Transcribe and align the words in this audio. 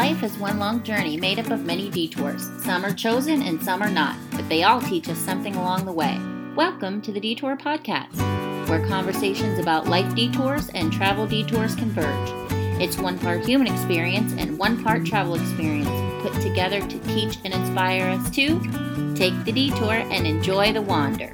Life 0.00 0.22
is 0.22 0.38
one 0.38 0.58
long 0.58 0.82
journey 0.82 1.18
made 1.18 1.38
up 1.38 1.50
of 1.50 1.66
many 1.66 1.90
detours. 1.90 2.48
Some 2.64 2.86
are 2.86 2.94
chosen 2.94 3.42
and 3.42 3.62
some 3.62 3.82
are 3.82 3.90
not, 3.90 4.16
but 4.30 4.48
they 4.48 4.62
all 4.62 4.80
teach 4.80 5.10
us 5.10 5.18
something 5.18 5.54
along 5.54 5.84
the 5.84 5.92
way. 5.92 6.18
Welcome 6.56 7.02
to 7.02 7.12
the 7.12 7.20
Detour 7.20 7.58
Podcast, 7.58 8.16
where 8.66 8.82
conversations 8.88 9.58
about 9.58 9.88
life 9.88 10.14
detours 10.14 10.70
and 10.70 10.90
travel 10.90 11.26
detours 11.26 11.74
converge. 11.74 12.30
It's 12.80 12.96
one 12.96 13.18
part 13.18 13.44
human 13.44 13.66
experience 13.66 14.32
and 14.38 14.58
one 14.58 14.82
part 14.82 15.04
travel 15.04 15.34
experience 15.34 15.90
put 16.22 16.32
together 16.40 16.80
to 16.80 16.98
teach 17.00 17.36
and 17.44 17.52
inspire 17.52 18.08
us 18.08 18.30
to 18.30 18.58
take 19.14 19.34
the 19.44 19.52
detour 19.52 19.92
and 19.92 20.26
enjoy 20.26 20.72
the 20.72 20.80
wander. 20.80 21.30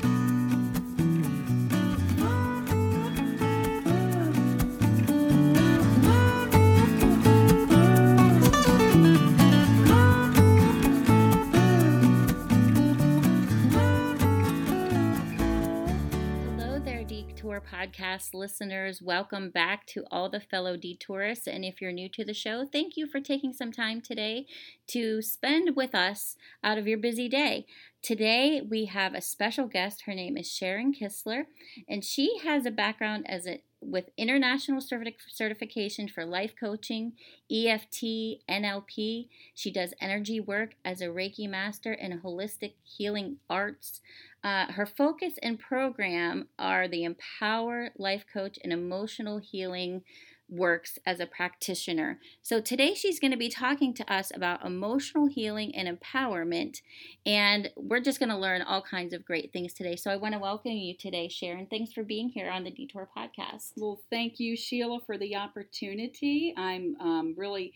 Podcast 17.73 18.33
listeners. 18.33 19.03
Welcome 19.03 19.51
back 19.51 19.87
to 19.87 20.05
all 20.11 20.29
the 20.29 20.41
fellow 20.41 20.77
detourists. 20.77 21.47
And 21.47 21.65
if 21.65 21.81
you're 21.81 21.93
new 21.93 22.09
to 22.11 22.25
the 22.25 22.33
show, 22.33 22.65
thank 22.65 22.97
you 22.97 23.07
for 23.07 23.21
taking 23.21 23.53
some 23.53 23.73
time 23.73 24.01
today 24.01 24.47
to 24.89 25.21
spend 25.21 25.75
with 25.75 25.95
us 25.95 26.37
out 26.63 26.79
of 26.79 26.87
your 26.87 26.99
busy 26.99 27.29
day. 27.29 27.67
Today, 28.03 28.61
we 28.61 28.85
have 28.85 29.15
a 29.15 29.21
special 29.21 29.67
guest. 29.67 30.03
Her 30.07 30.15
name 30.15 30.37
is 30.37 30.51
Sharon 30.51 30.95
Kistler, 30.95 31.47
and 31.89 32.05
she 32.05 32.39
has 32.45 32.67
a 32.67 32.71
background 32.71 33.27
as 33.29 33.47
a 33.47 33.61
with 33.87 34.11
international 34.17 34.81
certi- 34.81 35.15
certification 35.29 36.09
for 36.09 36.25
life 36.25 36.55
coaching, 36.59 37.13
EFT, 37.51 38.43
NLP. 38.49 39.29
She 39.55 39.71
does 39.71 39.95
energy 40.01 40.41
work 40.41 40.75
as 40.85 41.01
a 41.01 41.07
Reiki 41.07 41.49
master 41.49 41.93
and 41.93 42.23
holistic 42.23 42.73
healing 42.83 43.37
arts. 43.49 44.01
Uh, 44.43 44.73
her 44.73 44.87
focus 44.87 45.35
and 45.43 45.59
program 45.59 46.49
are 46.59 46.87
the 46.87 47.05
Empower 47.05 47.91
Life 47.97 48.25
Coach 48.33 48.59
and 48.63 48.73
Emotional 48.73 49.39
Healing 49.39 50.03
works 50.49 50.99
as 51.05 51.21
a 51.21 51.27
practitioner. 51.27 52.19
So 52.43 52.61
today 52.61 52.95
she's 52.95 53.19
going 53.19 53.31
to 53.31 53.37
be 53.37 53.49
talking 53.49 53.95
to 53.95 54.13
us 54.13 54.31
about 54.35 54.65
emotional 54.65 55.27
healing 55.27 55.75
and 55.75 55.89
empowerment, 55.89 56.79
and 57.25 57.71
we're 57.77 58.01
just 58.01 58.19
going 58.19 58.29
to 58.29 58.37
learn 58.37 58.63
all 58.63 58.83
kinds 58.83 59.13
of 59.13 59.25
great 59.25 59.53
things 59.53 59.73
today. 59.73 59.97
So 59.97 60.11
I 60.11 60.17
want 60.17 60.35
to 60.35 60.41
welcome 60.41 60.73
you 60.73 60.97
today, 60.97 61.29
Sharon. 61.29 61.67
Thanks 61.67 61.93
for 61.93 62.03
being 62.05 62.29
here 62.29 62.51
on 62.51 62.65
the 62.65 62.71
Detour 62.71 63.09
Podcast. 63.17 63.73
Well, 63.77 64.01
thank 64.11 64.39
you, 64.39 64.57
Sheila, 64.57 65.01
for 65.07 65.19
the 65.19 65.37
opportunity. 65.37 66.55
I'm 66.57 66.97
um, 67.01 67.35
really 67.37 67.73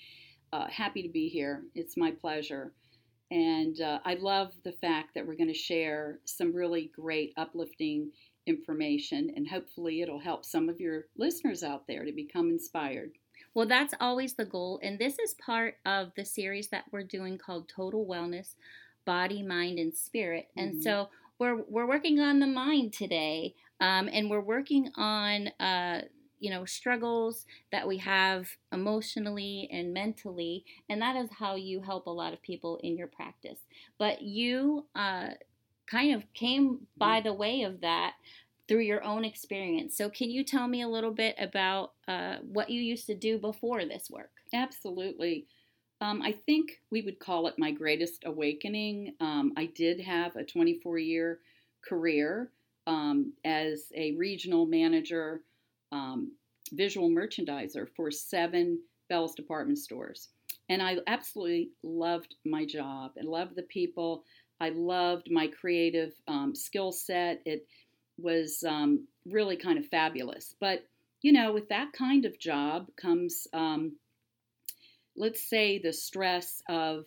uh, 0.53 0.67
happy 0.69 1.03
to 1.03 1.09
be 1.09 1.29
here. 1.29 1.63
It's 1.75 1.97
my 1.97 2.11
pleasure. 2.11 2.73
And 3.31 3.81
uh, 3.81 4.01
I 4.05 4.15
love 4.15 4.53
the 4.65 4.73
fact 4.73 5.11
that 5.15 5.25
we're 5.25 5.37
going 5.37 5.49
to 5.49 5.55
share 5.55 6.19
some 6.25 6.53
really 6.53 6.91
great, 6.97 7.33
uplifting 7.37 8.11
information, 8.51 9.33
and 9.35 9.49
hopefully 9.49 10.03
it'll 10.03 10.21
help 10.21 10.45
some 10.45 10.69
of 10.69 10.79
your 10.79 11.07
listeners 11.17 11.63
out 11.63 11.87
there 11.87 12.05
to 12.05 12.13
become 12.13 12.51
inspired. 12.51 13.13
Well, 13.55 13.67
that's 13.67 13.95
always 14.01 14.35
the 14.35 14.45
goal. 14.45 14.79
And 14.83 14.99
this 14.99 15.19
is 15.19 15.35
part 15.35 15.77
of 15.87 16.13
the 16.15 16.25
series 16.25 16.69
that 16.69 16.85
we're 16.93 17.03
doing 17.03 17.39
called 17.39 17.69
Total 17.69 18.05
Wellness 18.05 18.55
Body, 19.07 19.43
Mind, 19.43 19.79
and 19.79 19.95
Spirit. 19.95 20.49
And 20.57 20.75
Mhm. 20.75 20.83
so 20.83 21.09
we're, 21.39 21.63
we're 21.63 21.89
working 21.89 22.21
on 22.21 22.39
the 22.39 22.47
mind 22.47 22.93
today. 22.93 23.55
Um, 23.81 24.09
and 24.13 24.29
we're 24.29 24.41
working 24.43 24.91
on, 24.95 25.49
uh, 25.59 26.03
you 26.39 26.51
know, 26.51 26.65
struggles 26.65 27.47
that 27.73 27.89
we 27.89 27.97
have 27.99 28.49
emotionally 28.73 29.69
and 29.73 29.93
mentally. 29.93 30.65
And 30.89 31.01
that 31.03 31.17
is 31.17 31.31
how 31.31 31.55
you 31.57 31.81
help 31.81 32.07
a 32.07 32.11
lot 32.11 32.33
of 32.33 32.43
people 32.43 32.79
in 32.83 32.97
your 32.97 33.09
practice. 33.09 33.59
But 33.99 34.23
you 34.23 34.87
uh, 34.95 35.31
kind 35.87 36.15
of 36.15 36.31
came 36.35 36.87
by 36.97 37.21
the 37.21 37.33
way 37.33 37.63
of 37.63 37.81
that 37.81 38.15
through 38.71 38.83
your 38.83 39.03
own 39.03 39.25
experience. 39.25 39.97
So, 39.97 40.09
can 40.09 40.31
you 40.31 40.45
tell 40.45 40.69
me 40.69 40.83
a 40.83 40.89
little 40.89 41.11
bit 41.11 41.35
about 41.41 41.95
uh, 42.07 42.37
what 42.41 42.71
you 42.71 42.81
used 42.81 43.07
to 43.07 43.17
do 43.17 43.37
before 43.37 43.85
this 43.85 44.09
work? 44.09 44.31
Absolutely. 44.55 45.47
Um, 46.01 46.23
I 46.23 46.31
think 46.47 46.81
we 46.93 47.03
would 47.03 47.19
call 47.19 47.49
it 47.49 47.59
my 47.59 47.73
greatest 47.73 48.23
awakening. 48.27 49.15
Um, 49.19 49.53
I 49.57 49.67
did 49.67 50.01
have 50.01 50.37
a 50.37 50.45
24 50.45 50.99
year 50.99 51.41
career 51.87 52.53
um, 52.87 53.33
as 53.45 53.87
a 53.93 54.13
regional 54.13 54.67
manager, 54.67 55.41
um, 55.91 56.31
visual 56.73 57.11
merchandiser 57.11 57.89
for 57.97 58.13
seven 58.13 58.79
Bell's 59.09 59.35
department 59.35 59.79
stores. 59.79 60.29
And 60.69 60.81
I 60.81 60.99
absolutely 61.09 61.71
loved 61.83 62.37
my 62.47 62.65
job 62.65 63.15
and 63.17 63.29
loved 63.29 63.57
the 63.57 63.65
people. 63.65 64.23
I 64.61 64.69
loved 64.69 65.29
my 65.29 65.49
creative 65.49 66.13
um, 66.29 66.55
skill 66.55 66.93
set. 66.93 67.43
It 67.45 67.67
was 68.23 68.65
um, 68.67 69.07
really 69.27 69.57
kind 69.57 69.79
of 69.79 69.87
fabulous. 69.87 70.55
But, 70.61 70.85
you 71.23 71.33
know, 71.33 71.53
with 71.53 71.69
that 71.69 71.93
kind 71.93 72.25
of 72.25 72.39
job 72.39 72.89
comes 72.97 73.47
um, 73.53 73.93
let's 75.17 75.43
say 75.43 75.79
the 75.79 75.93
stress 75.93 76.63
of 76.69 77.05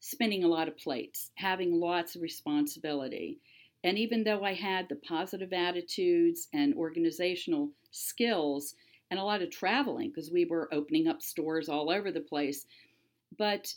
spinning 0.00 0.44
a 0.44 0.48
lot 0.48 0.68
of 0.68 0.78
plates, 0.78 1.32
having 1.34 1.80
lots 1.80 2.14
of 2.14 2.22
responsibility. 2.22 3.38
And 3.82 3.98
even 3.98 4.24
though 4.24 4.44
I 4.44 4.54
had 4.54 4.88
the 4.88 4.96
positive 4.96 5.52
attitudes 5.52 6.48
and 6.52 6.74
organizational 6.74 7.70
skills 7.90 8.74
and 9.10 9.18
a 9.18 9.24
lot 9.24 9.42
of 9.42 9.50
traveling, 9.50 10.10
because 10.10 10.30
we 10.30 10.44
were 10.44 10.72
opening 10.72 11.08
up 11.08 11.22
stores 11.22 11.68
all 11.68 11.90
over 11.90 12.12
the 12.12 12.20
place, 12.20 12.66
but 13.36 13.74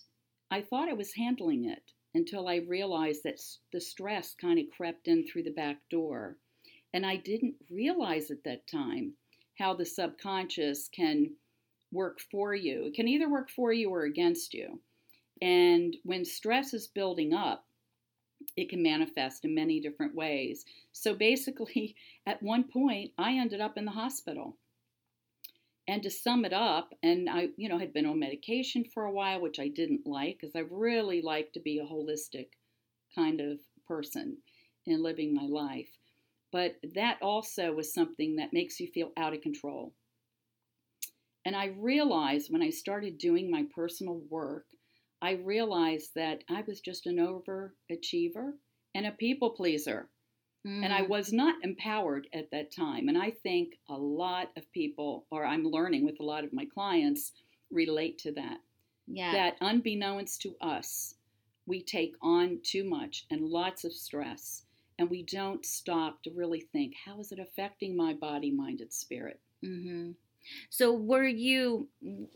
I 0.52 0.62
thought 0.62 0.90
I 0.90 0.94
was 0.94 1.14
handling 1.14 1.66
it 1.66 1.84
until 2.14 2.48
I 2.48 2.58
realized 2.58 3.24
that 3.24 3.42
the 3.72 3.80
stress 3.80 4.36
kind 4.40 4.60
of 4.60 4.66
crept 4.76 5.08
in 5.08 5.26
through 5.26 5.44
the 5.44 5.52
back 5.52 5.78
door. 5.90 6.36
And 6.94 7.06
I 7.06 7.16
didn't 7.16 7.56
realize 7.70 8.32
at 8.32 8.44
that 8.44 8.68
time 8.68 9.14
how 9.58 9.74
the 9.74 9.86
subconscious 9.86 10.90
can 10.90 11.32
work 11.92 12.20
for 12.32 12.56
you. 12.56 12.86
It 12.86 12.94
can 12.96 13.08
either 13.08 13.30
work 13.30 13.50
for 13.50 13.72
you 13.72 13.90
or 13.90 14.04
against 14.04 14.54
you. 14.54 14.80
And 15.42 15.96
when 16.04 16.24
stress 16.26 16.74
is 16.74 16.88
building 16.88 17.34
up, 17.34 17.66
it 18.56 18.70
can 18.70 18.82
manifest 18.82 19.46
in 19.46 19.56
many 19.56 19.80
different 19.80 20.16
ways. 20.16 20.66
So 20.92 21.14
basically, 21.14 21.96
at 22.26 22.42
one 22.42 22.64
point, 22.64 23.12
I 23.18 23.34
ended 23.34 23.62
up 23.62 23.78
in 23.78 23.86
the 23.86 23.92
hospital. 23.92 24.58
And 25.88 26.04
to 26.04 26.10
sum 26.12 26.46
it 26.46 26.54
up, 26.54 26.94
and 27.02 27.30
I, 27.30 27.50
you 27.58 27.68
know, 27.68 27.80
had 27.80 27.92
been 27.92 28.06
on 28.06 28.20
medication 28.20 28.86
for 28.94 29.06
a 29.06 29.12
while, 29.12 29.42
which 29.42 29.60
I 29.60 29.68
didn't 29.68 30.06
like 30.06 30.38
because 30.40 30.56
I 30.56 30.64
really 30.70 31.22
like 31.22 31.52
to 31.54 31.60
be 31.60 31.80
a 31.80 31.86
holistic 31.86 32.50
kind 33.16 33.42
of 33.42 33.60
person 33.88 34.38
in 34.86 35.02
living 35.02 35.34
my 35.34 35.48
life. 35.48 35.90
But 36.52 36.78
that 36.84 37.22
also 37.22 37.74
was 37.74 37.94
something 37.94 38.36
that 38.38 38.54
makes 38.54 38.80
you 38.80 38.88
feel 38.88 39.12
out 39.18 39.34
of 39.34 39.42
control. 39.42 39.96
And 41.46 41.56
I 41.56 41.66
realized 41.66 42.52
when 42.52 42.64
I 42.64 42.72
started 42.72 43.20
doing 43.20 43.52
my 43.52 43.62
personal 43.76 44.16
work, 44.22 44.76
I 45.22 45.34
realized 45.34 46.16
that 46.16 46.44
I 46.50 46.62
was 46.64 46.82
just 46.82 47.06
an 47.06 47.18
overachiever 47.18 48.58
and 48.96 49.06
a 49.06 49.12
people 49.12 49.52
pleaser. 49.52 50.10
And 50.82 50.94
I 50.94 51.02
Mm, 51.02 51.04
was 51.04 51.34
not 51.34 51.64
empowered 51.64 52.30
at 52.34 52.52
that 52.52 52.72
time. 52.72 53.10
And 53.10 53.18
I 53.18 53.32
think 53.32 53.80
a 53.90 53.98
lot 53.98 54.52
of 54.58 54.72
people, 54.72 55.28
or 55.32 55.46
I'm 55.46 55.64
learning 55.66 56.06
with 56.06 56.20
a 56.20 56.26
lot 56.26 56.44
of 56.44 56.54
my 56.54 56.66
clients, 56.66 57.34
relate 57.72 58.18
to 58.20 58.32
that. 58.34 58.62
yeah. 59.08 59.42
That 59.42 59.58
unbeknownst 59.62 60.42
to 60.44 60.58
us, 60.62 61.16
we 61.66 61.82
take 61.84 62.16
on 62.22 62.62
too 62.64 62.84
much 62.84 63.26
and 63.30 63.50
lots 63.50 63.84
of 63.86 63.94
stress. 63.94 64.66
And 65.02 65.10
we 65.10 65.24
don't 65.24 65.66
stop 65.66 66.22
to 66.24 66.32
really 66.32 66.60
think, 66.72 66.94
how 67.06 67.20
is 67.20 67.32
it 67.32 67.40
affecting 67.40 67.98
my 67.98 68.14
body, 68.14 68.52
mind, 68.52 68.82
and 68.82 68.94
spirit? 68.94 69.40
hmm 69.64 70.12
So 70.70 70.94
were 70.94 71.26
you? 71.26 71.88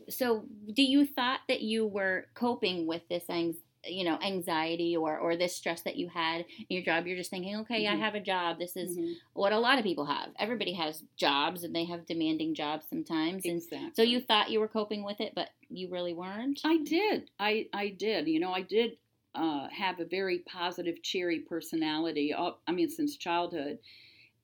So 0.08 0.46
do 0.74 0.82
you 0.82 1.06
thought 1.06 1.40
that 1.48 1.60
you 1.62 1.86
were 1.86 2.26
coping 2.34 2.86
with 2.88 3.02
this 3.08 3.22
anx, 3.28 3.58
you 3.84 4.02
know, 4.02 4.18
anxiety 4.20 4.96
or 4.96 5.16
or 5.16 5.36
this 5.36 5.54
stress 5.54 5.82
that 5.82 5.96
you 5.96 6.08
had 6.08 6.40
in 6.58 6.66
your 6.76 6.82
job? 6.82 7.06
You're 7.06 7.16
just 7.16 7.30
thinking, 7.30 7.54
okay, 7.58 7.86
I 7.86 7.94
Mhm. 7.94 8.00
have 8.00 8.14
a 8.16 8.20
job. 8.20 8.58
This 8.58 8.76
is 8.76 8.96
Mhm. 8.98 9.14
what 9.34 9.52
a 9.52 9.58
lot 9.60 9.78
of 9.78 9.84
people 9.84 10.06
have. 10.06 10.30
Everybody 10.40 10.72
has 10.72 11.04
jobs, 11.16 11.62
and 11.62 11.74
they 11.74 11.84
have 11.84 12.04
demanding 12.06 12.52
jobs 12.54 12.86
sometimes. 12.88 13.44
And 13.44 13.56
Exactly. 13.58 13.92
so 13.94 14.02
you 14.02 14.20
thought 14.20 14.50
you 14.50 14.58
were 14.58 14.68
coping 14.68 15.04
with 15.04 15.20
it, 15.20 15.34
but 15.36 15.50
you 15.68 15.88
really 15.88 16.14
weren't. 16.14 16.60
I 16.64 16.78
did. 16.78 17.30
I 17.38 17.68
I 17.72 17.88
did. 17.90 18.26
You 18.26 18.40
know, 18.40 18.52
I 18.52 18.62
did 18.62 18.98
uh, 19.36 19.68
have 19.68 20.00
a 20.00 20.04
very 20.04 20.38
positive, 20.40 21.02
cheery 21.02 21.40
personality. 21.40 22.34
I 22.34 22.72
mean, 22.72 22.88
since 22.88 23.16
childhood. 23.16 23.78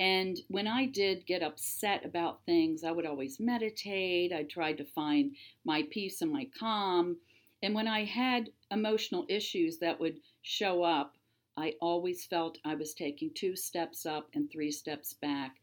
And 0.00 0.40
when 0.48 0.66
I 0.66 0.86
did 0.86 1.26
get 1.26 1.42
upset 1.42 2.04
about 2.04 2.44
things, 2.44 2.82
I 2.84 2.90
would 2.90 3.06
always 3.06 3.38
meditate. 3.38 4.32
I 4.32 4.42
tried 4.44 4.78
to 4.78 4.84
find 4.84 5.36
my 5.64 5.84
peace 5.90 6.22
and 6.22 6.32
my 6.32 6.48
calm. 6.58 7.16
And 7.62 7.74
when 7.74 7.86
I 7.86 8.04
had 8.04 8.50
emotional 8.70 9.24
issues 9.28 9.78
that 9.78 10.00
would 10.00 10.20
show 10.42 10.82
up, 10.82 11.16
I 11.56 11.74
always 11.80 12.24
felt 12.24 12.58
I 12.64 12.74
was 12.74 12.94
taking 12.94 13.30
two 13.34 13.54
steps 13.54 14.06
up 14.06 14.28
and 14.34 14.50
three 14.50 14.70
steps 14.72 15.14
back. 15.14 15.56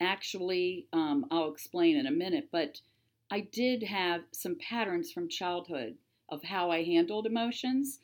Actually, 0.00 0.86
um, 0.92 1.26
I'll 1.30 1.50
explain 1.50 1.96
in 1.96 2.06
a 2.06 2.12
minute, 2.12 2.48
but 2.52 2.80
I 3.30 3.40
did 3.40 3.82
have 3.82 4.22
some 4.32 4.56
patterns 4.56 5.10
from 5.12 5.28
childhood 5.28 5.96
of 6.28 6.44
how 6.44 6.70
I 6.70 6.84
handled 6.84 7.26
emotions. 7.26 8.00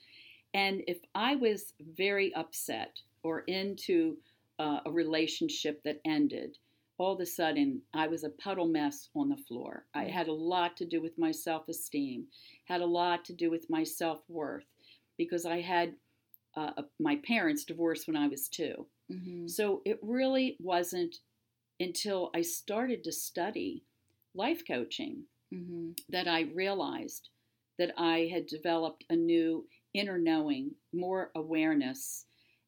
And 0.56 0.82
if 0.88 0.98
I 1.14 1.36
was 1.36 1.74
very 1.94 2.34
upset 2.34 2.98
or 3.22 3.40
into 3.40 4.16
uh, 4.58 4.80
a 4.86 4.90
relationship 4.90 5.82
that 5.84 6.00
ended, 6.06 6.56
all 6.96 7.12
of 7.12 7.20
a 7.20 7.26
sudden 7.26 7.82
I 7.92 8.08
was 8.08 8.24
a 8.24 8.30
puddle 8.30 8.66
mess 8.66 9.10
on 9.14 9.28
the 9.28 9.36
floor. 9.36 9.84
I 9.94 10.04
had 10.04 10.28
a 10.28 10.32
lot 10.32 10.74
to 10.78 10.86
do 10.86 11.02
with 11.02 11.18
my 11.18 11.30
self 11.30 11.68
esteem, 11.68 12.28
had 12.64 12.80
a 12.80 12.86
lot 12.86 13.22
to 13.26 13.34
do 13.34 13.50
with 13.50 13.68
my 13.68 13.84
self 13.84 14.22
worth, 14.28 14.64
because 15.18 15.44
I 15.44 15.60
had 15.60 15.94
uh, 16.56 16.70
my 16.98 17.16
parents 17.16 17.64
divorced 17.64 18.06
when 18.06 18.16
I 18.16 18.26
was 18.26 18.48
2 18.48 18.86
Mm-hmm. 19.12 19.46
So 19.46 19.82
it 19.84 20.00
really 20.02 20.56
wasn't 20.58 21.18
until 21.78 22.30
I 22.34 22.40
started 22.40 23.04
to 23.04 23.12
study 23.12 23.84
life 24.34 24.62
coaching 24.66 25.26
Mm-hmm. 25.54 25.90
that 26.08 26.26
I 26.26 26.40
realized 26.56 27.28
that 27.78 27.92
I 27.96 28.28
had 28.32 28.46
developed 28.46 29.04
a 29.08 29.14
new 29.14 29.64
inner 29.96 30.18
knowing, 30.18 30.72
more 30.92 31.30
awareness, 31.34 32.26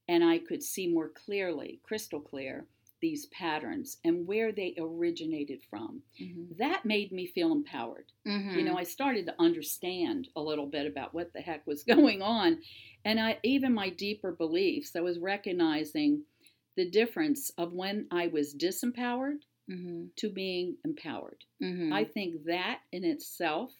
and 0.08 0.24
I 0.24 0.38
could 0.38 0.62
see 0.62 0.86
more 0.88 1.10
clearly, 1.10 1.80
crystal 1.82 2.20
clear, 2.20 2.66
these 3.00 3.26
patterns 3.26 3.98
and 4.04 4.26
where 4.26 4.50
they 4.50 4.74
originated 4.78 5.60
from. 5.70 6.02
Mm-hmm. 6.20 6.54
That 6.58 6.84
made 6.84 7.12
me 7.12 7.26
feel 7.26 7.52
empowered. 7.52 8.06
You 8.56 8.64
know, 8.64 8.76
I 8.76 8.82
started 8.82 9.26
to 9.26 9.34
understand 9.38 10.28
a 10.34 10.40
little 10.42 10.66
bit 10.66 10.86
about 10.86 11.14
what 11.14 11.32
the 11.32 11.40
heck 11.40 11.66
was 11.66 11.82
going 11.94 12.22
on. 12.22 12.58
And 13.04 13.20
I 13.20 13.38
even 13.44 13.72
my 13.72 13.90
deeper 13.90 14.32
beliefs, 14.32 14.96
I 14.96 15.00
was 15.00 15.18
recognizing 15.20 16.22
the 16.76 16.90
difference 16.90 17.50
of 17.56 17.72
when 17.72 18.06
I 18.10 18.28
was 18.28 18.54
disempowered 18.54 19.38
Mm-hmm. 19.70 20.04
to 20.16 20.30
being 20.30 20.78
empowered. 20.82 21.44
Mm-hmm. 21.62 21.92
I 21.92 22.04
think 22.04 22.44
that 22.46 22.78
in 22.90 23.04
itself 23.04 23.70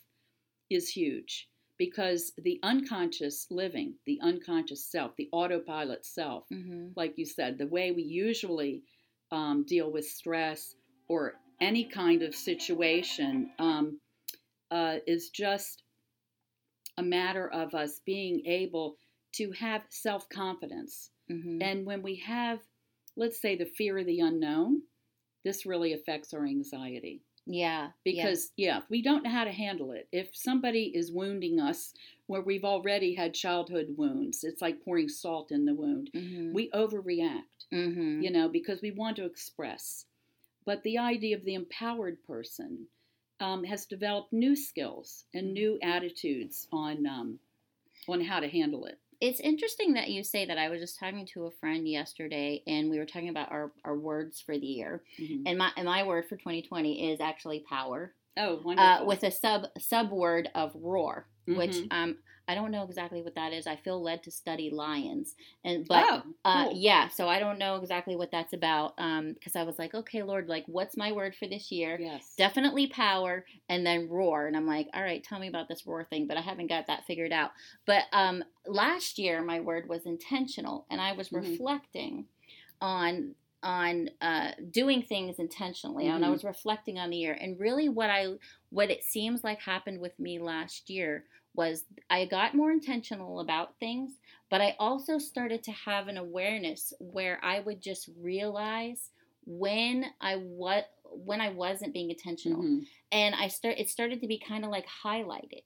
is 0.68 0.90
huge 0.90 1.48
because 1.78 2.32
the 2.36 2.58
unconscious 2.62 3.46
living, 3.50 3.94
the 4.04 4.18
unconscious 4.22 4.84
self, 4.84 5.12
the 5.16 5.28
autopilot 5.32 6.04
self, 6.04 6.44
mm-hmm. 6.52 6.88
like 6.96 7.16
you 7.16 7.24
said, 7.24 7.56
the 7.56 7.66
way 7.66 7.92
we 7.92 8.02
usually 8.02 8.82
um, 9.30 9.64
deal 9.66 9.90
with 9.90 10.04
stress 10.04 10.74
or 11.08 11.34
any 11.60 11.84
kind 11.84 12.22
of 12.22 12.34
situation 12.34 13.50
um, 13.58 14.00
uh, 14.70 14.96
is 15.06 15.30
just 15.30 15.84
a 16.98 17.02
matter 17.02 17.48
of 17.48 17.74
us 17.74 18.00
being 18.04 18.44
able 18.46 18.96
to 19.32 19.52
have 19.52 19.84
self 19.88 20.28
confidence. 20.28 21.10
Mm-hmm. 21.30 21.62
And 21.62 21.86
when 21.86 22.02
we 22.02 22.16
have, 22.26 22.58
let's 23.16 23.40
say, 23.40 23.56
the 23.56 23.66
fear 23.66 23.98
of 23.98 24.06
the 24.06 24.20
unknown, 24.20 24.82
this 25.44 25.64
really 25.64 25.92
affects 25.92 26.34
our 26.34 26.44
anxiety 26.44 27.22
yeah. 27.48 27.88
because 28.04 28.52
yeah. 28.56 28.80
we 28.88 29.02
don't 29.02 29.24
know 29.24 29.30
how 29.30 29.44
to 29.44 29.52
handle 29.52 29.92
it 29.92 30.06
if 30.12 30.28
somebody 30.32 30.92
is 30.94 31.10
wounding 31.10 31.58
us 31.58 31.94
where 32.26 32.42
we've 32.42 32.64
already 32.64 33.14
had 33.14 33.34
childhood 33.34 33.94
wounds 33.96 34.44
it's 34.44 34.62
like 34.62 34.84
pouring 34.84 35.08
salt 35.08 35.50
in 35.50 35.64
the 35.64 35.74
wound. 35.74 36.10
Mm-hmm. 36.14 36.52
we 36.52 36.70
overreact 36.70 37.66
mm-hmm. 37.72 38.20
you 38.20 38.30
know 38.30 38.48
because 38.48 38.82
we 38.82 38.90
want 38.90 39.16
to 39.16 39.24
express 39.24 40.04
but 40.64 40.82
the 40.82 40.98
idea 40.98 41.36
of 41.36 41.44
the 41.44 41.54
empowered 41.54 42.22
person 42.26 42.86
um, 43.40 43.64
has 43.64 43.86
developed 43.86 44.32
new 44.32 44.54
skills 44.54 45.24
and 45.32 45.52
new 45.52 45.78
attitudes 45.82 46.66
on 46.72 47.06
um, 47.06 47.38
on 48.08 48.20
how 48.20 48.40
to 48.40 48.48
handle 48.48 48.84
it 48.84 48.98
It's 49.20 49.40
interesting 49.40 49.94
that 49.94 50.10
you 50.10 50.22
say 50.22 50.46
that. 50.46 50.58
I 50.58 50.68
was 50.68 50.80
just 50.80 50.98
talking 50.98 51.26
to 51.34 51.46
a 51.46 51.50
friend 51.50 51.88
yesterday, 51.88 52.62
and 52.66 52.88
we 52.88 52.98
were 52.98 53.06
talking 53.06 53.30
about 53.30 53.50
our, 53.50 53.72
our 53.84 53.96
words 53.96 54.40
for 54.40 54.56
the 54.56 54.66
year. 54.66 55.02
Mhm. 55.18 55.42
And 55.46 55.58
my 55.58 55.72
and 55.76 55.86
my 55.86 56.04
word 56.04 56.28
for 56.28 56.36
2020 56.36 57.10
is 57.12 57.20
actually 57.20 57.60
power, 57.68 58.14
oh 58.36 58.60
wonderful 58.64 59.02
uh, 59.02 59.04
with 59.04 59.24
a 59.24 59.30
sub 59.30 59.66
sub 59.78 60.10
word 60.12 60.50
of 60.54 60.72
roar, 60.76 61.26
which 61.52 61.82
Mhm. 61.82 61.90
um 61.90 62.18
I 62.46 62.54
don't 62.54 62.70
know 62.70 62.84
exactly 62.84 63.22
what 63.22 63.34
that 63.34 63.52
is. 63.52 63.66
I 63.66 63.76
feel 63.76 64.02
led 64.02 64.22
to 64.24 64.30
study 64.30 64.70
lions, 64.70 65.34
and 65.64 65.86
but 65.86 66.10
oh 66.12 66.34
Uh, 66.44 66.66
yeah, 66.70 67.08
so 67.08 67.28
I 67.28 67.40
don't 67.40 67.58
know 67.58 67.76
exactly 67.76 68.16
what 68.16 68.30
that's 68.30 68.52
about 68.54 68.96
because 68.96 69.56
I 69.56 69.64
was 69.64 69.78
like, 69.78 69.92
okay, 69.94 70.22
Lord, 70.22 70.48
like, 70.48 70.64
what's 70.66 70.96
my 70.96 71.12
word 71.12 71.34
for 71.36 71.46
this 71.48 71.70
year? 71.70 72.00
yes 72.00 72.38
Definitely 72.38 72.86
power, 72.86 73.44
and 73.68 73.84
then 73.84 74.08
roar. 74.08 74.46
And 74.46 74.56
I'm 74.56 74.66
like, 74.66 74.88
all 74.94 75.02
right, 75.02 75.22
tell 75.22 75.40
me 75.40 75.48
about 75.48 75.68
this 75.68 75.86
roar 75.86 76.04
thing, 76.04 76.26
but 76.28 76.36
I 76.36 76.40
haven't 76.40 76.68
got 76.68 76.86
that 76.86 77.04
figured 77.04 77.32
out. 77.32 77.50
But 77.84 78.04
um, 78.12 78.44
last 78.66 79.18
year, 79.18 79.42
my 79.42 79.60
word 79.60 79.88
was 79.88 80.06
intentional, 80.06 80.86
and 80.88 81.00
I 81.00 81.12
was 81.12 81.32
Mhm. 81.32 81.58
reflecting 81.58 82.28
on 82.80 83.34
on 83.62 84.10
uh, 84.20 84.52
doing 84.70 85.02
things 85.02 85.38
intentionally, 85.38 86.06
and 86.08 86.24
I 86.24 86.30
Mhm. 86.30 86.30
was 86.30 86.44
reflecting 86.44 86.98
on 86.98 87.10
the 87.10 87.16
year, 87.18 87.34
and 87.34 87.58
really, 87.58 87.88
what 87.88 88.10
I 88.10 88.34
what 88.70 88.90
it 88.90 89.02
seems 89.04 89.44
like 89.44 89.60
happened 89.60 90.00
with 90.00 90.18
me 90.18 90.38
last 90.38 90.90
year 90.90 91.26
was 91.54 91.84
I 92.10 92.26
got 92.26 92.54
more 92.54 92.70
intentional 92.70 93.40
about 93.40 93.78
things, 93.80 94.18
but 94.50 94.60
I 94.60 94.76
also 94.78 95.18
started 95.18 95.62
to 95.64 95.72
have 95.72 96.08
an 96.08 96.16
awareness 96.16 96.92
where 97.00 97.42
I 97.44 97.60
would 97.60 97.80
just 97.82 98.08
realize 98.16 99.10
when 99.44 100.06
I 100.20 100.36
what 100.36 100.86
when 101.04 101.40
I 101.40 101.50
wasn't 101.50 101.94
being 101.94 102.10
intentional, 102.10 102.68
Mhm. 102.68 102.88
and 103.10 103.34
I 103.34 103.48
start 103.48 103.78
it 103.78 103.88
started 103.90 104.20
to 104.20 104.28
be 104.28 104.38
kind 104.38 104.64
of 104.64 104.70
like 104.70 104.86
highlighted, 105.04 105.62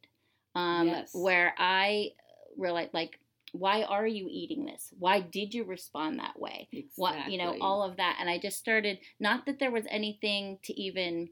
um, 0.55 0.95
Yes. 0.95 1.13
where 1.13 1.55
I 1.59 2.11
realized 2.57 2.95
like 2.95 3.19
why 3.53 3.83
are 3.83 4.07
you 4.07 4.27
eating 4.31 4.65
this? 4.65 4.93
Why 4.99 5.21
did 5.21 5.55
you 5.55 5.65
respond 5.65 6.19
that 6.19 6.39
way? 6.41 6.69
What 6.97 7.31
you 7.31 7.39
know 7.39 7.55
all 7.61 7.83
of 7.83 7.97
that, 7.99 8.17
and 8.21 8.29
I 8.29 8.39
just 8.39 8.59
started 8.59 8.99
not 9.21 9.47
that 9.47 9.59
there 9.59 9.71
was 9.71 9.85
anything 9.89 10.59
to 10.65 10.79
even 10.81 11.31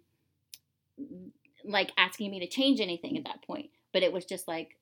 like 1.64 1.92
asking 1.96 2.30
me 2.30 2.40
to 2.40 2.46
change 2.46 2.80
anything 2.80 3.16
at 3.18 3.24
that 3.24 3.42
point, 3.42 3.70
but 3.92 4.02
it 4.02 4.12
was 4.12 4.24
just 4.24 4.46
like 4.48 4.76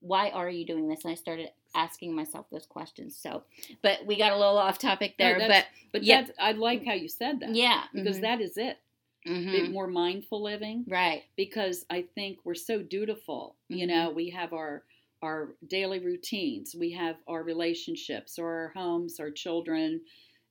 why 0.00 0.30
are 0.30 0.48
you 0.48 0.64
doing 0.64 0.86
this? 0.88 1.02
And 1.04 1.10
I 1.10 1.16
started 1.16 1.50
asking 1.74 2.14
myself 2.14 2.46
those 2.52 2.66
questions. 2.66 3.16
So, 3.20 3.42
but 3.82 4.06
we 4.06 4.16
got 4.16 4.30
a 4.30 4.36
little 4.36 4.56
off 4.56 4.78
topic 4.78 5.16
there, 5.18 5.36
that's- 5.36 5.64
but 5.90 5.90
but 5.90 6.02
yeah. 6.04 6.24
I 6.38 6.52
like 6.52 6.84
how 6.86 6.92
you 6.92 7.08
said 7.08 7.40
that 7.40 7.54
yeah, 7.56 7.84
because 7.92 8.18
mhm, 8.18 8.22
that 8.22 8.40
is 8.40 8.56
it 8.56 8.78
mhm, 9.26 9.50
bit 9.50 9.70
more 9.72 9.88
mindful 9.88 10.40
living 10.40 10.84
right, 10.86 11.24
because 11.36 11.84
I 11.90 12.02
think 12.14 12.38
we're 12.44 12.54
so 12.54 12.80
dutiful. 12.80 13.56
You 13.68 13.86
Mhm. 13.86 13.88
know, 13.88 14.10
we 14.10 14.30
have 14.30 14.52
our 14.52 14.84
our 15.22 15.54
daily 15.68 15.98
routines, 15.98 16.74
we 16.78 16.92
have 16.92 17.16
our 17.26 17.42
relationships, 17.42 18.38
or 18.38 18.46
our 18.46 18.72
homes, 18.74 19.18
our 19.20 19.30
children, 19.30 20.00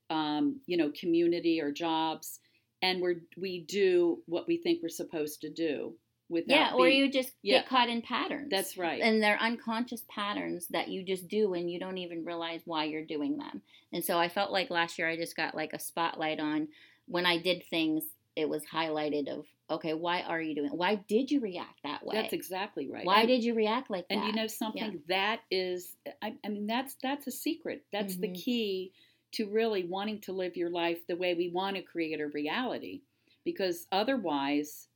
um, 0.09 0.59
you 0.65 0.77
know, 0.77 0.91
community, 0.99 1.61
or 1.61 1.71
jobs, 1.71 2.39
and 2.81 3.01
we're 3.01 3.21
we 3.37 3.65
do 3.67 4.19
what 4.25 4.47
we 4.47 4.57
think 4.57 4.79
we're 4.81 4.89
supposed 4.89 5.41
to 5.41 5.49
do 5.49 5.93
without. 6.29 6.55
yeah, 6.55 6.73
or 6.73 6.85
being- 6.85 6.99
you 6.99 7.11
just 7.11 7.33
yeah. 7.41 7.59
get 7.59 7.69
caught 7.69 7.89
in 7.89 8.01
patterns. 8.01 8.49
That's 8.49 8.77
right. 8.77 9.01
and 9.01 9.21
they're 9.21 9.41
unconscious 9.41 10.03
patterns 10.09 10.67
that 10.69 10.89
you 10.89 11.03
just 11.03 11.27
do 11.27 11.53
and 11.53 11.69
you 11.71 11.79
don't 11.79 11.97
even 11.97 12.25
realize 12.25 12.61
why 12.65 12.85
you're 12.85 13.05
doing 13.05 13.37
them. 13.37 13.61
And 13.93 14.03
so 14.03 14.17
I 14.17 14.29
felt 14.29 14.51
like 14.51 14.69
last 14.69 14.97
year 14.97 15.07
I 15.07 15.15
just 15.15 15.35
got 15.35 15.55
like 15.55 15.73
a 15.73 15.79
spotlight 15.79 16.39
on 16.39 16.67
when 17.07 17.25
I 17.25 17.37
did 17.37 17.63
things, 17.69 18.03
it 18.35 18.49
was 18.49 18.63
highlighted 18.65 19.27
of 19.29 19.45
okay, 19.69 19.93
why 19.93 20.21
are 20.21 20.41
you 20.41 20.55
doing? 20.55 20.69
Why 20.69 20.95
did 20.95 21.29
you 21.29 21.39
react 21.39 21.83
that 21.83 22.05
way? 22.05 22.15
That's 22.15 22.33
exactly 22.33 22.89
right. 22.89 23.05
Why 23.05 23.19
And- 23.21 23.27
did 23.27 23.43
you 23.43 23.53
react 23.53 23.89
like 23.89 24.07
that? 24.07 24.15
And 24.15 24.25
you 24.25 24.33
know 24.33 24.47
something 24.47 25.01
that 25.07 25.41
is, 25.51 25.95
I, 26.21 26.35
I 26.45 26.49
mean, 26.49 26.67
that's 26.67 26.95
that's 27.01 27.27
a 27.27 27.31
secret. 27.31 27.83
That's 27.91 28.15
the 28.17 28.29
Mhm. 28.29 28.43
key 28.43 28.93
to 29.33 29.49
really 29.49 29.83
wanting 29.83 30.21
to 30.21 30.31
live 30.33 30.55
your 30.55 30.69
life 30.69 31.05
the 31.07 31.15
way 31.17 31.33
we 31.33 31.49
want 31.49 31.75
to 31.75 31.81
create 31.81 32.21
a 32.21 32.27
reality, 32.27 33.01
because 33.43 33.87
otherwise, 33.91 34.87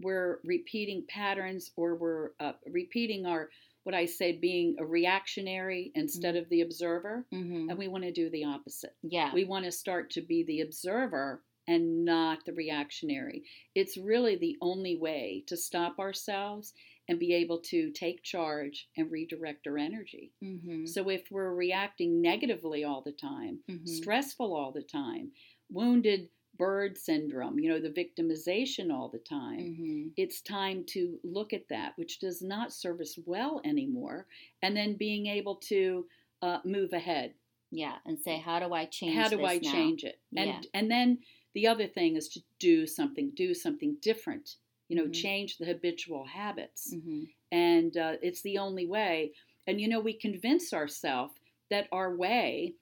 we're 0.00 0.40
repeating 0.44 1.04
patterns 1.08 1.70
or 1.76 1.94
we're 1.94 2.30
uh, 2.40 2.52
repeating 2.66 3.26
our 3.26 3.50
what 3.84 3.94
I 3.94 4.06
say 4.06 4.32
being 4.32 4.76
a 4.78 4.84
reactionary 4.86 5.92
instead 5.94 6.36
of 6.36 6.48
the 6.48 6.62
observer, 6.62 7.26
hmm 7.30 7.68
and 7.68 7.78
we 7.78 7.86
want 7.88 8.04
to 8.04 8.10
do 8.12 8.30
the 8.30 8.44
opposite. 8.44 8.96
Yeah. 9.02 9.32
We 9.34 9.44
want 9.44 9.66
to 9.66 9.70
start 9.70 10.10
to 10.12 10.22
be 10.22 10.42
the 10.44 10.62
observer 10.62 11.42
and 11.66 12.04
not 12.04 12.44
the 12.44 12.52
reactionary. 12.52 13.44
It's 13.74 13.96
really 13.96 14.36
the 14.36 14.56
only 14.60 14.96
way 14.96 15.44
to 15.46 15.56
stop 15.56 15.98
ourselves 15.98 16.74
and 17.08 17.18
be 17.18 17.32
able 17.34 17.60
to 17.60 17.90
take 17.90 18.22
charge 18.22 18.88
and 18.96 19.10
redirect 19.10 19.66
our 19.66 19.78
energy. 19.78 20.32
hmm 20.40 20.84
So 20.84 21.08
if 21.08 21.30
we're 21.30 21.54
reacting 21.54 22.20
negatively 22.20 22.84
all 22.84 23.00
the 23.02 23.12
time, 23.12 23.60
hmm 23.68 23.84
stressful 23.84 24.54
all 24.54 24.72
the 24.72 24.82
time, 24.82 25.32
wounded 25.70 26.30
bird 26.56 26.96
syndrome, 26.98 27.58
you 27.58 27.68
know, 27.68 27.80
the 27.80 27.90
victimization 27.90 28.92
all 28.92 29.08
the 29.08 29.18
time, 29.18 29.72
hmm 29.72 30.08
it's 30.16 30.40
time 30.40 30.84
to 30.84 31.18
look 31.24 31.52
at 31.52 31.68
that, 31.68 31.96
which 31.98 32.18
does 32.20 32.40
not 32.42 32.72
serve 32.72 33.00
us 33.00 33.18
well 33.26 33.60
anymore, 33.64 34.28
and 34.62 34.76
then 34.76 34.94
being 34.96 35.26
able 35.26 35.56
to 35.56 36.06
uh, 36.42 36.60
move 36.64 36.92
ahead 36.92 37.34
Yeah. 37.70 37.98
And 38.06 38.20
say, 38.20 38.38
how 38.38 38.60
do 38.60 38.72
I 38.72 38.84
change 38.86 39.16
how 39.16 39.28
do 39.28 39.44
I 39.44 39.58
now? 39.60 39.62
change 39.70 40.04
it? 40.04 40.20
And 40.36 40.48
Yeah. 40.48 40.62
and 40.72 40.90
then 40.90 41.18
the 41.54 41.66
other 41.66 41.86
thing 41.86 42.16
is 42.16 42.28
to 42.30 42.40
do 42.58 42.86
something, 42.86 43.30
do 43.34 43.54
something 43.54 43.96
different. 44.00 44.56
You 44.88 44.96
know, 44.96 45.06
Mhm. 45.06 45.12
change 45.14 45.56
the 45.58 45.64
habitual 45.66 46.24
habits, 46.24 46.92
hmm 46.92 47.24
and 47.52 47.96
uh, 47.96 48.16
it's 48.20 48.42
the 48.42 48.58
only 48.58 48.86
way. 48.86 49.32
And 49.66 49.80
you 49.80 49.86
know, 49.88 50.00
we 50.00 50.12
convince 50.14 50.72
ourselves 50.72 51.34
that 51.70 51.88
our 51.92 52.16
way 52.16 52.74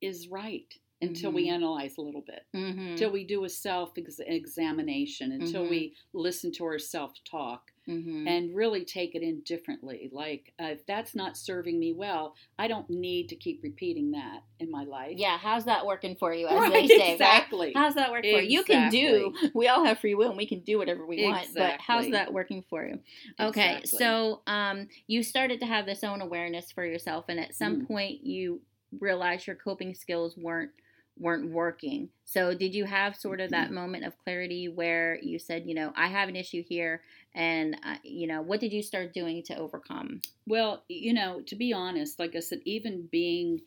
is 0.00 0.28
right 0.28 0.72
until 1.00 1.32
we 1.32 1.46
Mhm. 1.46 1.52
analyze 1.52 1.96
a 1.96 2.02
little 2.02 2.20
bit, 2.20 2.44
until 2.52 3.10
we 3.10 3.24
do 3.24 3.44
a 3.44 3.48
self 3.48 3.96
examination, 3.96 5.32
until 5.32 5.62
we 5.70 5.94
listen 6.12 6.52
to 6.52 6.64
our 6.64 6.78
self 6.78 7.12
talk. 7.24 7.69
Mhm. 7.88 8.26
and 8.28 8.54
really 8.54 8.84
take 8.84 9.14
it 9.14 9.22
in 9.22 9.40
differently. 9.40 10.10
Like, 10.12 10.52
uh, 10.60 10.66
if 10.66 10.86
that's 10.86 11.14
not 11.14 11.36
serving 11.36 11.78
me 11.78 11.92
well, 11.92 12.34
I 12.58 12.68
don't 12.68 12.88
need 12.90 13.28
to 13.30 13.36
keep 13.36 13.62
repeating 13.62 14.10
that 14.12 14.42
in 14.58 14.70
my 14.70 14.84
life. 14.84 15.16
yeah, 15.16 15.38
how's 15.38 15.64
that 15.64 15.86
working 15.86 16.14
for 16.16 16.32
you? 16.34 16.46
As 16.46 16.58
Right, 16.60 16.72
they 16.72 16.88
say, 16.96 16.98
right? 16.98 17.12
exactly. 17.14 17.72
How's 17.74 17.94
that 17.94 18.10
work 18.10 18.22
for 18.24 18.40
you? 18.40 18.58
You 18.58 18.64
can 18.64 18.90
do. 18.90 19.32
We 19.54 19.68
all 19.68 19.84
have 19.84 19.98
free 19.98 20.14
will, 20.14 20.28
and 20.28 20.36
we 20.36 20.46
can 20.46 20.60
do 20.60 20.78
whatever 20.78 21.04
we 21.06 21.22
want. 21.24 21.48
But 21.54 21.80
how's 21.80 22.10
that 22.10 22.32
working 22.32 22.62
for 22.68 22.84
you? 22.84 23.00
Okay, 23.40 23.76
Exactly. 23.78 23.98
so 23.98 24.42
um, 24.46 24.88
you 25.06 25.22
started 25.22 25.60
to 25.60 25.66
have 25.66 25.86
this 25.86 26.04
own 26.04 26.20
awareness 26.20 26.70
for 26.70 26.84
yourself, 26.84 27.24
and 27.28 27.40
at 27.40 27.54
some 27.54 27.82
Mm. 27.82 27.86
point 27.88 28.24
you 28.24 28.60
realized 28.98 29.46
your 29.46 29.56
coping 29.56 29.94
skills 29.94 30.36
weren't 30.36 30.72
weren't 31.20 31.50
working. 31.50 32.08
So 32.24 32.54
did 32.54 32.74
you 32.74 32.86
have 32.86 33.14
sort 33.14 33.40
of 33.40 33.50
that 33.50 33.70
moment 33.70 34.04
of 34.04 34.18
clarity 34.18 34.68
where 34.68 35.18
you 35.20 35.38
said, 35.38 35.66
you 35.66 35.74
know, 35.74 35.92
I 35.94 36.08
have 36.08 36.28
an 36.28 36.36
issue 36.36 36.62
here, 36.66 37.02
and 37.34 37.76
uh, 37.84 37.96
you 38.02 38.26
know, 38.26 38.40
what 38.40 38.60
did 38.60 38.72
you 38.72 38.82
start 38.82 39.12
doing 39.12 39.42
to 39.44 39.58
overcome? 39.58 40.22
Well, 40.46 40.82
you 40.88 41.12
know, 41.12 41.42
to 41.46 41.54
be 41.54 41.72
honest, 41.72 42.18
like 42.18 42.34
I 42.34 42.40
said, 42.40 42.60
even 42.64 43.08
being 43.12 43.60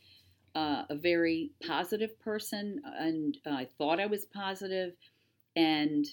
uh, 0.55 0.83
a 0.89 0.95
very 0.95 1.51
positive 1.65 2.19
person, 2.19 2.81
and 2.99 3.37
I 3.45 3.67
thought 3.77 3.99
I 3.99 4.07
was 4.07 4.25
positive, 4.25 4.93
and 5.55 6.05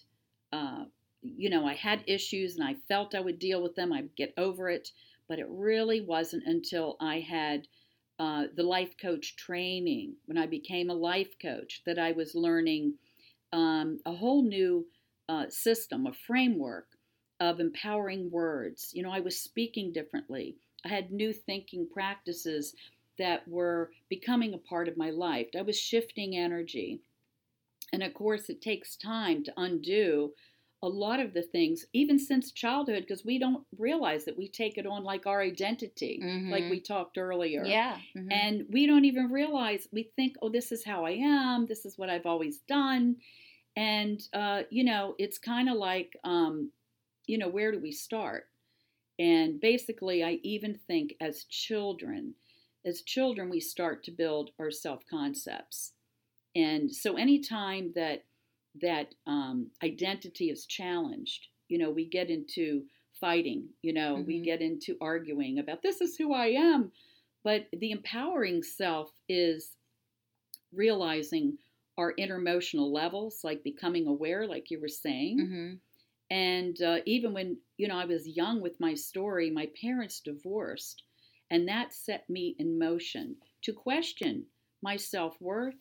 uh, 0.53 0.85
you 1.23 1.51
know, 1.51 1.67
I 1.67 1.75
had 1.75 2.05
issues, 2.07 2.57
and 2.57 2.69
I 2.69 2.77
felt 2.89 3.15
I 3.15 3.21
would 3.21 3.39
deal 3.39 3.63
with 3.63 3.75
them, 3.75 3.93
I'd 3.93 4.15
get 4.17 4.35
over 4.37 4.69
it, 4.69 4.91
but 5.29 5.39
it 5.39 5.47
really 5.49 6.01
wasn't 6.01 6.45
until 6.47 6.97
I 7.01 7.21
had 7.21 7.67
uh, 8.21 8.45
the 8.55 8.63
life 8.63 8.95
coach 9.01 9.35
training 9.37 10.15
when 10.27 10.37
I 10.37 10.47
became 10.47 10.91
a 10.91 10.95
life 10.95 11.39
coach 11.41 11.81
that 11.87 11.99
I 11.99 12.13
was 12.13 12.35
learning 12.35 12.93
um, 13.55 13.99
a 14.05 14.13
whole 14.13 14.43
new 14.43 14.87
uh, 15.31 15.47
system, 15.49 16.07
a 16.07 16.13
framework 16.13 16.87
of 17.41 17.61
empowering 17.61 18.31
words. 18.31 18.91
You 18.93 19.03
know, 19.03 19.11
I 19.11 19.21
was 19.21 19.41
speaking 19.41 19.91
differently. 19.91 20.57
I 20.85 20.89
had 20.89 21.11
new 21.11 21.33
thinking 21.33 21.89
practices 21.91 22.75
that 23.19 23.49
were 23.49 23.91
becoming 24.11 24.53
a 24.53 24.59
part 24.59 24.87
of 24.87 24.99
my 24.99 25.09
life. 25.09 25.47
I 25.59 25.63
was 25.63 25.79
shifting 25.79 26.37
energy. 26.37 27.01
And 27.91 28.03
of 28.03 28.13
course, 28.13 28.51
it 28.51 28.61
takes 28.61 28.97
time 28.97 29.43
to 29.45 29.53
undo 29.57 30.33
a 30.83 30.89
lot 30.89 31.21
of 31.21 31.35
the 31.35 31.43
things, 31.43 31.85
even 31.93 32.19
since 32.19 32.53
childhood, 32.53 33.03
because 33.03 33.25
we 33.25 33.39
don't 33.39 33.67
realize 33.79 34.25
that 34.25 34.39
we 34.39 34.49
take 34.49 34.79
it 34.79 34.87
on 34.87 35.05
like 35.05 35.27
our 35.27 35.43
identity, 35.43 36.21
like 36.51 36.65
Mhm. 36.65 36.71
we 36.71 36.81
talked 36.81 37.19
earlier. 37.19 37.65
Yeah, 37.65 37.99
mhm. 38.15 38.33
And 38.33 38.67
we 38.71 38.87
don't 38.87 39.05
even 39.05 39.31
realize, 39.31 39.89
we 39.93 40.05
think, 40.05 40.37
oh, 40.41 40.49
this 40.49 40.73
is 40.73 40.85
how 40.85 41.05
I 41.05 41.13
am, 41.13 41.67
this 41.67 41.85
is 41.85 41.99
what 41.99 42.09
I've 42.11 42.27
always 42.27 42.61
done. 42.61 43.17
And, 43.77 44.27
uh, 44.33 44.65
you 44.71 44.85
know, 44.85 45.15
it's 45.19 45.39
kind 45.39 45.69
of 45.69 45.77
like, 45.77 46.17
um, 46.25 46.73
you 47.27 47.39
know, 47.39 47.49
where 47.49 47.73
do 47.73 47.79
we 47.79 47.93
start? 47.93 48.49
And 49.19 49.61
basically, 49.61 50.25
I 50.25 50.41
even 50.43 50.75
think 50.75 51.15
as 51.21 51.45
children, 51.45 52.35
as 52.87 53.03
children, 53.03 53.51
we 53.51 53.61
start 53.61 54.03
to 54.05 54.11
build 54.11 54.53
our 54.59 54.71
self 54.71 55.07
concepts. 55.07 55.93
And 56.57 56.95
so, 56.95 57.17
anytime 57.17 57.93
that 57.95 58.25
that 58.81 59.15
um, 59.27 59.71
identity 59.83 60.51
is 60.51 60.67
challenged, 60.67 61.49
you 61.69 61.79
know, 61.79 61.91
we 61.91 62.05
get 62.07 62.31
into 62.31 62.85
fighting, 63.21 63.69
you 63.83 63.93
know, 63.93 64.15
we 64.27 64.39
Mhm. 64.41 64.45
get 64.45 64.63
into 64.63 64.97
arguing 65.01 65.59
about 65.59 65.83
this 65.83 66.01
is 66.01 66.17
who 66.17 66.33
I 66.33 66.49
am. 66.49 66.93
But 67.43 67.69
the 67.73 67.91
empowering 67.91 68.63
self 68.63 69.13
is 69.29 69.77
realizing 70.73 71.59
our 71.99 72.15
inner 72.17 72.37
emotional 72.37 72.93
levels, 72.93 73.43
like 73.45 73.63
becoming 73.63 74.07
aware, 74.07 74.47
like 74.47 74.71
you 74.71 74.81
were 74.81 74.89
saying. 74.89 75.39
Mhm. 75.39 75.81
And 76.31 76.81
uh, 76.81 77.01
even 77.07 77.33
when, 77.33 77.61
you 77.77 77.89
know, 77.89 77.97
I 77.97 78.05
was 78.05 78.29
young 78.29 78.61
with 78.61 78.79
my 78.81 78.95
story, 78.95 79.51
my 79.51 79.67
parents 79.81 80.21
divorced, 80.21 81.03
and 81.51 81.67
that 81.69 81.93
set 81.93 82.29
me 82.31 82.55
in 82.59 82.79
motion 82.79 83.37
to 83.63 83.73
question 83.73 84.47
my 84.83 84.97
self 84.97 85.41
worth. 85.41 85.75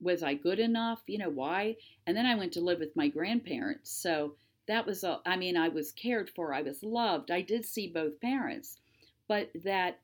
Was 0.00 0.22
I 0.22 0.34
good 0.34 0.58
enough? 0.58 1.02
You 1.06 1.18
know, 1.18 1.30
why? 1.30 1.76
And 2.06 2.16
then 2.16 2.26
I 2.26 2.34
went 2.34 2.52
to 2.52 2.60
live 2.60 2.78
with 2.80 2.94
my 2.96 3.08
grandparents. 3.08 3.90
So 3.90 4.34
that 4.68 4.84
was, 4.86 5.04
a, 5.04 5.20
I 5.24 5.36
mean, 5.36 5.56
I 5.56 5.68
was 5.68 5.92
cared 5.92 6.30
for, 6.30 6.52
I 6.52 6.62
was 6.62 6.82
loved. 6.82 7.30
I 7.30 7.40
did 7.40 7.64
see 7.64 7.88
both 7.88 8.20
parents. 8.20 8.78
But 9.28 9.50
that, 9.64 10.00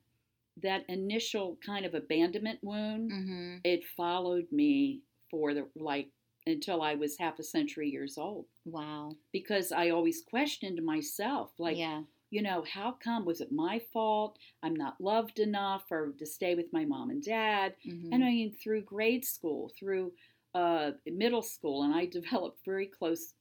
that 0.61 0.85
initial 0.89 1.57
kind 1.65 1.85
of 1.85 1.93
abandonment 1.93 2.59
wound, 2.63 3.11
Mhm. 3.11 3.61
it 3.63 3.83
followed 3.85 4.51
me 4.51 5.01
for 5.29 5.53
the, 5.53 5.67
like, 5.75 6.09
until 6.45 6.81
I 6.81 6.95
was 6.95 7.17
half 7.17 7.39
a 7.39 7.43
century 7.43 7.89
years 7.89 8.17
old 8.17 8.45
Wow. 8.65 9.15
because 9.31 9.71
I 9.71 9.89
always 9.91 10.21
questioned 10.21 10.83
myself, 10.83 11.51
like, 11.57 11.77
yeah. 11.77 12.03
You 12.33 12.41
know, 12.41 12.63
how 12.63 12.91
come 12.93 13.25
was 13.25 13.41
it 13.41 13.51
my 13.51 13.79
fault? 13.93 14.39
I'm 14.63 14.75
not 14.75 14.99
loved 14.99 15.37
enough, 15.39 15.83
or 15.91 16.13
to 16.17 16.25
stay 16.25 16.55
with 16.55 16.73
my 16.73 16.83
mom 16.83 17.11
and 17.11 17.21
dad. 17.23 17.75
Mhm. 17.85 18.09
And 18.11 18.23
I 18.23 18.29
mean, 18.29 18.51
through 18.53 18.81
grade 18.81 19.23
school, 19.23 19.69
through 19.77 20.13
uh, 20.55 20.91
middle 21.05 21.41
school, 21.41 21.83
and 21.83 21.93
I 21.93 22.05
developed 22.19 22.59
very 22.65 22.87
close 22.87 23.33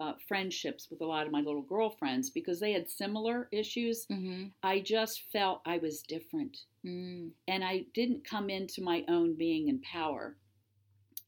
uh, 0.00 0.14
friendships 0.28 0.88
with 0.90 1.00
a 1.00 1.06
lot 1.06 1.26
of 1.26 1.32
my 1.32 1.40
little 1.40 1.62
girlfriends 1.62 2.30
because 2.30 2.60
they 2.60 2.72
had 2.72 2.88
similar 2.88 3.48
issues. 3.52 4.06
Mhm. 4.06 4.52
I 4.62 4.78
just 4.80 5.22
felt 5.32 5.60
I 5.66 5.78
was 5.78 6.02
different, 6.02 6.56
Mm. 6.84 7.32
and 7.48 7.64
I 7.64 7.84
didn't 7.94 8.24
come 8.24 8.48
into 8.48 8.80
my 8.82 9.04
own 9.08 9.34
being 9.34 9.68
and 9.68 9.82
power. 9.82 10.36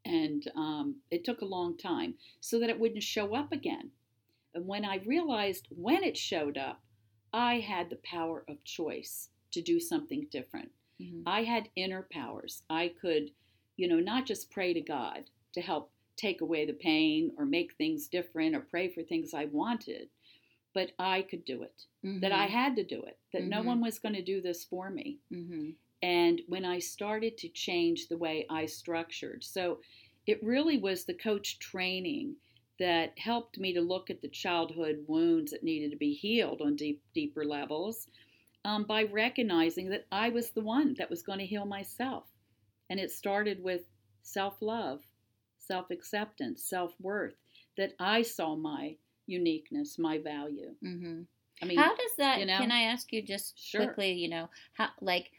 And 0.04 0.42
um, 0.56 0.96
it 1.10 1.24
took 1.24 1.40
a 1.42 1.44
long 1.56 1.76
time 1.76 2.14
so 2.40 2.58
that 2.60 2.70
it 2.70 2.78
wouldn't 2.80 3.02
show 3.02 3.34
up 3.34 3.52
again. 3.52 3.90
And 4.54 4.66
when 4.66 4.84
I 4.84 4.96
realized 4.98 5.66
when 5.70 6.02
it 6.04 6.16
showed 6.16 6.56
up, 6.56 6.80
I 7.32 7.60
had 7.60 7.90
the 7.90 7.96
power 7.96 8.44
of 8.48 8.62
choice 8.64 9.30
to 9.52 9.62
do 9.62 9.80
something 9.80 10.26
different. 10.30 10.72
Mhm. 11.00 11.22
I 11.26 11.44
had 11.44 11.70
inner 11.76 12.06
powers. 12.10 12.62
I 12.70 12.88
could, 12.88 13.32
you 13.76 13.88
know, 13.88 14.00
not 14.00 14.26
just 14.26 14.50
pray 14.50 14.72
to 14.72 14.80
God 14.80 15.30
to 15.52 15.60
help 15.60 15.90
take 16.16 16.40
away 16.40 16.66
the 16.66 16.74
pain 16.74 17.32
or 17.36 17.46
make 17.46 17.74
things 17.74 18.06
different 18.08 18.54
or 18.54 18.60
pray 18.60 18.88
for 18.88 19.02
things 19.02 19.32
I 19.32 19.46
wanted, 19.46 20.10
but 20.72 20.92
I 20.98 21.22
could 21.22 21.44
do 21.44 21.62
it. 21.62 21.86
That 22.02 22.32
I 22.32 22.46
Mhm. 22.46 22.50
had 22.50 22.76
to 22.76 22.84
do 22.84 23.02
it. 23.02 23.18
That 23.32 23.44
no 23.44 23.60
Mhm. 23.62 23.66
one 23.66 23.80
was 23.80 23.98
going 23.98 24.14
to 24.14 24.22
do 24.22 24.40
this 24.40 24.64
for 24.64 24.90
me. 24.90 25.18
Mhm. 25.30 25.76
And 26.02 26.42
when 26.46 26.64
I 26.64 26.78
started 26.78 27.36
to 27.38 27.48
change 27.48 28.08
the 28.08 28.18
way 28.18 28.46
I 28.48 28.66
structured, 28.66 29.44
so 29.44 29.82
it 30.26 30.42
really 30.42 30.78
was 30.78 31.04
the 31.04 31.14
coach 31.14 31.58
training 31.58 32.36
that 32.80 33.16
helped 33.18 33.58
me 33.58 33.72
to 33.74 33.80
look 33.80 34.10
at 34.10 34.20
the 34.22 34.28
childhood 34.28 35.04
wounds 35.06 35.52
that 35.52 35.62
needed 35.62 35.90
to 35.92 35.96
be 35.96 36.12
healed 36.14 36.62
on 36.62 36.74
deep, 36.74 37.02
deeper 37.14 37.44
levels 37.44 38.08
um, 38.64 38.84
by 38.84 39.04
recognizing 39.04 39.88
that 39.90 40.06
I 40.10 40.30
was 40.30 40.50
the 40.50 40.62
one 40.62 40.94
that 40.98 41.10
was 41.10 41.22
going 41.22 41.38
to 41.38 41.46
heal 41.46 41.66
myself. 41.66 42.24
And 42.88 42.98
it 42.98 43.10
started 43.12 43.62
with 43.62 43.82
self 44.22 44.60
love, 44.60 45.02
self 45.58 45.90
acceptance, 45.90 46.64
self 46.64 46.94
worth, 47.00 47.34
that 47.76 47.92
I 48.00 48.22
saw 48.22 48.56
my 48.56 48.96
uniqueness, 49.26 49.98
my 49.98 50.18
value. 50.18 50.74
Mhm. 50.82 51.26
I 51.62 51.66
mean, 51.66 51.78
how 51.78 51.94
does 51.94 52.16
that? 52.16 52.40
you 52.40 52.46
know? 52.46 52.58
Can 52.58 52.72
I 52.72 52.82
ask 52.82 53.12
you 53.12 53.22
just 53.22 53.58
Sure. 53.58 53.84
quickly? 53.84 54.12
You 54.12 54.28
know, 54.28 54.48
how 54.72 54.88
like. 55.00 55.30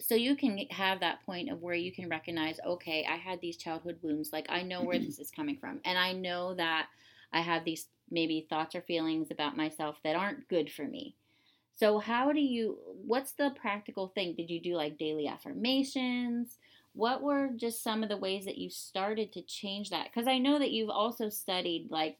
So 0.00 0.14
you 0.14 0.36
can 0.36 0.58
have 0.70 1.00
that 1.00 1.24
point 1.26 1.50
of 1.50 1.60
where 1.60 1.74
you 1.74 1.92
can 1.92 2.08
recognize, 2.08 2.60
okay, 2.64 3.04
I 3.08 3.16
had 3.16 3.40
these 3.40 3.56
childhood 3.56 3.98
wounds. 4.02 4.32
Like 4.32 4.46
I 4.48 4.62
know 4.62 4.84
where 4.84 4.98
this 5.00 5.18
is 5.18 5.30
coming 5.30 5.58
from, 5.58 5.80
and 5.84 5.98
I 5.98 6.12
know 6.12 6.54
that 6.54 6.88
I 7.32 7.40
have 7.40 7.64
these 7.64 7.88
maybe 8.10 8.46
thoughts 8.48 8.74
or 8.74 8.82
feelings 8.82 9.30
about 9.30 9.56
myself 9.56 10.00
that 10.04 10.16
aren't 10.16 10.48
good 10.48 10.70
for 10.72 10.84
me. 10.84 11.16
So 11.74 11.98
how 11.98 12.32
do 12.32 12.40
you? 12.40 12.78
What's 13.06 13.32
the 13.32 13.50
practical 13.60 14.08
thing? 14.08 14.34
Did 14.34 14.50
you 14.50 14.60
do 14.60 14.74
like 14.74 14.98
daily 14.98 15.26
affirmations? 15.28 16.58
What 16.94 17.22
were 17.22 17.50
just 17.56 17.82
some 17.82 18.02
of 18.02 18.08
the 18.08 18.16
ways 18.16 18.44
that 18.46 18.58
you 18.58 18.70
started 18.70 19.32
to 19.32 19.42
change 19.42 19.90
that? 19.90 20.06
Because 20.12 20.28
I 20.28 20.38
know 20.38 20.58
that 20.58 20.72
you've 20.72 20.90
also 20.90 21.28
studied 21.28 21.88
like 21.90 22.18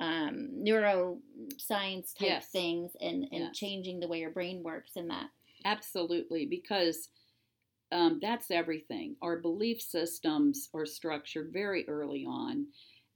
um, 0.00 0.50
neuroscience 0.64 2.14
type 2.14 2.20
Yes. 2.20 2.50
things 2.52 2.92
and, 3.00 3.24
and 3.32 3.32
Yes. 3.32 3.54
changing 3.54 4.00
the 4.00 4.08
way 4.08 4.20
your 4.20 4.30
brain 4.30 4.62
works 4.62 4.96
and 4.96 5.10
that. 5.10 5.30
Absolutely, 5.64 6.46
because 6.46 7.08
um, 7.92 8.18
that's 8.20 8.50
everything. 8.50 9.16
Our 9.22 9.36
belief 9.36 9.80
systems 9.80 10.68
are 10.74 10.86
structured 10.86 11.50
very 11.52 11.88
early 11.88 12.24
on. 12.26 12.66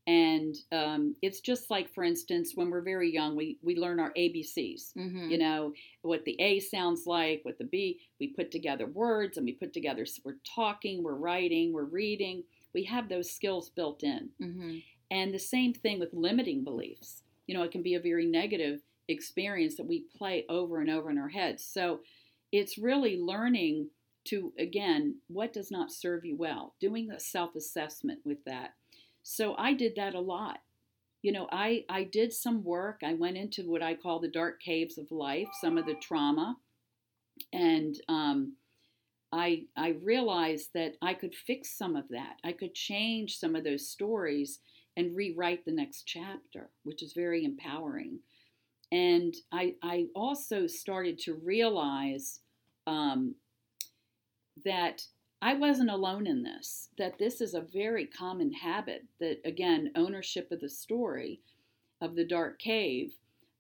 And 0.07 0.57
um, 0.73 1.15
it's 1.23 1.41
just 1.41 1.71
like, 1.71 1.93
for 1.93 2.03
instance, 2.03 2.53
when 2.55 2.71
we're 2.71 2.81
very 2.81 3.13
young, 3.13 3.37
we, 3.37 3.59
we 3.63 3.77
learn 3.77 4.01
our 4.01 4.13
ABCs. 4.15 4.95
Mm-hmm. 4.97 5.31
You 5.31 5.39
know, 5.39 5.73
what 6.03 6.25
the 6.25 6.41
A 6.41 6.59
sounds 6.61 7.07
like, 7.07 7.41
what 7.45 7.59
the 7.59 7.65
B, 7.65 8.01
we 8.19 8.29
put 8.29 8.51
together 8.51 8.87
words 8.87 9.37
and 9.37 9.45
we 9.45 9.53
put 9.53 9.73
together, 9.73 10.07
we're 10.25 10.39
talking, 10.55 11.03
we're 11.03 11.15
writing, 11.15 11.73
we're 11.73 11.85
reading. 11.85 12.43
We 12.73 12.85
have 12.85 13.09
those 13.09 13.31
skills 13.31 13.69
built 13.69 14.03
in. 14.03 14.31
Mm-hmm. 14.43 14.79
And 15.11 15.35
the 15.35 15.39
same 15.39 15.75
thing 15.75 15.99
with 15.99 16.11
limiting 16.13 16.65
beliefs. 16.65 17.23
You 17.47 17.55
know, 17.55 17.63
it 17.63 17.73
can 17.73 17.83
be 17.83 17.95
a 17.95 18.01
very 18.01 18.27
negative 18.27 18.81
experience 19.09 19.77
that 19.77 19.87
we 19.87 20.05
play 20.17 20.45
over 20.49 20.81
and 20.81 20.89
over 20.89 21.11
in 21.11 21.19
our 21.19 21.29
heads. 21.29 21.65
So 21.65 22.01
it's 22.53 22.79
really 22.79 23.17
learning 23.19 23.89
to, 24.31 24.53
again, 24.59 25.17
what 25.29 25.53
does 25.53 25.71
not 25.71 25.93
serve 25.93 26.25
you 26.25 26.37
well, 26.37 26.75
doing 26.81 27.11
a 27.11 27.21
self 27.21 27.55
assessment 27.57 28.21
with 28.25 28.45
that. 28.45 28.75
So 29.23 29.55
I 29.59 29.75
did 29.75 29.95
that 29.97 30.15
a 30.15 30.21
lot. 30.21 30.61
you 31.23 31.33
know, 31.33 31.49
I, 31.53 31.85
I 31.89 32.05
did 32.05 32.33
some 32.33 32.65
work. 32.65 33.01
I 33.05 33.15
went 33.15 33.37
into 33.37 33.71
what 33.71 33.83
I 33.83 33.95
call 33.95 34.21
the 34.21 34.29
dark 34.29 34.61
caves 34.61 34.97
of 34.99 35.11
life, 35.11 35.49
some 35.61 35.77
of 35.77 35.87
the 35.87 35.95
trauma. 35.95 36.57
And 37.53 37.95
um, 38.09 38.55
I, 39.33 39.65
I 39.77 39.91
realized 40.03 40.71
that 40.75 40.95
I 41.03 41.15
could 41.15 41.35
fix 41.35 41.77
some 41.77 41.95
of 41.97 42.09
that. 42.11 42.37
I 42.43 42.53
could 42.53 42.75
change 42.75 43.39
some 43.39 43.55
of 43.55 43.65
those 43.65 43.89
stories 43.89 44.61
and 44.97 45.15
rewrite 45.15 45.65
the 45.65 45.73
next 45.73 46.05
chapter, 46.05 46.71
which 46.85 47.03
is 47.03 47.13
very 47.13 47.45
empowering. 47.45 48.21
And 48.91 49.35
I, 49.53 49.75
I 49.83 50.07
also 50.15 50.67
started 50.67 51.19
to 51.21 51.35
realize 51.35 52.41
um, 52.87 53.35
that 54.65 55.07
I 55.43 55.55
wasn't 55.55 55.91
alone 55.91 56.27
in 56.27 56.43
this, 56.43 56.91
that 56.99 57.19
this 57.19 57.41
is 57.41 57.55
a 57.55 57.61
very 57.61 58.07
common 58.07 58.53
habit, 58.53 59.07
that 59.21 59.41
again, 59.45 59.91
ownership 59.97 60.51
of 60.51 60.61
the 60.61 60.69
story 60.69 61.41
of 62.01 62.15
the 62.15 62.25
dark 62.25 62.59
cave, 62.59 63.15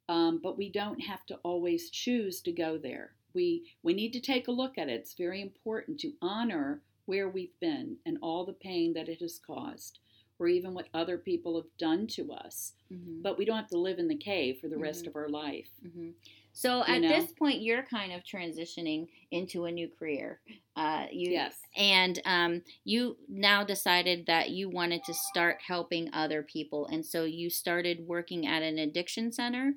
um, 0.09 0.41
but 0.43 0.59
we 0.59 0.69
don't 0.71 1.01
have 1.01 1.25
to 1.27 1.37
always 1.43 1.91
choose 1.91 2.41
to 2.43 2.53
go 2.53 2.77
there. 2.77 3.13
We, 3.33 3.73
we 3.83 3.95
need 3.95 4.13
to 4.13 4.21
take 4.21 4.49
a 4.49 4.53
look 4.53 4.77
at 4.77 4.89
it. 4.89 5.01
It's 5.01 5.15
very 5.15 5.41
important 5.41 6.01
to 6.01 6.13
honor 6.21 6.83
where 7.07 7.29
we've 7.29 7.59
been 7.61 7.97
and 8.05 8.19
all 8.21 8.45
the 8.45 8.53
pain 8.53 8.93
that 8.95 9.09
it 9.09 9.21
has 9.21 9.41
caused 9.45 10.01
or 10.39 10.49
even 10.49 10.75
what 10.75 10.89
other 10.95 11.19
people 11.19 11.57
have 11.57 11.71
done 11.79 12.07
to 12.09 12.33
us. 12.33 12.73
Mm-hmm. 12.93 13.23
But 13.23 13.39
we 13.39 13.45
don't 13.45 13.57
have 13.57 13.69
to 13.69 13.79
live 13.79 13.99
in 13.99 14.09
the 14.09 14.17
cave 14.17 14.59
for 14.61 14.69
the 14.69 14.75
mm-hmm. 14.75 14.85
rest 14.85 15.07
of 15.07 15.15
our 15.15 15.29
life. 15.29 15.69
Mm-hmm. 15.87 16.11
So 16.53 16.79
you 16.79 16.95
at 16.95 17.01
know? 17.03 17.09
this 17.09 17.33
point, 17.33 17.63
you're 17.63 17.83
kind 17.83 18.13
of 18.13 18.23
transitioning 18.23 19.09
into 19.31 19.65
a 19.65 19.71
new 19.71 19.89
career. 19.99 20.41
Uh, 20.77 21.07
you, 21.11 21.33
yes. 21.33 21.55
And 21.77 22.21
um, 22.25 22.63
you 22.85 23.17
now 23.29 23.65
decided 23.65 24.27
that 24.27 24.51
you 24.51 24.69
wanted 24.69 25.05
to 25.05 25.15
start 25.15 25.59
helping 25.67 26.11
other 26.13 26.43
people, 26.43 26.87
and 26.87 27.05
so 27.05 27.25
you 27.25 27.51
started 27.51 28.07
working 28.07 28.47
at 28.47 28.63
an 28.63 28.79
addiction 28.79 29.33
center. 29.33 29.75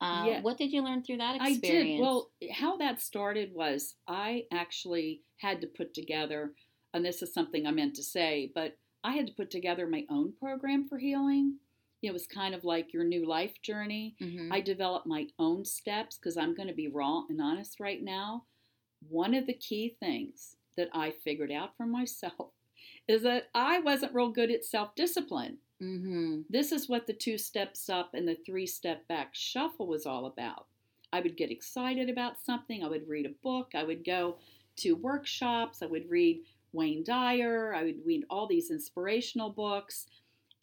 Uh, 0.00 0.24
yeah. 0.26 0.40
What 0.42 0.58
did 0.58 0.72
you 0.72 0.82
learn 0.82 1.02
through 1.02 1.18
that 1.18 1.36
experience? 1.36 1.64
I 1.64 1.92
did. 1.92 2.00
Well, 2.00 2.30
how 2.52 2.76
that 2.76 3.00
started 3.00 3.52
was 3.54 3.94
I 4.06 4.44
actually 4.52 5.22
had 5.38 5.60
to 5.60 5.66
put 5.66 5.94
together, 5.94 6.52
and 6.94 7.04
this 7.04 7.22
is 7.22 7.32
something 7.34 7.66
I 7.66 7.70
meant 7.72 7.94
to 7.96 8.02
say, 8.02 8.52
but 8.54 8.76
I 9.02 9.12
had 9.12 9.26
to 9.26 9.32
put 9.32 9.50
together 9.50 9.86
my 9.86 10.04
own 10.10 10.32
program 10.38 10.88
for 10.88 10.98
healing. 10.98 11.56
It 12.02 12.12
was 12.12 12.26
kind 12.26 12.54
of 12.54 12.64
like 12.64 12.92
your 12.92 13.04
new 13.04 13.26
life 13.26 13.60
journey. 13.62 14.14
Mm-hmm. 14.20 14.52
I 14.52 14.60
developed 14.60 15.06
my 15.06 15.26
own 15.38 15.64
steps 15.64 16.16
because 16.16 16.36
I'm 16.36 16.54
going 16.54 16.68
to 16.68 16.74
be 16.74 16.88
raw 16.88 17.22
and 17.28 17.40
honest 17.40 17.80
right 17.80 18.02
now. 18.02 18.44
One 19.08 19.34
of 19.34 19.46
the 19.46 19.54
key 19.54 19.96
things 20.00 20.56
that 20.76 20.88
I 20.92 21.10
figured 21.10 21.52
out 21.52 21.76
for 21.76 21.86
myself 21.86 22.52
is 23.08 23.22
that 23.22 23.48
I 23.54 23.80
wasn't 23.80 24.14
real 24.14 24.30
good 24.30 24.50
at 24.50 24.64
self 24.64 24.94
discipline. 24.94 25.58
Mm-hmm. 25.82 26.42
This 26.50 26.72
is 26.72 26.88
what 26.88 27.06
the 27.06 27.12
two 27.12 27.38
steps 27.38 27.88
up 27.88 28.14
and 28.14 28.26
the 28.26 28.36
three 28.46 28.66
step 28.66 29.06
back 29.08 29.30
shuffle 29.32 29.86
was 29.86 30.06
all 30.06 30.26
about. 30.26 30.66
I 31.12 31.20
would 31.20 31.36
get 31.36 31.50
excited 31.50 32.10
about 32.10 32.38
something, 32.38 32.84
I 32.84 32.88
would 32.88 33.08
read 33.08 33.26
a 33.26 33.42
book, 33.42 33.72
I 33.74 33.84
would 33.84 34.04
go 34.04 34.38
to 34.76 34.92
workshops, 34.92 35.82
I 35.82 35.86
would 35.86 36.08
read 36.10 36.42
Wayne 36.72 37.02
Dyer, 37.02 37.74
I 37.74 37.84
would 37.84 38.04
read 38.04 38.24
all 38.28 38.46
these 38.46 38.70
inspirational 38.70 39.50
books. 39.50 40.06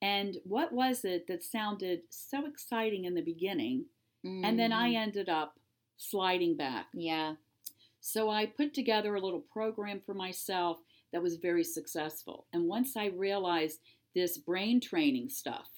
And 0.05 0.37
what 0.43 0.71
was 0.71 1.03
it 1.03 1.25
that 1.25 1.43
sounded 1.43 2.01
so 2.11 2.45
exciting 2.45 3.05
in 3.05 3.15
the 3.15 3.23
beginning? 3.23 3.85
Mm. 4.23 4.41
And 4.43 4.59
then 4.59 4.71
I 4.71 4.91
mm. 4.91 4.97
ended 4.97 5.29
up 5.29 5.55
sliding 5.97 6.55
back. 6.55 6.85
Yeah. 6.93 7.33
So 8.01 8.29
I 8.29 8.45
put 8.45 8.75
together 8.75 9.15
a 9.15 9.19
little 9.19 9.43
program 9.51 9.99
for 10.05 10.13
myself 10.13 10.77
that 11.11 11.23
was 11.23 11.37
very 11.37 11.63
successful. 11.63 12.45
And 12.53 12.67
once 12.67 12.95
I 12.95 13.07
realized 13.07 13.79
this 14.13 14.37
brain 14.37 14.79
training 14.79 15.29
stuff, 15.29 15.69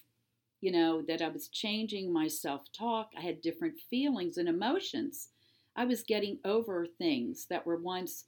you 0.60 0.74
know, 0.74 1.02
that 1.08 1.22
I 1.22 1.30
was 1.30 1.48
changing 1.48 2.12
my 2.12 2.28
self 2.28 2.70
talk, 2.78 3.12
I 3.18 3.22
had 3.22 3.42
different 3.42 3.80
feelings 3.90 4.36
and 4.36 4.50
emotions. 4.50 5.30
I 5.74 5.86
was 5.86 6.04
getting 6.04 6.40
over 6.44 6.86
things 6.86 7.46
that 7.50 7.66
were 7.66 7.78
once 7.78 8.26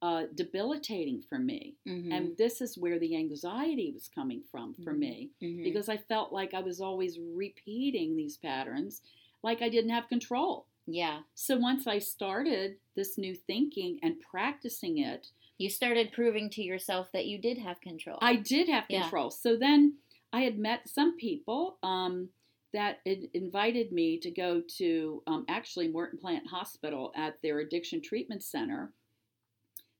uh, 0.00 0.24
debilitating 0.34 1.22
for 1.28 1.38
me. 1.38 1.74
Mm-hmm. 1.88 2.12
And 2.12 2.36
this 2.36 2.60
is 2.60 2.78
where 2.78 2.98
the 2.98 3.16
anxiety 3.16 3.90
was 3.92 4.08
coming 4.12 4.42
from 4.50 4.74
for 4.84 4.92
mm-hmm. 4.92 5.00
me 5.00 5.30
mm-hmm. 5.42 5.64
because 5.64 5.88
I 5.88 5.96
felt 5.96 6.32
like 6.32 6.54
I 6.54 6.60
was 6.60 6.80
always 6.80 7.18
repeating 7.34 8.16
these 8.16 8.36
patterns 8.36 9.02
like 9.42 9.62
I 9.62 9.68
didn't 9.68 9.90
have 9.90 10.08
control. 10.08 10.66
Yeah. 10.86 11.20
So 11.34 11.56
once 11.56 11.86
I 11.86 11.98
started 11.98 12.76
this 12.96 13.18
new 13.18 13.34
thinking 13.34 13.98
and 14.02 14.20
practicing 14.20 14.98
it, 14.98 15.28
you 15.58 15.68
started 15.68 16.12
proving 16.12 16.48
to 16.50 16.62
yourself 16.62 17.08
that 17.12 17.26
you 17.26 17.38
did 17.38 17.58
have 17.58 17.80
control. 17.80 18.18
I 18.22 18.36
did 18.36 18.68
have 18.68 18.88
control. 18.88 19.26
Yeah. 19.26 19.36
So 19.42 19.56
then 19.56 19.96
I 20.32 20.42
had 20.42 20.58
met 20.58 20.88
some 20.88 21.16
people 21.16 21.78
um, 21.82 22.28
that 22.72 23.00
invited 23.04 23.92
me 23.92 24.18
to 24.20 24.30
go 24.30 24.62
to 24.78 25.22
um, 25.26 25.44
actually 25.48 25.88
Morton 25.88 26.18
Plant 26.18 26.46
Hospital 26.46 27.12
at 27.16 27.40
their 27.42 27.58
addiction 27.58 28.00
treatment 28.00 28.42
center 28.42 28.92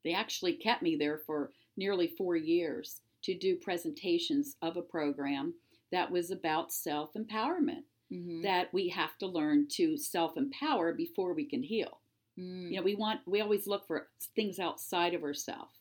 they 0.09 0.15
actually 0.15 0.55
kept 0.55 0.83
me 0.83 0.97
there 0.97 1.21
for 1.27 1.53
nearly 1.77 2.15
four 2.17 2.35
years 2.35 3.03
to 3.25 3.37
do 3.37 3.57
presentations 3.57 4.57
of 4.63 4.79
a 4.79 4.83
program 4.83 5.53
that 5.93 6.11
was 6.11 6.31
about 6.31 6.73
self 6.73 7.11
empowerment. 7.13 7.83
Mm-hmm. 8.11 8.41
That 8.41 8.73
we 8.73 8.89
have 8.89 9.19
to 9.19 9.27
learn 9.27 9.67
to 9.73 9.99
self 9.99 10.39
empower 10.39 10.95
before 10.95 11.35
we 11.35 11.45
can 11.45 11.63
heal. 11.63 12.01
Mm. 12.41 12.71
You 12.71 12.77
know, 12.79 12.83
we 12.83 12.95
want 12.95 13.21
we 13.27 13.43
always 13.43 13.67
look 13.67 13.87
for 13.87 14.09
things 14.35 14.59
outside 14.59 15.13
of 15.13 15.23
ourselves, 15.23 15.75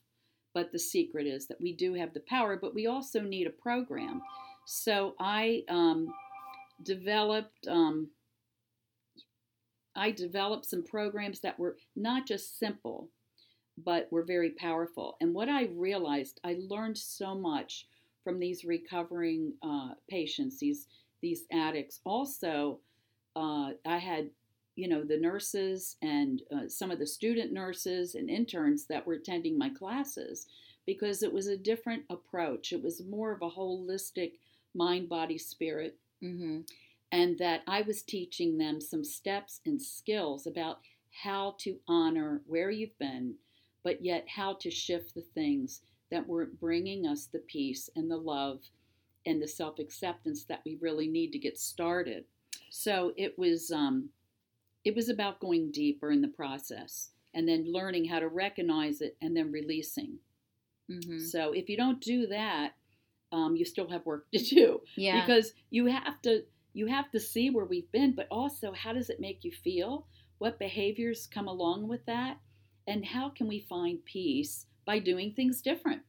but 0.54 0.74
the 0.74 0.80
secret 0.80 1.26
is 1.26 1.48
that 1.48 1.62
we 1.62 1.74
do 1.74 1.94
have 1.94 2.14
the 2.14 2.24
power, 2.28 2.58
but 2.58 2.76
we 2.76 2.86
also 2.86 3.22
need 3.22 3.48
a 3.48 3.52
program. 3.52 4.22
So 4.66 5.16
I 5.22 5.64
um, 5.70 6.14
developed 6.84 7.66
um, 7.70 8.10
I 9.96 10.12
developed 10.12 10.66
some 10.66 10.84
programs 10.84 11.40
that 11.40 11.58
were 11.58 11.78
not 11.96 12.28
just 12.28 12.60
simple, 12.60 13.10
but 13.78 14.12
were 14.12 14.24
very 14.24 14.52
powerful. 14.52 15.18
And 15.22 15.34
what 15.34 15.50
I 15.50 15.66
realized, 15.66 16.40
I 16.44 16.58
learned 16.60 16.98
so 16.98 17.36
much 17.36 17.88
from 18.24 18.40
these 18.40 18.66
recovering 18.66 19.54
uh, 19.64 19.90
patients, 20.10 20.60
these 20.60 20.88
these 21.22 21.46
addicts. 21.52 22.00
Also, 22.04 22.80
uh, 23.36 23.72
I 23.86 23.98
had, 23.98 24.30
you 24.76 24.88
know, 24.88 25.04
the 25.04 25.18
nurses 25.18 25.96
and 26.02 26.42
uh, 26.56 26.68
some 26.68 26.92
of 26.92 27.00
the 27.00 27.08
student 27.08 27.52
nurses 27.52 28.16
and 28.16 28.30
interns 28.30 28.86
that 28.88 29.06
were 29.06 29.16
attending 29.16 29.58
my 29.58 29.70
classes 29.70 30.48
because 30.86 31.24
it 31.24 31.34
was 31.34 31.48
a 31.48 31.58
different 31.58 32.04
approach. 32.10 32.72
It 32.72 32.84
was 32.84 33.04
more 33.04 33.32
of 33.32 33.42
a 33.42 33.50
holistic 33.50 34.34
mind, 34.76 35.10
body, 35.10 35.38
spirit. 35.38 35.98
Mm-hmm. 36.24 36.62
And 37.12 37.38
that 37.38 37.62
I 37.68 37.82
was 37.84 38.02
teaching 38.02 38.58
them 38.58 38.82
some 38.82 39.04
steps 39.04 39.62
and 39.66 39.82
skills 39.82 40.46
about 40.46 40.80
how 41.24 41.56
to 41.60 41.78
honor 41.88 42.42
where 42.46 42.70
you've 42.70 42.98
been, 43.00 43.36
but 43.88 44.04
yet 44.04 44.26
how 44.28 44.52
to 44.52 44.70
shift 44.70 45.16
the 45.16 45.24
things 45.34 45.80
that 46.12 46.28
weren't 46.28 46.60
bringing 46.60 47.08
us 47.08 47.28
the 47.28 47.40
peace 47.40 47.90
and 47.96 48.12
the 48.12 48.18
love 48.18 48.60
and 49.26 49.42
the 49.42 49.48
self 49.48 49.80
acceptance 49.80 50.44
that 50.44 50.60
we 50.66 50.78
really 50.82 51.08
need 51.08 51.32
to 51.32 51.40
get 51.40 51.58
started. 51.58 52.26
So 52.70 53.14
it 53.16 53.40
was 53.40 53.72
um, 53.72 54.10
it 54.84 54.94
was 54.94 55.08
about 55.08 55.40
going 55.40 55.72
deeper 55.72 56.12
in 56.12 56.22
the 56.22 56.28
process 56.28 57.12
and 57.34 57.48
then 57.48 57.72
learning 57.72 58.04
how 58.04 58.20
to 58.20 58.28
recognize 58.28 59.00
it 59.00 59.16
and 59.22 59.38
then 59.38 59.54
releasing. 59.54 60.18
Mm-hmm. 60.92 61.20
So 61.20 61.54
if 61.54 61.70
you 61.70 61.78
don't 61.78 62.02
do 62.02 62.28
that, 62.28 62.74
um, 63.32 63.56
you 63.56 63.64
still 63.64 63.90
have 63.90 64.06
work 64.06 64.26
to 64.34 64.44
do. 64.44 64.82
Yeah. 64.98 65.26
Because 65.26 65.54
you 65.70 65.86
have 65.86 66.22
to 66.24 66.44
you 66.74 66.88
have 66.88 67.10
to 67.12 67.22
see 67.22 67.52
where 67.52 67.64
we've 67.64 67.90
been, 67.94 68.14
but 68.14 68.28
also 68.30 68.74
how 68.74 68.92
does 68.92 69.10
it 69.10 69.22
make 69.22 69.46
you 69.46 69.52
feel? 69.54 70.08
What 70.40 70.60
behaviors 70.60 71.26
come 71.26 71.48
along 71.48 71.88
with 71.88 72.06
that? 72.08 72.38
And 72.88 73.06
how 73.06 73.30
can 73.30 73.48
we 73.48 73.60
find 73.60 74.04
peace 74.06 74.66
by 74.86 75.00
doing 75.00 75.34
things 75.34 75.62
different 75.62 76.02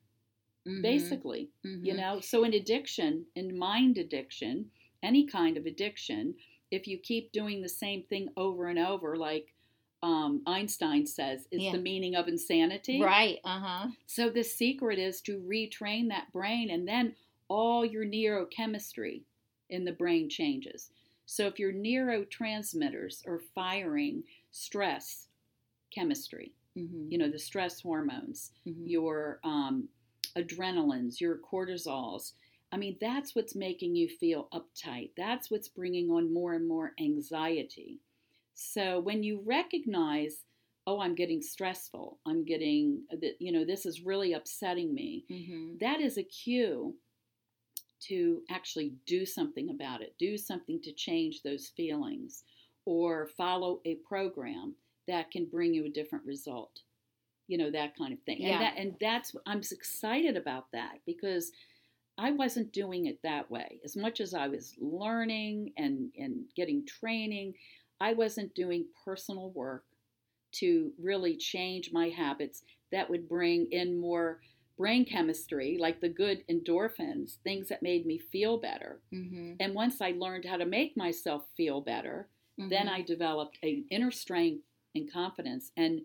mm-hmm. 0.66 0.82
basically 0.82 1.50
mm-hmm. 1.66 1.84
you 1.84 1.94
know 1.94 2.20
so 2.20 2.44
in 2.44 2.54
addiction 2.54 3.24
in 3.34 3.58
mind 3.58 3.98
addiction 3.98 4.66
any 5.02 5.26
kind 5.26 5.56
of 5.56 5.66
addiction 5.66 6.34
if 6.70 6.86
you 6.86 6.98
keep 6.98 7.32
doing 7.32 7.62
the 7.62 7.68
same 7.68 8.02
thing 8.04 8.28
over 8.36 8.68
and 8.68 8.78
over 8.78 9.16
like 9.16 9.52
um, 10.02 10.42
Einstein 10.46 11.06
says 11.06 11.40
is 11.50 11.62
yeah. 11.62 11.72
the 11.72 11.78
meaning 11.78 12.14
of 12.14 12.28
insanity. 12.28 13.02
Right. 13.02 13.38
Uh 13.44 13.60
huh. 13.60 13.86
So 14.06 14.30
the 14.30 14.44
secret 14.44 14.98
is 14.98 15.20
to 15.22 15.40
retrain 15.40 16.08
that 16.08 16.32
brain, 16.32 16.70
and 16.70 16.86
then 16.86 17.14
all 17.48 17.84
your 17.84 18.04
neurochemistry 18.04 19.22
in 19.70 19.84
the 19.84 19.92
brain 19.92 20.28
changes. 20.28 20.90
So 21.26 21.46
if 21.46 21.58
your 21.58 21.72
neurotransmitters 21.72 23.26
are 23.26 23.42
firing 23.54 24.22
stress 24.50 25.26
chemistry, 25.94 26.52
mm-hmm. 26.78 27.10
you 27.10 27.18
know, 27.18 27.30
the 27.30 27.38
stress 27.38 27.80
hormones, 27.80 28.52
mm-hmm. 28.66 28.86
your 28.86 29.40
um, 29.44 29.88
adrenalines, 30.36 31.20
your 31.20 31.38
cortisols. 31.38 32.32
I 32.70 32.76
mean, 32.76 32.96
that's 33.00 33.34
what's 33.34 33.54
making 33.54 33.96
you 33.96 34.08
feel 34.08 34.48
uptight. 34.52 35.10
That's 35.16 35.50
what's 35.50 35.68
bringing 35.68 36.10
on 36.10 36.32
more 36.32 36.54
and 36.54 36.68
more 36.68 36.92
anxiety. 37.00 38.00
So 38.54 39.00
when 39.00 39.22
you 39.22 39.40
recognize, 39.44 40.44
oh, 40.86 41.00
I'm 41.00 41.14
getting 41.14 41.42
stressful, 41.42 42.18
I'm 42.26 42.44
getting, 42.44 43.02
you 43.38 43.52
know, 43.52 43.64
this 43.64 43.86
is 43.86 44.02
really 44.02 44.32
upsetting 44.34 44.94
me, 44.94 45.24
mm-hmm. 45.30 45.78
that 45.80 46.00
is 46.00 46.18
a 46.18 46.22
cue 46.22 46.94
to 48.00 48.42
actually 48.50 48.94
do 49.06 49.26
something 49.26 49.70
about 49.70 50.02
it, 50.02 50.14
do 50.18 50.36
something 50.36 50.80
to 50.82 50.92
change 50.92 51.42
those 51.42 51.72
feelings, 51.76 52.44
or 52.84 53.28
follow 53.36 53.80
a 53.84 53.96
program 54.06 54.74
that 55.08 55.30
can 55.30 55.46
bring 55.46 55.74
you 55.74 55.86
a 55.86 55.90
different 55.90 56.24
result. 56.24 56.80
You 57.48 57.58
know, 57.58 57.70
that 57.70 57.96
kind 57.96 58.12
of 58.12 58.20
thing. 58.20 58.36
Yeah. 58.40 58.52
And 58.52 58.62
that 58.62 58.74
and 58.76 58.94
that's 59.00 59.34
I'm 59.46 59.58
excited 59.58 60.36
about 60.36 60.66
that 60.72 61.00
because 61.06 61.50
I 62.18 62.32
wasn't 62.32 62.72
doing 62.72 63.06
it 63.06 63.20
that 63.22 63.50
way. 63.50 63.80
As 63.84 63.96
much 63.96 64.20
as 64.20 64.34
I 64.34 64.48
was 64.48 64.74
learning 64.80 65.72
and, 65.76 66.10
and 66.18 66.44
getting 66.56 66.84
training, 66.84 67.54
I 68.00 68.12
wasn't 68.12 68.54
doing 68.54 68.86
personal 69.04 69.50
work 69.52 69.84
to 70.50 70.92
really 71.00 71.36
change 71.36 71.90
my 71.92 72.08
habits 72.08 72.64
that 72.90 73.08
would 73.08 73.28
bring 73.28 73.68
in 73.70 74.00
more 74.00 74.40
brain 74.76 75.04
chemistry, 75.04 75.76
like 75.80 76.00
the 76.00 76.08
good 76.08 76.42
endorphins, 76.50 77.36
things 77.44 77.68
that 77.68 77.82
made 77.82 78.04
me 78.04 78.18
feel 78.18 78.58
better. 78.58 79.00
Mm-hmm. 79.12 79.54
And 79.60 79.74
once 79.74 80.00
I 80.00 80.12
learned 80.12 80.44
how 80.44 80.56
to 80.56 80.66
make 80.66 80.96
myself 80.96 81.44
feel 81.56 81.80
better, 81.80 82.28
then 82.58 82.70
Mm-hmm. 82.86 82.88
I 82.88 83.02
developed 83.02 83.58
an 83.62 83.84
inner 83.90 84.10
strength 84.10 84.64
and 84.98 85.12
confidence. 85.12 85.72
And 85.76 86.02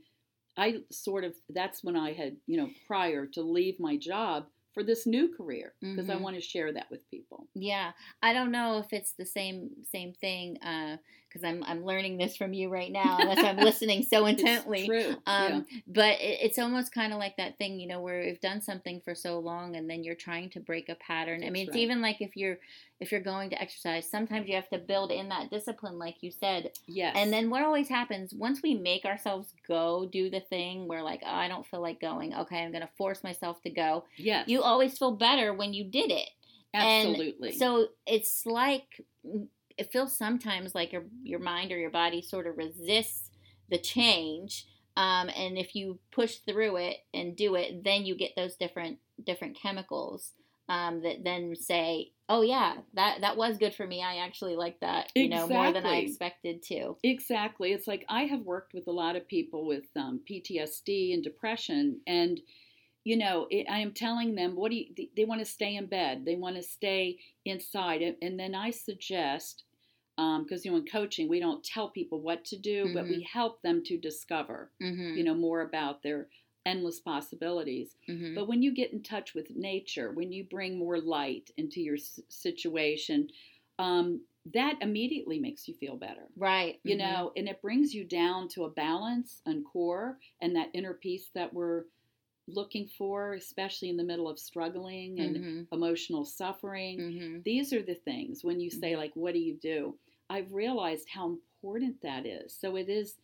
I 0.57 0.81
sort 0.91 1.23
of, 1.23 1.35
that's 1.49 1.83
when 1.83 1.95
I 1.95 2.13
had, 2.13 2.37
you 2.47 2.57
know, 2.57 2.69
prior 2.87 3.25
to 3.27 3.41
leave 3.41 3.79
my 3.79 3.97
job 3.97 4.47
for 4.73 4.83
this 4.83 5.05
new 5.05 5.35
career, 5.35 5.73
because 5.81 6.09
I 6.09 6.15
Mhm. 6.15 6.21
want 6.21 6.35
to 6.35 6.41
share 6.41 6.73
that 6.73 6.89
with 6.89 7.07
people. 7.09 7.47
Yeah, 7.53 7.91
I 8.23 8.33
don't 8.33 8.51
know 8.51 8.79
if 8.79 8.91
it's 8.91 9.13
the 9.13 9.25
same 9.25 9.69
same 9.83 10.13
thing 10.13 10.57
because 11.33 11.43
I'm 11.47 11.63
I'm 11.65 11.83
learning 11.83 12.17
this 12.17 12.35
from 12.37 12.53
you 12.53 12.69
right 12.69 12.91
now. 12.91 13.17
Unless 13.19 13.43
I'm 13.43 13.57
listening 13.57 14.03
so 14.03 14.25
intently. 14.27 14.85
True. 14.85 15.15
Um, 15.25 15.65
but 15.87 16.19
it, 16.21 16.39
it's 16.41 16.59
almost 16.59 16.93
kind 16.93 17.11
of 17.11 17.19
like 17.19 17.37
that 17.37 17.57
thing, 17.57 17.79
you 17.79 17.87
know, 17.87 18.01
where 18.01 18.21
we've 18.21 18.39
done 18.39 18.61
something 18.61 19.01
for 19.03 19.15
so 19.15 19.39
long, 19.39 19.75
and 19.75 19.89
then 19.89 20.03
you're 20.03 20.15
trying 20.15 20.49
to 20.51 20.59
break 20.59 20.89
a 20.89 20.95
pattern. 20.95 21.41
I 21.41 21.45
That's 21.45 21.53
mean, 21.53 21.67
it's 21.67 21.77
even 21.77 22.01
like 22.01 22.21
if 22.21 22.35
you're 22.35 22.57
if 22.99 23.11
you're 23.11 23.21
going 23.21 23.49
to 23.49 23.61
exercise, 23.61 24.09
sometimes 24.09 24.47
you 24.47 24.55
have 24.55 24.69
to 24.69 24.77
build 24.77 25.11
in 25.11 25.29
that 25.29 25.49
discipline, 25.49 25.97
like 25.99 26.17
you 26.21 26.31
said. 26.31 26.71
yeah. 26.87 27.03
Yes. 27.03 27.15
And 27.17 27.33
then 27.33 27.49
what 27.49 27.63
always 27.63 27.89
happens 27.89 28.33
once 28.33 28.61
we 28.61 28.75
make 28.75 29.03
ourselves 29.03 29.53
go 29.67 30.07
do 30.09 30.29
the 30.29 30.39
thing, 30.39 30.87
we're 30.87 31.01
like, 31.03 31.21
oh, 31.25 31.33
I 31.33 31.47
don't 31.47 31.65
feel 31.65 31.81
like 31.81 31.99
going. 31.99 32.33
Okay, 32.33 32.63
I'm 32.63 32.71
gonna 32.71 32.89
force 32.97 33.23
myself 33.23 33.61
to 33.63 33.69
go. 33.69 34.05
yes. 34.17 34.47
You 34.47 34.61
always 34.61 34.97
feel 34.97 35.11
better 35.11 35.53
when 35.53 35.73
you 35.73 35.83
did 35.83 36.11
it. 36.11 36.29
and 36.73 37.09
Absolutely. 37.09 37.57
So 37.57 37.87
it's 38.05 38.45
like 38.45 39.01
it 39.77 39.91
feels 39.91 40.15
sometimes 40.15 40.75
like 40.75 40.91
your 40.91 41.03
your 41.23 41.39
mind 41.39 41.71
or 41.71 41.77
your 41.77 41.89
body 41.89 42.21
sort 42.21 42.47
of 42.47 42.57
resists 42.57 43.29
the 43.69 43.77
change. 43.77 44.67
Um, 44.95 45.29
and 45.35 45.57
if 45.57 45.75
you 45.75 45.97
push 46.11 46.37
through 46.37 46.77
it 46.77 46.97
and 47.13 47.35
do 47.35 47.55
it, 47.55 47.83
then 47.83 48.05
you 48.05 48.15
get 48.15 48.35
those 48.35 48.55
different 48.55 48.99
different 49.25 49.57
chemicals 49.57 50.31
um, 50.69 51.01
that 51.03 51.23
then 51.23 51.55
say, 51.55 52.11
"Oh 52.29 52.41
yeah, 52.41 52.75
that 52.93 53.21
that 53.21 53.37
was 53.37 53.57
good 53.57 53.73
for 53.73 53.85
me. 53.85 54.01
I 54.01 54.17
actually 54.17 54.55
like 54.55 54.79
that, 54.79 55.11
you 55.15 55.29
know, 55.29 55.47
more 55.47 55.71
than 55.73 55.85
I 55.85 55.97
expected 55.97 56.63
to." 56.63 56.95
Exactly. 57.03 57.73
It's 57.73 57.87
like 57.87 58.05
I 58.07 58.23
have 58.23 58.41
worked 58.41 58.73
with 58.73 58.87
a 58.87 58.91
lot 58.91 59.15
of 59.15 59.27
people 59.27 59.65
with 59.65 59.85
um, 59.95 60.21
PTSD 60.29 61.13
and 61.13 61.23
depression, 61.23 61.99
and 62.07 62.39
you 63.03 63.17
know, 63.17 63.47
it, 63.49 63.67
I 63.69 63.79
am 63.79 63.91
telling 63.93 64.35
them 64.35 64.55
what 64.55 64.71
do 64.71 64.77
you, 64.77 64.85
they, 64.95 65.09
they 65.15 65.25
want 65.25 65.39
to 65.41 65.45
stay 65.45 65.75
in 65.75 65.87
bed, 65.87 66.23
they 66.25 66.35
want 66.35 66.55
to 66.55 66.63
stay 66.63 67.17
inside, 67.45 68.01
and, 68.01 68.15
and 68.21 68.39
then 68.39 68.55
I 68.55 68.71
suggest 68.71 69.63
because 70.15 70.63
you 70.63 70.71
know 70.71 70.77
in 70.77 70.85
coaching 70.85 71.27
we 71.27 71.39
don't 71.39 71.63
tell 71.63 71.89
people 71.89 72.21
what 72.21 72.45
to 72.45 72.57
do, 72.57 72.91
but 72.93 73.07
we 73.07 73.27
help 73.31 73.61
them 73.61 73.83
to 73.85 73.97
discover 73.97 74.69
Mm-hmm. 74.81 75.17
you 75.17 75.23
know 75.23 75.33
more 75.35 75.61
about 75.61 76.03
their 76.03 76.27
endless 76.65 76.99
possibilities. 76.99 77.95
mm-hmm. 78.09 78.35
But 78.35 78.47
when 78.47 78.61
you 78.61 78.73
get 78.73 78.93
in 78.93 79.03
touch 79.03 79.33
with 79.33 79.47
nature, 79.55 80.11
when 80.11 80.31
you 80.31 80.45
bring 80.45 80.77
more 80.79 80.97
light 80.99 81.49
into 81.57 81.81
your 81.81 81.95
s- 81.95 82.21
situation, 82.29 83.27
um, 83.79 84.21
that 84.53 84.75
immediately 84.81 85.39
makes 85.39 85.67
you 85.67 85.73
feel 85.73 85.95
better 85.97 86.27
right. 86.37 86.79
you 86.83 86.95
mhm. 86.95 86.99
know, 86.99 87.31
and 87.35 87.47
it 87.49 87.61
brings 87.61 87.93
you 87.93 88.03
down 88.05 88.47
to 88.49 88.65
a 88.65 88.69
balance 88.69 89.41
and 89.45 89.65
core 89.65 90.19
and 90.41 90.55
that 90.55 90.69
inner 90.73 90.93
peace 90.93 91.29
that 91.33 91.53
we're 91.53 91.83
looking 92.47 92.87
for, 92.87 93.33
especially 93.33 93.89
in 93.89 93.97
the 93.97 94.03
middle 94.03 94.27
of 94.27 94.37
struggling 94.39 95.19
and 95.19 95.37
Mhm. 95.37 95.67
emotional 95.71 96.25
suffering. 96.25 96.99
Mhm. 96.99 97.43
These 97.43 97.71
are 97.73 97.81
the 97.81 97.95
things 97.95 98.43
when 98.43 98.59
you 98.59 98.69
say, 98.69 98.93
Mhm. 98.93 98.97
like, 98.97 99.15
what 99.15 99.33
do 99.33 99.39
you 99.39 99.53
do? 99.55 99.97
I've 100.29 100.53
realized 100.53 101.07
how 101.09 101.27
important 101.29 102.01
that 102.01 102.25
is. 102.25 102.53
So 102.53 102.75
it 102.75 102.89
is, 102.89 103.17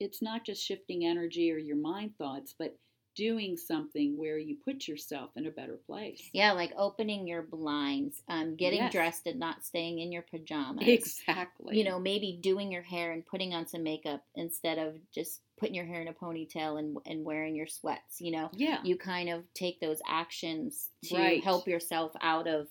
it's 0.00 0.20
not 0.20 0.44
just 0.44 0.62
shifting 0.64 1.04
energy 1.04 1.52
or 1.52 1.58
your 1.58 1.76
mind 1.76 2.16
thoughts, 2.16 2.52
but 2.52 2.78
doing 3.16 3.56
something 3.56 4.16
where 4.16 4.38
you 4.38 4.54
put 4.64 4.86
yourself 4.86 5.30
in 5.36 5.46
a 5.46 5.50
better 5.50 5.78
place. 5.86 6.28
Yeah, 6.32 6.52
like 6.52 6.72
opening 6.76 7.26
your 7.26 7.42
blinds, 7.42 8.22
um, 8.28 8.54
getting 8.54 8.80
Yes. 8.80 8.92
dressed 8.92 9.26
and 9.26 9.40
not 9.40 9.64
staying 9.64 9.98
in 9.98 10.12
your 10.12 10.22
pajamas. 10.22 10.86
Exactly. 10.86 11.76
You 11.78 11.84
know, 11.84 11.98
maybe 11.98 12.38
doing 12.40 12.70
your 12.70 12.82
hair 12.82 13.12
and 13.12 13.24
putting 13.26 13.54
on 13.54 13.66
some 13.66 13.82
makeup 13.82 14.22
instead 14.36 14.78
of 14.78 14.94
just 15.10 15.40
putting 15.56 15.74
your 15.74 15.86
hair 15.86 16.02
in 16.02 16.08
a 16.08 16.12
ponytail 16.12 16.78
and 16.78 16.98
and 17.06 17.24
wearing 17.24 17.56
your 17.56 17.66
sweats. 17.66 18.20
You 18.20 18.32
know, 18.32 18.50
yeah. 18.52 18.80
you 18.84 18.96
kind 18.96 19.28
of 19.30 19.42
take 19.54 19.80
those 19.80 20.00
actions 20.06 20.90
to 21.04 21.16
Right. 21.16 21.42
help 21.42 21.66
yourself 21.66 22.12
out 22.20 22.46
of 22.46 22.68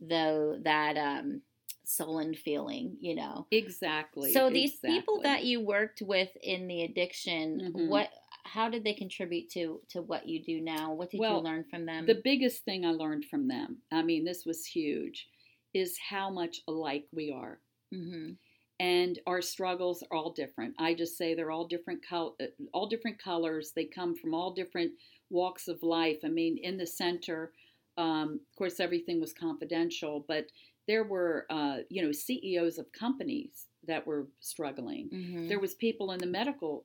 the 0.00 0.60
that 0.62 0.96
um, 0.98 1.40
sullen 1.84 2.34
feeling. 2.34 2.96
You 3.00 3.14
know. 3.14 3.46
Exactly. 3.50 4.32
So 4.34 4.50
these 4.50 4.76
people 4.76 5.22
that 5.22 5.44
you 5.44 5.60
worked 5.60 6.02
with 6.02 6.28
in 6.42 6.68
the 6.68 6.82
addiction, 6.82 7.72
Mhm. 7.74 7.88
what? 7.88 8.10
How 8.46 8.70
did 8.70 8.84
they 8.84 8.94
contribute 8.94 9.50
to 9.50 9.80
to 9.90 10.02
what 10.02 10.28
you 10.28 10.42
do 10.42 10.60
now? 10.60 10.92
What 10.94 11.10
did 11.10 11.20
Well, 11.20 11.38
you 11.38 11.42
learn 11.42 11.64
from 11.70 11.84
them? 11.86 12.06
The 12.06 12.20
biggest 12.22 12.64
thing 12.64 12.84
I 12.84 12.90
learned 12.90 13.24
from 13.26 13.48
them, 13.48 13.78
I 13.92 14.02
mean, 14.02 14.24
this 14.24 14.44
was 14.46 14.64
huge, 14.64 15.28
is 15.74 15.98
how 15.98 16.30
much 16.30 16.60
alike 16.68 17.06
we 17.12 17.30
are. 17.30 17.60
hmm 17.92 18.32
And 18.78 19.18
our 19.26 19.42
struggles 19.42 20.02
are 20.02 20.16
all 20.16 20.32
different. 20.32 20.74
I 20.78 20.94
just 20.94 21.16
say 21.16 21.34
they're 21.34 21.50
all 21.50 21.66
different, 21.66 22.06
col- 22.06 22.36
uh, 22.40 22.46
all 22.72 22.86
different 22.88 23.18
colors. 23.18 23.72
They 23.72 23.84
come 23.86 24.14
from 24.14 24.34
all 24.34 24.52
different 24.52 24.92
walks 25.30 25.66
of 25.68 25.82
life. 25.82 26.18
I 26.24 26.28
mean, 26.28 26.58
in 26.58 26.76
the 26.76 26.86
center, 26.86 27.52
um, 27.96 28.40
of 28.50 28.56
course, 28.56 28.78
everything 28.80 29.20
was 29.20 29.32
confidential, 29.32 30.24
but 30.28 30.46
there 30.86 31.04
were, 31.04 31.46
uh, 31.50 31.78
you 31.88 32.02
know, 32.02 32.12
CEOs 32.12 32.78
of 32.78 32.92
companies 32.92 33.66
that 33.86 34.06
were 34.06 34.28
struggling. 34.40 35.08
hmm 35.08 35.48
There 35.48 35.60
was 35.60 35.74
people 35.74 36.12
in 36.12 36.18
the 36.18 36.26
medical 36.26 36.84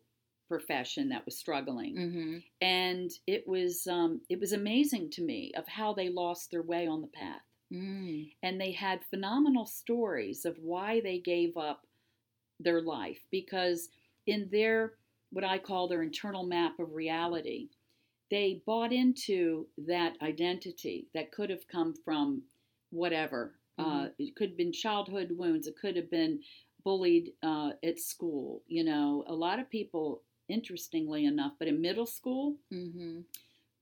profession 0.51 1.09
that 1.09 1.25
was 1.25 1.37
struggling. 1.37 1.95
Hmm 1.95 2.37
and 2.61 3.11
it 3.25 3.47
was 3.47 3.87
um, 3.87 4.21
it 4.29 4.39
was 4.39 4.53
amazing 4.53 5.09
to 5.11 5.21
me 5.21 5.51
of 5.57 5.67
how 5.67 5.93
they 5.93 6.09
lost 6.09 6.51
their 6.51 6.61
way 6.61 6.87
on 6.87 7.01
the 7.01 7.07
path. 7.07 7.41
Mm. 7.73 8.33
and 8.43 8.59
they 8.59 8.73
had 8.73 8.99
phenomenal 9.09 9.65
stories 9.65 10.43
of 10.43 10.57
why 10.59 10.99
they 10.99 11.19
gave 11.19 11.55
up 11.55 11.87
their 12.59 12.81
life 12.81 13.19
because 13.31 13.87
in 14.27 14.49
their 14.51 14.95
what 15.31 15.45
I 15.45 15.57
call 15.57 15.87
their 15.87 16.03
internal 16.03 16.45
map 16.45 16.79
of 16.79 16.93
reality 16.93 17.69
they 18.29 18.61
bought 18.65 18.91
into 18.91 19.67
that 19.87 20.17
identity 20.21 21.07
that 21.13 21.31
could 21.31 21.49
have 21.49 21.65
come 21.69 21.93
from 22.03 22.41
whatever 22.89 23.55
uh, 23.77 24.07
it 24.19 24.35
could 24.35 24.49
have 24.49 24.57
been 24.57 24.73
childhood 24.73 25.29
wounds 25.31 25.65
it 25.65 25.77
could 25.81 25.95
have 25.95 26.11
been 26.11 26.41
bullied 26.83 27.31
uh, 27.41 27.71
at 27.85 27.99
school 27.99 28.63
you 28.67 28.83
know. 28.83 29.23
A 29.27 29.33
lot 29.33 29.59
of 29.59 29.69
people 29.69 30.23
interestingly 30.51 31.25
enough 31.25 31.53
but 31.59 31.67
in 31.67 31.81
middle 31.81 32.05
school 32.05 32.55
hmm 32.69 33.19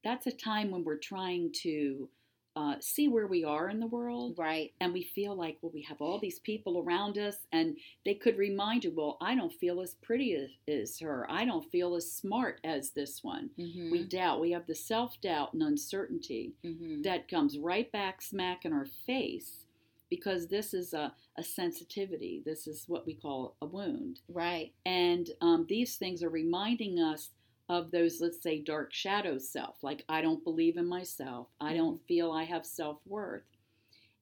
that's 0.03 0.27
a 0.27 0.31
time 0.31 0.71
when 0.71 0.85
we're 0.85 0.95
trying 0.97 1.51
to 1.51 2.07
uh, 2.55 2.75
see 2.81 3.07
where 3.07 3.27
we 3.27 3.43
are 3.43 3.69
in 3.69 3.79
the 3.79 3.87
world. 3.87 4.35
Right. 4.37 4.73
and 4.81 4.91
we 4.91 5.03
feel 5.03 5.35
like 5.35 5.57
well 5.61 5.71
we 5.73 5.81
have 5.83 6.01
all 6.01 6.19
these 6.19 6.39
people 6.39 6.79
around 6.79 7.17
us 7.17 7.35
and 7.51 7.77
they 8.05 8.15
could 8.15 8.37
remind 8.37 8.83
you 8.83 8.91
well 8.95 9.17
i 9.21 9.35
don't 9.35 9.53
feel 9.53 9.81
as 9.81 9.95
pretty 10.01 10.35
as, 10.35 10.49
as 10.67 10.99
her. 10.99 11.25
I 11.29 11.45
don't 11.45 11.69
feel 11.71 11.95
as 11.95 12.11
smart 12.11 12.59
as 12.63 12.91
this 12.91 13.23
one. 13.23 13.49
Hmm 13.55 13.91
we 13.91 14.03
doubt. 14.03 14.39
We 14.41 14.51
have 14.51 14.67
the 14.67 14.75
self-doubt 14.75 15.53
and 15.53 15.63
uncertainty 15.63 16.53
hmm 16.63 17.01
that 17.03 17.27
comes 17.29 17.57
right 17.57 17.89
back 17.91 18.21
smack 18.21 18.65
in 18.65 18.73
our 18.73 18.85
face 19.07 19.65
because 20.09 20.47
this 20.47 20.73
is 20.73 20.93
a, 20.93 21.13
a 21.37 21.43
sensitivity 21.43 22.41
this 22.45 22.67
is 22.67 22.85
what 22.87 23.05
we 23.05 23.13
call 23.13 23.55
a 23.61 23.65
wound 23.65 24.19
Right. 24.29 24.73
and 24.85 25.29
um, 25.41 25.65
these 25.69 25.95
things 25.97 26.23
are 26.23 26.29
reminding 26.29 26.99
us 26.99 27.29
of 27.69 27.91
those, 27.91 28.19
let's 28.19 28.41
say, 28.41 28.59
dark 28.63 28.91
shadow 28.91 29.37
self. 29.37 29.75
Like, 29.83 30.03
I 30.09 30.21
don't 30.23 30.43
believe 30.43 30.75
in 30.77 30.87
myself. 30.87 31.49
I 31.61 31.75
don't 31.75 32.01
feel 32.07 32.31
I 32.31 32.43
have 32.45 32.65
self 32.65 32.97
worth. 33.05 33.43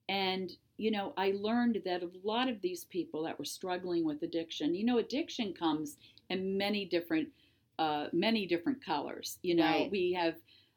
And, 0.08 0.50
you 0.76 0.90
know, 0.90 1.14
I 1.16 1.32
learned 1.34 1.80
that 1.86 2.02
a 2.02 2.10
lot 2.22 2.48
of 2.48 2.60
these 2.60 2.84
people 2.84 3.22
that 3.24 3.38
were 3.38 3.46
struggling 3.46 4.04
with 4.04 4.22
addiction, 4.22 4.74
you 4.74 4.84
know, 4.84 4.98
addiction 4.98 5.54
comes 5.54 5.96
in 6.28 6.58
many 6.58 6.84
different, 6.84 7.28
uh, 7.78 8.08
many 8.12 8.46
different 8.46 8.84
colors. 8.84 9.38
You 9.42 9.54
know, 9.56 9.64
Right. 9.64 9.90
we 9.90 10.12
have 10.12 10.34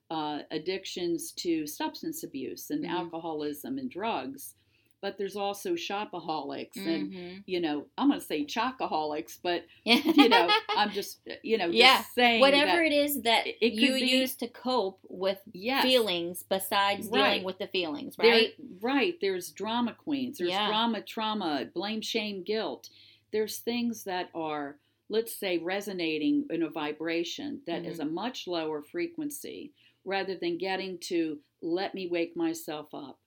uh, 0.09 0.43
addictions 0.51 1.31
to 1.33 1.65
substance 1.67 2.23
abuse 2.23 2.69
and 2.69 2.83
Mhm. 2.85 2.89
alcoholism 2.89 3.77
and 3.79 3.89
drugs. 3.89 4.55
But 5.01 5.17
there's 5.17 5.35
also 5.35 5.73
shopaholics 5.73 6.75
and 6.77 7.11
Mhm. 7.11 7.43
you 7.45 7.59
know 7.59 7.85
i'm 7.97 8.09
going 8.09 8.19
to 8.19 8.25
say 8.25 8.45
chocoholics 8.45 9.37
but 9.41 9.65
you 9.83 10.29
know 10.29 10.49
i'm 10.77 10.91
just 10.91 11.19
you 11.43 11.57
know 11.57 11.71
just 11.71 12.13
saying 12.13 12.39
whatever 12.39 12.81
it 12.83 12.91
is 12.93 13.21
that 13.23 13.47
it- 13.47 13.73
you 13.73 13.95
be- 13.95 14.01
use 14.05 14.35
to 14.35 14.47
cope 14.47 14.99
with 15.09 15.39
yes, 15.53 15.83
feelings 15.83 16.43
besides 16.47 17.07
Right. 17.07 17.31
dealing 17.31 17.43
with 17.43 17.57
the 17.59 17.67
feelings, 17.67 18.15
There- 18.15 18.31
right? 18.31 18.53
right 18.79 19.17
there's 19.21 19.51
drama 19.51 19.93
queens 19.93 20.37
there's 20.37 20.51
Yeah. 20.51 20.67
drama 20.67 21.01
trauma 21.01 21.65
blame 21.73 22.01
shame 22.01 22.43
guilt 22.43 22.89
there's 23.31 23.57
things 23.59 24.03
that 24.05 24.29
are 24.35 24.77
let's 25.09 25.35
say 25.35 25.57
resonating 25.57 26.45
in 26.51 26.63
a 26.63 26.69
vibration 26.69 27.61
that 27.67 27.83
is 27.85 27.97
Mm-hmm. 27.99 28.07
a 28.07 28.11
much 28.11 28.47
lower 28.47 28.81
frequency 28.81 29.73
rather 30.05 30.35
than 30.35 30.57
getting 30.57 30.97
to 30.99 31.39
let 31.61 31.93
me 31.93 32.07
wake 32.07 32.35
myself 32.35 32.87
up 32.93 33.19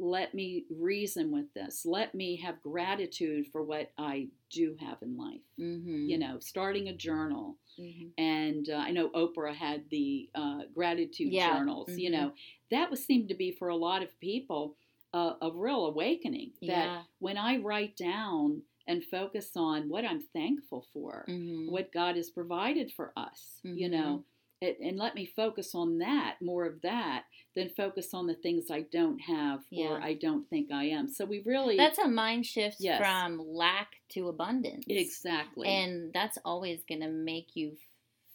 let 0.00 0.34
me 0.34 0.64
reason 0.70 1.30
with 1.30 1.52
this 1.54 1.84
let 1.84 2.14
me 2.14 2.36
have 2.36 2.60
gratitude 2.62 3.46
for 3.52 3.62
what 3.62 3.92
i 3.98 4.26
do 4.50 4.76
have 4.80 4.96
in 5.02 5.16
life 5.16 5.40
Mm-hmm. 5.60 6.08
you 6.08 6.18
know 6.18 6.38
starting 6.40 6.88
a 6.88 6.94
journal 6.94 7.56
hmm 7.76 8.08
and 8.18 8.68
uh, 8.68 8.76
I 8.76 8.90
know 8.90 9.08
Oprah 9.10 9.54
had 9.54 9.84
the 9.90 10.28
uh, 10.34 10.62
gratitude 10.74 11.32
Yeah. 11.32 11.56
journals. 11.56 11.88
You 11.96 12.10
Mhm. 12.10 12.12
know, 12.12 12.32
that 12.70 12.90
was 12.90 13.02
seemed 13.04 13.28
to 13.28 13.34
be 13.34 13.50
for 13.52 13.68
a 13.68 13.76
lot 13.76 14.02
of 14.02 14.18
people 14.20 14.76
uh, 15.14 15.34
a 15.40 15.50
real 15.52 15.86
awakening. 15.86 16.52
That 16.62 16.86
Yeah. 16.88 17.02
when 17.18 17.36
I 17.38 17.56
write 17.58 17.96
down 17.96 18.62
and 18.86 19.04
focus 19.04 19.56
on 19.56 19.88
what 19.88 20.04
I'm 20.04 20.20
thankful 20.20 20.82
for, 20.92 21.24
hmm 21.26 21.70
what 21.70 21.92
God 21.92 22.16
has 22.16 22.30
provided 22.30 22.92
for 22.92 23.12
us, 23.16 23.60
you 23.62 23.88
know, 23.88 24.16
it, 24.16 24.24
and 24.62 24.98
let 24.98 25.14
me 25.14 25.24
focus 25.26 25.74
on 25.74 25.98
that 25.98 26.36
more 26.42 26.66
of 26.66 26.80
that 26.82 27.24
than 27.56 27.68
focus 27.70 28.12
on 28.12 28.26
the 28.26 28.34
things 28.34 28.70
I 28.70 28.82
don't 28.92 29.18
have 29.20 29.60
Yeah. 29.70 29.88
or 29.88 30.00
I 30.00 30.14
don't 30.14 30.48
think 30.48 30.70
I 30.70 30.84
am. 30.84 31.08
So 31.08 31.24
we 31.24 31.40
really 31.44 31.76
That's 31.76 31.98
a 31.98 32.08
mind 32.08 32.46
shift 32.46 32.76
Yes. 32.78 32.98
from 32.98 33.38
lack 33.38 33.88
to 34.10 34.28
abundance. 34.28 34.84
exactly 34.88 35.68
And 35.68 36.12
that's 36.12 36.38
always 36.44 36.82
going 36.84 37.00
to 37.00 37.08
make 37.08 37.56
you 37.56 37.76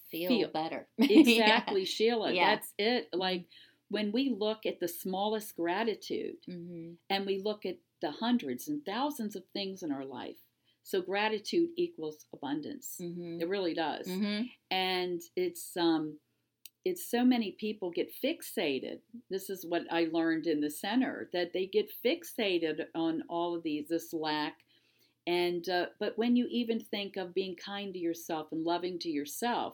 feel, 0.10 0.30
Feel. 0.30 0.50
better. 0.50 0.88
exactly 0.98 1.86
Sheila. 1.86 2.32
Yeah. 2.34 2.56
That's 2.56 2.74
it. 2.78 3.10
Like 3.14 3.46
when 3.90 4.12
we 4.12 4.30
look 4.30 4.66
at 4.66 4.80
the 4.80 4.88
smallest 4.88 5.56
gratitude 5.56 6.38
hmm 6.46 6.94
and 7.10 7.26
we 7.26 7.40
look 7.40 7.66
at 7.66 7.78
the 8.02 8.12
hundreds 8.12 8.68
and 8.68 8.84
thousands 8.86 9.36
of 9.36 9.44
things 9.54 9.84
in 9.84 9.92
our 9.92 10.06
life. 10.06 10.38
So 10.86 11.02
gratitude 11.02 11.70
equals 11.78 12.26
abundance. 12.32 12.96
hmm 13.00 13.40
It 13.42 13.50
really 13.50 13.74
does. 13.74 14.08
hmm 14.08 14.42
And 14.72 15.20
it's 15.36 15.76
um 15.76 16.18
it's 16.86 17.10
so 17.10 17.26
many 17.26 17.52
people 17.54 17.90
get 17.90 18.14
fixated. 18.24 19.00
This 19.32 19.50
is 19.50 19.66
what 19.66 19.84
I 19.92 20.08
learned 20.12 20.46
in 20.46 20.62
the 20.62 20.70
center 20.70 21.30
that 21.34 21.52
they 21.52 21.66
get 21.66 21.90
fixated 22.06 22.86
on 22.94 23.24
all 23.28 23.56
of 23.56 23.64
these 23.64 23.88
this 23.90 24.14
lack 24.14 24.58
and 25.28 25.68
uh, 25.70 25.88
but 26.00 26.16
when 26.20 26.36
you 26.36 26.46
even 26.52 26.80
think 26.80 27.18
of 27.18 27.34
being 27.34 27.56
kind 27.56 27.92
to 27.94 28.00
yourself 28.00 28.52
and 28.52 28.64
loving 28.64 29.00
to 29.00 29.10
yourself, 29.10 29.74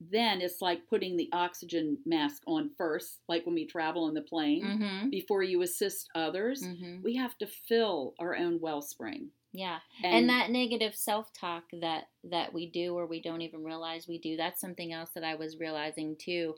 then 0.00 0.40
it's 0.40 0.62
like 0.62 0.86
putting 0.88 1.16
the 1.18 1.28
oxygen 1.32 1.98
mask 2.06 2.42
on 2.46 2.70
first, 2.78 3.20
like 3.28 3.44
when 3.44 3.54
we 3.54 3.66
travel 3.66 4.04
on 4.04 4.14
the 4.14 4.22
plane, 4.22 4.64
hmm 4.78 5.10
before 5.10 5.42
you 5.42 5.60
assist 5.62 6.08
others. 6.14 6.64
hmm 6.66 7.02
We 7.02 7.14
have 7.16 7.36
to 7.38 7.46
fill 7.46 8.14
our 8.18 8.34
own 8.34 8.58
wellspring. 8.60 9.28
Yeah. 9.56 9.78
and, 10.04 10.28
that 10.28 10.50
negative 10.50 10.94
self-talk 10.94 11.64
that 11.80 12.04
that 12.24 12.52
we 12.52 12.70
do 12.70 12.94
or 12.94 13.06
we 13.06 13.20
don't 13.22 13.40
even 13.42 13.64
realize 13.64 14.06
we 14.06 14.18
do 14.18 14.36
that's 14.36 14.60
something 14.60 14.92
else 14.92 15.10
that 15.14 15.24
i 15.24 15.34
was 15.34 15.58
realizing 15.58 16.16
too 16.18 16.54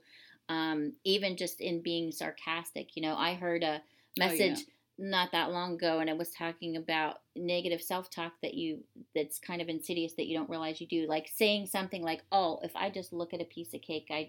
um, 0.51 0.95
even 1.05 1.37
just 1.37 1.61
in 1.61 1.83
being 1.83 2.11
sarcastic 2.11 2.97
you 2.97 3.03
know 3.03 3.15
i 3.17 3.35
heard 3.35 3.63
a 3.63 3.81
Oh, 4.21 4.25
yeah. 4.25 4.27
message 4.27 4.65
not 4.99 5.31
that 5.33 5.53
long 5.53 5.75
ago 5.75 6.01
and 6.01 6.11
it 6.11 6.19
was 6.19 6.31
talking 6.31 6.77
about 6.77 7.21
negative 7.37 7.81
self-talk 7.81 8.33
that 8.43 8.55
you 8.55 8.83
that's 9.15 9.39
kind 9.39 9.63
of 9.63 9.69
insidious 9.69 10.15
that 10.15 10.27
you 10.27 10.37
don't 10.37 10.51
realize 10.51 10.81
you 10.81 10.89
do 10.89 11.07
like 11.07 11.29
saying 11.33 11.67
something 11.67 12.03
like 12.03 12.23
oh 12.33 12.59
if 12.65 12.75
i 12.75 12.91
just 12.91 13.13
look 13.13 13.33
at 13.33 13.41
a 13.41 13.45
piece 13.45 13.73
of 13.75 13.81
cake 13.83 14.09
i 14.11 14.29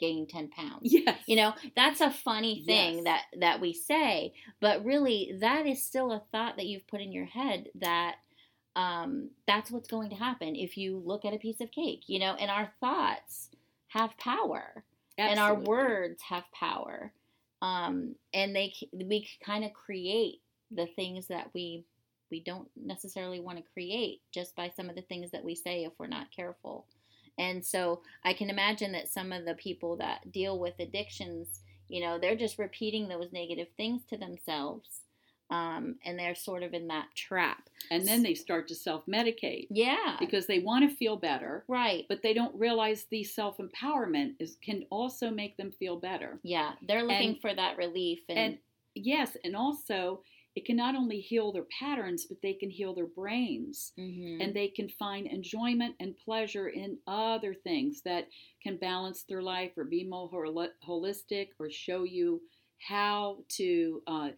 gain 0.00 0.26
10 0.26 0.48
pounds. 0.48 0.80
Yes, 0.82 1.18
you 1.26 1.36
know 1.36 1.52
that's 1.76 2.00
a 2.00 2.10
funny 2.10 2.62
thing 2.66 2.96
Yes. 2.96 3.04
that 3.04 3.22
that 3.40 3.60
we 3.60 3.72
say 3.72 4.32
but 4.60 4.84
really 4.84 5.34
that 5.40 5.66
is 5.66 5.82
still 5.82 6.10
a 6.12 6.22
thought 6.32 6.56
that 6.56 6.66
you've 6.66 6.86
put 6.88 7.00
in 7.00 7.12
your 7.12 7.26
head 7.26 7.68
that 7.76 8.16
um, 8.76 9.30
that's 9.46 9.70
what's 9.70 9.88
going 9.88 10.10
to 10.10 10.16
happen 10.16 10.54
if 10.56 10.76
you 10.76 11.02
look 11.04 11.24
at 11.24 11.34
a 11.34 11.38
piece 11.38 11.60
of 11.60 11.70
cake 11.70 12.04
you 12.06 12.18
know 12.18 12.34
and 12.34 12.50
our 12.50 12.70
thoughts 12.80 13.50
have 13.88 14.16
power 14.16 14.84
and 15.18 15.38
our 15.38 15.54
words 15.54 16.22
have 16.22 16.44
power 16.52 17.12
um, 17.62 18.14
and 18.32 18.54
they 18.56 18.72
we 18.92 19.28
kind 19.44 19.64
of 19.64 19.72
create 19.74 20.40
the 20.70 20.86
things 20.96 21.26
that 21.28 21.50
we 21.52 21.84
we 22.30 22.40
don't 22.40 22.68
necessarily 22.76 23.40
want 23.40 23.58
to 23.58 23.64
create 23.74 24.20
just 24.32 24.54
by 24.54 24.70
some 24.76 24.88
of 24.88 24.94
the 24.94 25.02
things 25.02 25.32
that 25.32 25.44
we 25.44 25.54
say 25.56 25.84
if 25.84 25.92
we're 25.98 26.06
not 26.06 26.30
careful 26.34 26.86
and 27.38 27.64
so 27.64 28.00
i 28.24 28.32
can 28.32 28.50
imagine 28.50 28.92
that 28.92 29.08
some 29.08 29.32
of 29.32 29.44
the 29.44 29.54
people 29.54 29.96
that 29.96 30.30
deal 30.32 30.58
with 30.58 30.74
addictions 30.78 31.60
you 31.88 32.00
know 32.00 32.18
they're 32.18 32.36
just 32.36 32.58
repeating 32.58 33.08
those 33.08 33.32
negative 33.32 33.68
things 33.76 34.02
to 34.08 34.16
themselves 34.16 35.00
um, 35.50 35.96
and 36.04 36.18
they're 36.18 36.34
sort 36.34 36.62
of 36.62 36.74
in 36.74 36.86
that 36.88 37.08
trap. 37.16 37.68
And 37.90 38.06
then 38.06 38.22
they 38.22 38.34
start 38.34 38.68
to 38.68 38.74
self-medicate. 38.74 39.66
Yeah. 39.68 40.16
Because 40.20 40.46
they 40.46 40.60
want 40.60 40.88
to 40.88 40.94
feel 40.94 41.16
better, 41.16 41.64
right. 41.66 42.06
but 42.08 42.22
they 42.22 42.32
don't 42.32 42.54
realize 42.54 43.06
the 43.10 43.24
self-empowerment 43.24 44.34
is 44.38 44.56
can 44.62 44.84
also 44.90 45.28
make 45.30 45.56
them 45.56 45.72
feel 45.72 45.96
better. 45.96 46.38
yeah 46.42 46.72
they're 46.86 47.02
looking 47.02 47.30
And- 47.30 47.40
for 47.40 47.52
that 47.54 47.76
relief 47.76 48.20
and, 48.28 48.38
And 48.38 48.58
yes, 48.94 49.36
and 49.44 49.56
also 49.56 50.22
it 50.56 50.64
can 50.64 50.76
not 50.76 50.94
only 50.96 51.20
heal 51.20 51.52
their 51.52 51.66
patterns, 51.78 52.26
but 52.26 52.40
they 52.42 52.54
can 52.54 52.70
heal 52.70 52.94
their 52.94 53.06
brains. 53.06 53.92
Mhm. 53.98 54.42
And 54.42 54.54
they 54.54 54.68
can 54.68 54.88
find 54.88 55.26
enjoyment 55.26 55.96
and 56.00 56.16
pleasure 56.16 56.68
in 56.68 56.98
other 57.06 57.54
things 57.54 58.02
that 58.02 58.28
can 58.62 58.76
balance 58.76 59.22
their 59.24 59.42
life 59.42 59.76
or 59.76 59.84
be 59.84 60.04
more 60.04 60.28
hol- 60.28 60.68
holistic 60.86 61.50
or 61.58 61.70
show 61.70 62.04
you 62.04 62.42
how 62.78 63.44
to 63.48 64.02
uh, 64.06 64.30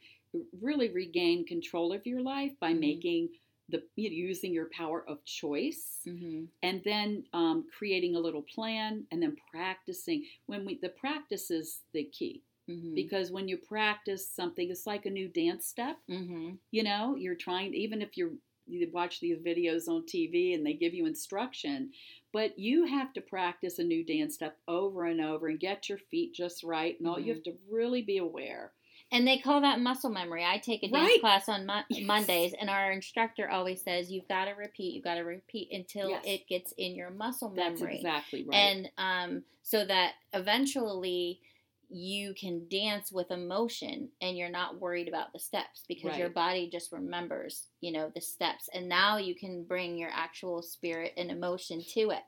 really 0.60 0.88
regain 0.90 1.44
control 1.46 1.92
of 1.92 2.06
your 2.06 2.20
life 2.20 2.52
by 2.60 2.72
Mhm. 2.72 2.80
making 2.80 3.28
the 3.68 3.82
you 3.96 4.10
know, 4.10 4.16
using 4.16 4.52
your 4.52 4.68
power 4.70 5.08
of 5.08 5.24
choice 5.24 6.00
Mhm. 6.06 6.48
and 6.62 6.82
then 6.84 7.24
um, 7.32 7.66
creating 7.70 8.16
a 8.16 8.20
little 8.20 8.42
plan 8.42 9.06
and 9.10 9.22
then 9.22 9.36
practicing 9.50 10.26
when 10.46 10.64
we 10.66 10.74
the 10.78 10.88
practice 10.90 11.50
is 11.50 11.82
the 11.92 12.04
key 12.04 12.42
Mhm. 12.68 12.94
because 12.94 13.30
when 13.30 13.48
you 13.48 13.56
practice 13.56 14.28
something 14.28 14.70
it's 14.70 14.86
like 14.86 15.06
a 15.06 15.10
new 15.10 15.28
dance 15.28 15.66
step 15.66 15.96
Mhm. 16.08 16.58
you 16.70 16.82
know 16.82 17.16
you're 17.16 17.34
trying 17.34 17.74
even 17.74 18.00
if 18.02 18.16
you're 18.16 18.32
you 18.68 18.88
watch 18.92 19.18
these 19.20 19.38
videos 19.38 19.88
on 19.88 20.06
tv 20.06 20.54
and 20.54 20.64
they 20.64 20.72
give 20.74 20.94
you 20.94 21.04
instruction 21.06 21.92
but 22.32 22.56
you 22.58 22.84
have 22.86 23.12
to 23.12 23.20
practice 23.20 23.78
a 23.80 23.84
new 23.84 24.04
dance 24.04 24.34
step 24.34 24.56
over 24.68 25.04
and 25.04 25.20
over 25.20 25.48
and 25.48 25.58
get 25.58 25.88
your 25.88 25.98
feet 25.98 26.32
just 26.32 26.62
right 26.62 26.98
and 27.00 27.08
all 27.08 27.18
you 27.18 27.32
Mhm. 27.32 27.34
have 27.36 27.42
to 27.42 27.58
really 27.68 28.02
be 28.02 28.18
aware 28.18 28.72
And 29.10 29.26
they 29.28 29.36
call 29.36 29.60
that 29.60 29.78
muscle 29.78 30.08
memory. 30.08 30.42
I 30.42 30.56
take 30.56 30.82
a 30.82 30.88
dance 30.88 30.94
Right. 30.94 31.20
class 31.20 31.46
on 31.46 31.66
Mo- 31.66 31.82
Yes. 31.90 32.06
Mondays, 32.06 32.54
and 32.54 32.70
our 32.70 32.90
instructor 32.92 33.46
always 33.50 33.82
says 33.82 34.10
you've 34.10 34.26
got 34.26 34.46
to 34.46 34.52
repeat, 34.52 34.94
you've 34.94 35.04
got 35.04 35.16
to 35.16 35.20
repeat 35.24 35.70
until 35.70 36.08
Yes. 36.08 36.24
it 36.24 36.46
gets 36.46 36.72
in 36.78 36.94
your 36.94 37.10
muscle 37.10 37.50
that's 37.50 37.78
memory, 37.80 37.96
exactly 37.96 38.42
right 38.44 38.56
and 38.56 38.90
um, 38.96 39.44
so 39.62 39.84
that 39.84 40.14
eventually 40.32 41.40
you 41.92 42.34
can 42.34 42.66
dance 42.68 43.12
with 43.12 43.30
emotion, 43.30 44.08
and 44.20 44.36
you're 44.36 44.48
not 44.50 44.80
worried 44.80 45.08
about 45.08 45.32
the 45.32 45.38
steps 45.38 45.84
because 45.88 46.16
your 46.18 46.30
body 46.30 46.68
just 46.70 46.92
remembers, 46.92 47.68
you 47.80 47.92
know, 47.92 48.10
the 48.14 48.20
steps, 48.20 48.68
and 48.72 48.88
now 48.88 49.18
you 49.18 49.34
can 49.34 49.64
bring 49.64 49.98
your 49.98 50.10
actual 50.12 50.62
spirit 50.62 51.12
and 51.16 51.30
emotion 51.30 51.82
to 51.94 52.10
it. 52.10 52.22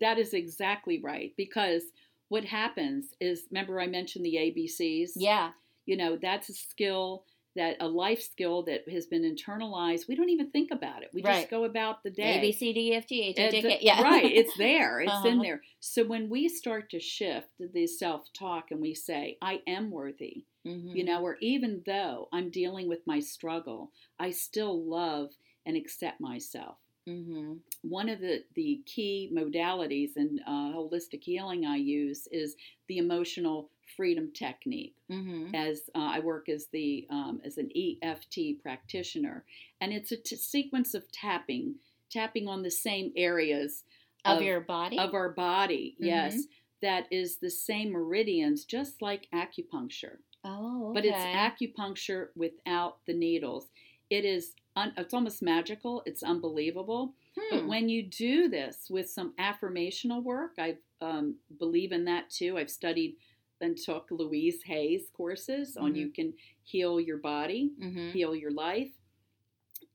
That 0.00 0.18
is 0.18 0.34
exactly 0.34 1.00
right 1.02 1.32
because 1.36 1.84
what 2.30 2.44
happens 2.44 3.06
is 3.20 3.42
remember 3.50 3.80
i 3.80 3.86
mentioned 3.86 4.24
the 4.24 4.36
abcs 4.36 5.12
Yeah, 5.16 5.50
you 5.84 5.96
know 5.96 6.16
that's 6.16 6.48
a 6.48 6.54
skill 6.54 7.24
that 7.56 7.76
a 7.80 7.88
life 7.88 8.22
skill 8.22 8.62
that 8.62 8.88
has 8.88 9.06
been 9.06 9.22
internalized 9.22 10.06
we 10.08 10.14
don't 10.14 10.30
even 10.30 10.50
think 10.50 10.70
about 10.70 11.02
it 11.02 11.10
we 11.12 11.22
Right. 11.22 11.34
just 11.40 11.50
go 11.50 11.64
about 11.64 12.02
the 12.02 12.10
day 12.10 12.38
A 12.38 12.40
B 12.40 12.52
C 12.52 12.72
D 12.72 12.92
E 12.92 12.94
F 12.94 13.06
G 13.08 13.22
H 13.22 13.38
I 13.38 13.50
J 13.50 13.62
K. 13.62 13.78
Yeah, 13.82 14.02
right 14.02 14.24
it's 14.24 14.54
there 14.58 15.00
it's 15.00 15.24
in 15.24 15.34
Uh-huh. 15.34 15.42
there 15.44 15.62
so 15.80 16.04
when 16.04 16.28
we 16.28 16.48
start 16.48 16.90
to 16.90 17.00
shift 17.00 17.48
the 17.58 17.86
self-talk 17.86 18.70
and 18.70 18.80
we 18.80 18.94
say 18.94 19.36
i 19.42 19.60
am 19.66 19.90
worthy 19.90 20.44
Mhm. 20.66 20.94
you 20.94 21.04
know 21.04 21.22
or 21.22 21.36
even 21.40 21.82
though 21.86 22.28
i'm 22.32 22.50
dealing 22.50 22.88
with 22.88 23.00
my 23.06 23.18
struggle 23.20 23.90
i 24.18 24.30
still 24.30 24.84
love 24.84 25.30
and 25.66 25.76
accept 25.76 26.20
myself 26.20 26.76
Mhm. 27.08 27.58
one 27.82 28.08
of 28.08 28.20
the, 28.20 28.44
the 28.54 28.82
key 28.86 29.30
modalities 29.32 30.16
in 30.16 30.40
uh, 30.46 30.72
holistic 30.72 31.22
healing 31.24 31.64
I 31.66 31.76
use 31.76 32.28
is 32.30 32.56
the 32.88 32.98
emotional 32.98 33.70
freedom 33.96 34.30
technique. 34.32 34.94
Mhm. 35.10 35.54
As 35.54 35.90
uh, 35.94 35.98
I 35.98 36.20
work 36.20 36.48
as 36.48 36.66
the 36.66 37.06
um, 37.10 37.40
as 37.44 37.58
an 37.58 37.70
EFT 37.74 38.60
practitioner, 38.62 39.44
and 39.80 39.92
it's 39.92 40.12
a 40.12 40.16
t- 40.16 40.36
sequence 40.36 40.94
of 40.94 41.10
tapping, 41.10 41.76
tapping 42.10 42.46
on 42.48 42.62
the 42.62 42.70
same 42.70 43.12
areas 43.16 43.84
Of, 44.24 44.38
of- 44.38 44.42
your 44.44 44.60
body. 44.60 44.98
of 44.98 45.14
our 45.14 45.30
body. 45.30 45.96
Mhm. 46.00 46.06
Yes, 46.06 46.44
that 46.82 47.06
is 47.10 47.38
the 47.38 47.50
same 47.50 47.90
meridians, 47.90 48.64
just 48.64 49.00
like 49.02 49.28
acupuncture. 49.32 50.18
Oh, 50.44 50.92
but 50.94 51.04
it's 51.04 51.18
acupuncture 51.18 52.28
without 52.36 53.04
the 53.06 53.14
needles. 53.14 53.70
It 54.08 54.24
is 54.24 54.54
un- 54.76 54.92
it's 54.96 55.14
almost 55.14 55.42
magical. 55.42 56.02
It's 56.06 56.22
unbelievable. 56.22 57.14
Hmm. 57.38 57.56
But 57.56 57.66
when 57.66 57.88
you 57.88 58.02
do 58.02 58.48
this 58.48 58.88
with 58.90 59.08
some 59.10 59.34
affirmational 59.38 60.22
work, 60.22 60.52
I 60.58 60.76
um, 61.00 61.36
believe 61.58 61.92
in 61.92 62.04
that 62.06 62.30
too. 62.30 62.58
I've 62.58 62.70
studied 62.70 63.16
and 63.60 63.76
took 63.76 64.08
Louise 64.10 64.62
Hay's 64.64 65.10
courses 65.14 65.76
on 65.76 65.92
Mhm. 65.92 65.96
you 65.96 66.08
can 66.10 66.34
heal 66.62 66.98
your 67.00 67.18
body, 67.18 67.72
hmm 67.78 68.10
heal 68.10 68.34
your 68.34 68.50
life. 68.52 68.92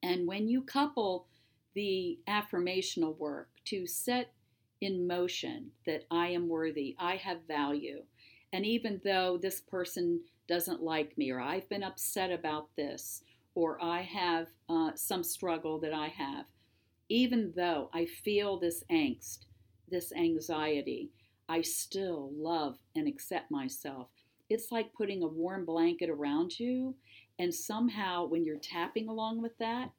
And 0.03 0.27
when 0.27 0.47
you 0.47 0.61
couple 0.61 1.27
the 1.73 2.19
affirmational 2.27 3.17
work 3.17 3.49
to 3.65 3.85
set 3.87 4.33
in 4.81 5.07
motion 5.07 5.71
that 5.85 6.05
I 6.11 6.27
am 6.29 6.47
worthy, 6.47 6.95
I 6.99 7.15
have 7.17 7.41
value, 7.47 8.03
and 8.53 8.65
even 8.65 9.01
though 9.03 9.37
this 9.37 9.61
person 9.61 10.21
doesn't 10.47 10.83
like 10.83 11.17
me, 11.17 11.31
or 11.31 11.39
I've 11.39 11.67
been 11.69 11.83
upset 11.83 12.31
about 12.31 12.75
this, 12.75 13.23
or 13.55 13.81
I 13.83 14.01
have 14.01 14.47
uh, 14.69 14.91
some 14.95 15.23
struggle 15.23 15.79
that 15.79 15.93
I 15.93 16.09
have, 16.09 16.45
even 17.09 17.53
though 17.55 17.89
I 17.93 18.05
feel 18.05 18.59
this 18.59 18.83
angst, 18.91 19.45
this 19.89 20.11
anxiety, 20.13 21.09
I 21.47 21.61
still 21.61 22.31
love 22.35 22.77
and 22.95 23.07
accept 23.07 23.49
myself. 23.51 24.09
It's 24.49 24.71
like 24.71 24.93
putting 24.93 25.23
a 25.23 25.27
warm 25.27 25.65
blanket 25.65 26.09
around 26.09 26.59
you, 26.59 26.95
and 27.39 27.53
somehow 27.53 28.25
when 28.27 28.43
you're 28.45 28.59
tapping 28.59 29.07
along 29.07 29.41
with 29.41 29.57
that, 29.59 29.91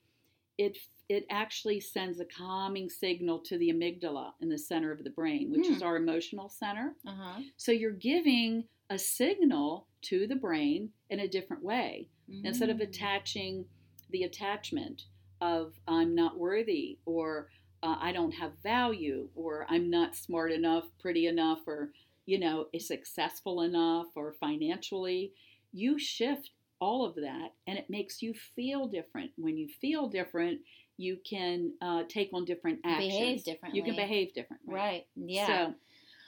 it 0.58 0.76
it 1.08 1.24
actually 1.30 1.78
sends 1.78 2.18
a 2.18 2.24
calming 2.24 2.88
signal 2.90 3.38
to 3.38 3.56
the 3.58 3.70
amygdala 3.70 4.32
in 4.40 4.48
the 4.48 4.58
center 4.58 4.90
of 4.90 5.04
the 5.04 5.10
brain, 5.10 5.50
which 5.52 5.68
is 5.68 5.78
Hmm. 5.78 5.84
our 5.84 5.96
emotional 5.96 6.48
center. 6.48 6.96
Uh 7.06 7.14
huh. 7.14 7.40
So 7.56 7.70
you're 7.72 7.92
giving 7.92 8.64
a 8.90 8.98
signal 8.98 9.86
to 10.02 10.26
the 10.26 10.36
brain 10.36 10.90
in 11.10 11.20
a 11.20 11.28
different 11.28 11.62
way 11.62 12.08
instead 12.44 12.70
of 12.70 12.78
Mm. 12.78 12.82
attaching 12.82 13.64
the 14.10 14.24
attachment 14.24 15.06
of 15.40 15.78
I'm 15.86 16.14
not 16.14 16.38
worthy 16.38 16.98
or 17.04 17.50
uh, 17.82 17.96
I 18.00 18.12
don't 18.12 18.32
have 18.32 18.52
value 18.62 19.28
or 19.34 19.66
I'm 19.68 19.90
not 19.90 20.16
smart 20.16 20.50
enough, 20.50 20.84
pretty 20.98 21.26
enough, 21.26 21.66
or 21.66 21.92
you 22.24 22.38
know, 22.38 22.66
successful 22.78 23.62
enough 23.62 24.06
or 24.16 24.32
financially. 24.32 25.32
You 25.72 25.98
shift 25.98 26.50
all 26.80 27.04
of 27.04 27.14
that 27.16 27.52
and 27.66 27.78
it 27.78 27.88
makes 27.88 28.20
you 28.22 28.34
feel 28.34 28.88
different. 28.88 29.30
When 29.36 29.56
you 29.56 29.68
feel 29.68 30.08
different, 30.08 30.60
you 30.96 31.18
can 31.24 31.72
uh, 31.80 32.02
take 32.08 32.30
on 32.32 32.44
different 32.44 32.80
actions. 32.84 33.12
Behave 33.12 33.44
differently. 33.44 33.78
You 33.78 33.84
can 33.84 33.96
behave 33.96 34.34
differently. 34.34 34.74
Right. 34.74 35.06
Yeah. 35.14 35.46
So 35.68 35.74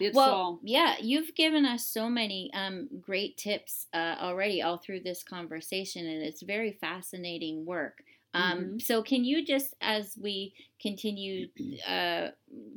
it's 0.01 0.15
well, 0.15 0.27
all 0.27 0.61
yeah, 0.63 0.97
you've 1.01 1.35
given 1.35 1.65
us 1.65 1.87
so 1.87 2.09
many 2.09 2.51
um, 2.55 2.89
great 3.01 3.37
tips 3.37 3.87
uh, 3.93 4.17
already 4.21 4.63
all 4.63 4.79
through 4.79 5.01
this 5.01 5.23
conversation, 5.23 6.07
and 6.07 6.23
it's 6.23 6.43
very 6.43 6.73
fascinating 6.73 7.65
work. 7.67 8.03
Um, 8.35 8.75
Mhm. 8.75 8.81
So, 8.81 9.03
can 9.03 9.25
you 9.25 9.45
just, 9.45 9.75
as 9.81 10.17
we 10.21 10.55
continue, 10.81 11.49
uh, 11.87 12.31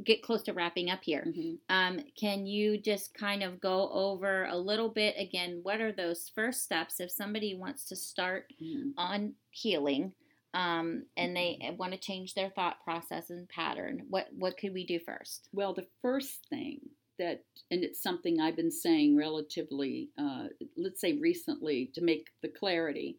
get 0.04 0.24
close 0.24 0.44
to 0.44 0.54
wrapping 0.54 0.90
up 0.90 1.04
here, 1.04 1.30
Mhm. 1.30 1.60
um, 1.70 2.00
can 2.18 2.46
you 2.48 2.78
just 2.78 3.14
kind 3.14 3.44
of 3.44 3.60
go 3.62 3.90
over 3.92 4.46
a 4.46 4.58
little 4.58 4.90
bit 4.90 5.16
again? 5.18 5.60
What 5.64 5.82
are 5.82 5.92
those 5.92 6.30
first 6.30 6.64
steps 6.64 7.00
if 7.00 7.12
somebody 7.12 7.54
wants 7.56 7.86
to 7.86 7.96
start 7.96 8.52
Mhm. 8.60 8.94
on 8.98 9.36
healing? 9.52 10.14
Um, 10.54 11.06
and 11.16 11.36
they 11.36 11.60
want 11.78 11.94
to 11.94 12.00
change 12.00 12.34
their 12.34 12.50
thought 12.50 12.84
process 12.84 13.30
and 13.30 13.48
pattern. 13.48 14.06
What 14.10 14.34
what 14.34 14.58
could 14.58 14.74
we 14.74 14.86
do 14.86 15.00
first? 15.00 15.50
Well, 15.54 15.74
the 15.74 15.88
first 16.02 16.48
thing 16.50 16.90
that, 17.22 17.44
and 17.70 17.84
it's 17.84 18.02
something 18.02 18.40
I've 18.40 18.56
been 18.56 18.72
saying 18.72 19.16
relatively, 19.16 20.10
uh, 20.18 20.48
let's 20.76 21.00
say 21.00 21.14
recently, 21.14 21.90
to 21.94 22.02
make 22.02 22.28
the 22.42 22.50
clarity, 22.50 23.18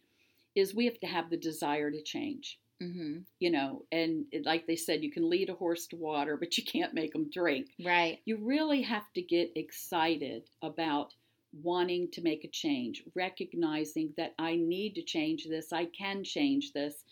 is 0.54 0.74
we 0.74 0.84
have 0.84 1.00
to 1.00 1.06
have 1.06 1.30
the 1.30 1.36
desire 1.36 1.90
to 1.90 2.02
change. 2.02 2.58
Mm-hmm. 2.82 3.18
You 3.38 3.50
know, 3.50 3.84
and 3.92 4.24
it, 4.32 4.44
like 4.44 4.66
they 4.66 4.76
said, 4.76 5.04
you 5.04 5.12
can 5.12 5.30
lead 5.30 5.48
a 5.48 5.54
horse 5.54 5.86
to 5.88 5.96
water, 5.96 6.36
but 6.36 6.58
you 6.58 6.64
can't 6.64 6.94
make 6.94 7.12
them 7.12 7.30
drink. 7.30 7.68
Right. 7.82 8.18
You 8.24 8.38
really 8.38 8.82
have 8.82 9.10
to 9.14 9.22
get 9.22 9.52
excited 9.54 10.42
about 10.62 11.14
wanting 11.62 12.10
to 12.10 12.22
make 12.22 12.44
a 12.44 12.48
change, 12.48 13.04
recognizing 13.14 14.12
that 14.16 14.34
I 14.38 14.56
need 14.56 14.94
to 14.96 15.02
change 15.02 15.46
this, 15.48 15.72
I 15.72 15.84
can 15.96 16.24
change 16.24 16.72
this, 16.72 17.04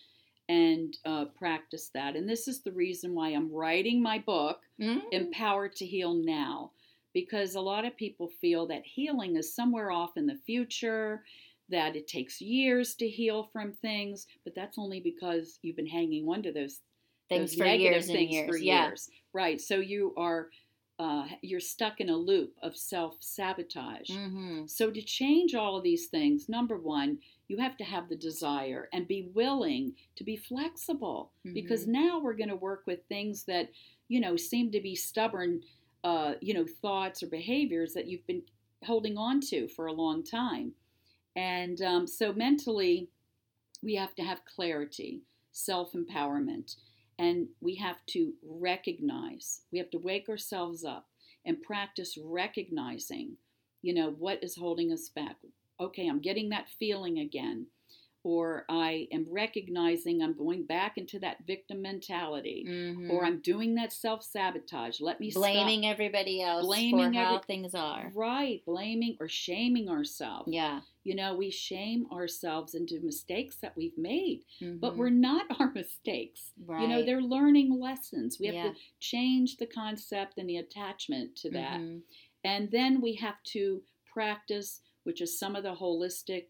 and 0.49 0.97
uh, 1.05 1.27
practice 1.39 1.91
that. 1.95 2.17
And 2.17 2.29
this 2.29 2.49
is 2.49 2.63
the 2.63 2.73
reason 2.73 3.15
why 3.15 3.29
I'm 3.29 3.53
writing 3.53 4.03
my 4.03 4.19
book 4.19 4.63
Mhm. 4.81 5.03
empowered 5.13 5.77
to 5.77 5.87
heal 5.87 6.15
now 6.15 6.73
because 7.15 7.55
a 7.55 7.61
lot 7.61 7.85
of 7.85 7.97
people 7.97 8.29
feel 8.41 8.67
that 8.67 8.83
healing 8.85 9.37
is 9.37 9.55
somewhere 9.55 9.91
off 9.91 10.11
in 10.17 10.27
the 10.27 10.39
future 10.47 11.23
that 11.69 11.95
it 11.97 12.07
takes 12.09 12.41
years 12.41 12.95
to 12.97 13.09
heal 13.09 13.49
from 13.53 13.73
things 13.75 14.27
but 14.45 14.55
that's 14.55 14.79
only 14.79 15.01
because 15.01 15.59
you've 15.63 15.77
been 15.77 15.87
hanging 15.87 16.27
on 16.29 16.43
to 16.43 16.53
those 16.53 16.81
Things 17.29 17.53
those 17.53 17.59
for 17.59 17.65
negative 17.65 17.93
years 17.93 18.09
and 18.09 18.17
things 18.17 18.33
years. 18.33 18.49
for 18.51 18.57
yeah. 18.57 18.87
years 18.89 19.09
right 19.33 19.61
so 19.61 19.77
you 19.77 20.13
are 20.17 20.49
uh, 20.99 21.25
you're 21.43 21.61
stuck 21.61 21.99
in 22.01 22.11
a 22.11 22.17
loop 22.17 22.53
of 22.63 22.77
self-sabotage 22.77 24.11
Mm-hmm. 24.11 24.67
so 24.67 24.91
to 24.91 25.03
change 25.03 25.55
all 25.55 25.77
of 25.77 25.83
these 25.85 26.07
things 26.09 26.49
number 26.49 26.77
one 26.77 27.19
you 27.49 27.57
have 27.59 27.77
to 27.79 27.85
have 27.85 28.09
the 28.09 28.17
desire 28.17 28.89
and 28.93 29.07
be 29.09 29.29
willing 29.35 29.95
to 30.17 30.25
be 30.25 30.37
flexible 30.37 31.33
because 31.55 31.83
Mm-hmm. 31.83 31.93
now 31.93 32.21
we're 32.21 32.35
going 32.37 32.49
to 32.51 32.57
work 32.57 32.83
with 32.87 33.01
things 33.09 33.45
that 33.45 33.69
you 34.09 34.21
know 34.21 34.37
seem 34.37 34.71
to 34.73 34.81
be 34.81 34.95
stubborn 34.95 35.61
uh, 36.05 36.35
you 36.41 36.55
know 36.55 36.67
thoughts 36.83 37.23
or 37.23 37.27
behaviors 37.27 37.93
that 37.95 38.07
you've 38.07 38.27
been 38.27 38.43
holding 38.85 39.17
on 39.19 39.41
to 39.41 39.69
for 39.69 39.87
a 39.87 39.93
long 39.93 40.23
time. 40.23 40.73
And 41.37 41.81
um, 41.83 42.07
so 42.07 42.33
mentally 42.33 43.09
we 43.83 43.95
have 43.95 44.15
to 44.17 44.23
have 44.23 44.45
clarity 44.45 45.23
self-empowerment 45.53 46.77
and 47.19 47.49
we 47.61 47.75
have 47.75 48.05
to 48.07 48.33
recognize 48.43 49.63
we 49.73 49.79
have 49.79 49.91
to 49.91 49.99
wake 49.99 50.29
ourselves 50.29 50.85
up 50.85 51.07
and 51.45 51.63
practice 51.63 52.17
recognizing 52.23 53.37
you 53.83 53.93
know 53.93 54.11
what 54.11 54.43
is 54.45 54.57
holding 54.57 54.93
us 54.93 55.09
back. 55.09 55.37
Okay 55.81 56.07
i'm 56.07 56.21
getting 56.21 56.51
that 56.51 56.69
feeling 56.79 57.19
again 57.19 57.67
or 58.23 58.65
i 58.69 59.07
am 59.13 59.27
recognizing 59.31 60.21
i'm 60.23 60.37
going 60.37 60.65
back 60.65 60.99
into 60.99 61.19
that 61.19 61.39
victim 61.47 61.81
mentality 61.83 62.65
Mm-hmm. 62.69 63.11
or 63.11 63.25
i'm 63.25 63.41
doing 63.41 63.75
that 63.77 63.93
self-sabotage 63.93 65.01
let 65.01 65.21
me 65.21 65.31
blaming 65.35 65.87
everybody 65.87 66.43
else 66.43 66.67
Blaming 66.67 67.13
for 67.13 67.19
how 67.19 67.35
every- 67.37 67.47
things 67.47 67.75
are. 67.75 68.11
right 68.15 68.63
blaming 68.67 69.17
or 69.21 69.29
shaming 69.29 69.89
ourselves 69.89 70.49
Yeah. 70.53 70.81
you 71.05 71.15
know 71.15 71.35
we 71.35 71.51
shame 71.51 72.07
ourselves 72.13 72.75
into 72.75 73.01
mistakes 73.01 73.57
that 73.63 73.77
we've 73.77 73.97
made 73.97 74.45
but 74.61 74.95
Mhm. 74.95 74.97
we're 74.97 75.11
not 75.11 75.47
our 75.61 75.73
mistakes 75.73 76.53
right. 76.67 76.83
you 76.83 76.89
know 76.89 77.03
they're 77.03 77.23
learning 77.23 77.79
lessons 77.81 78.39
we 78.39 78.47
have 78.47 78.55
Yeah. 78.55 78.63
to 78.73 78.75
change 79.01 79.57
the 79.57 79.67
concept 79.67 80.37
and 80.37 80.49
the 80.49 80.59
attachment 80.59 81.37
to 81.37 81.51
that 81.51 81.81
Mhm. 81.81 82.03
and 82.45 82.71
then 82.71 83.01
we 83.01 83.15
have 83.15 83.43
to 83.45 83.83
practice, 84.13 84.81
which 85.05 85.21
is 85.21 85.39
some 85.39 85.55
of 85.55 85.63
the 85.63 85.75
holistic 85.75 86.47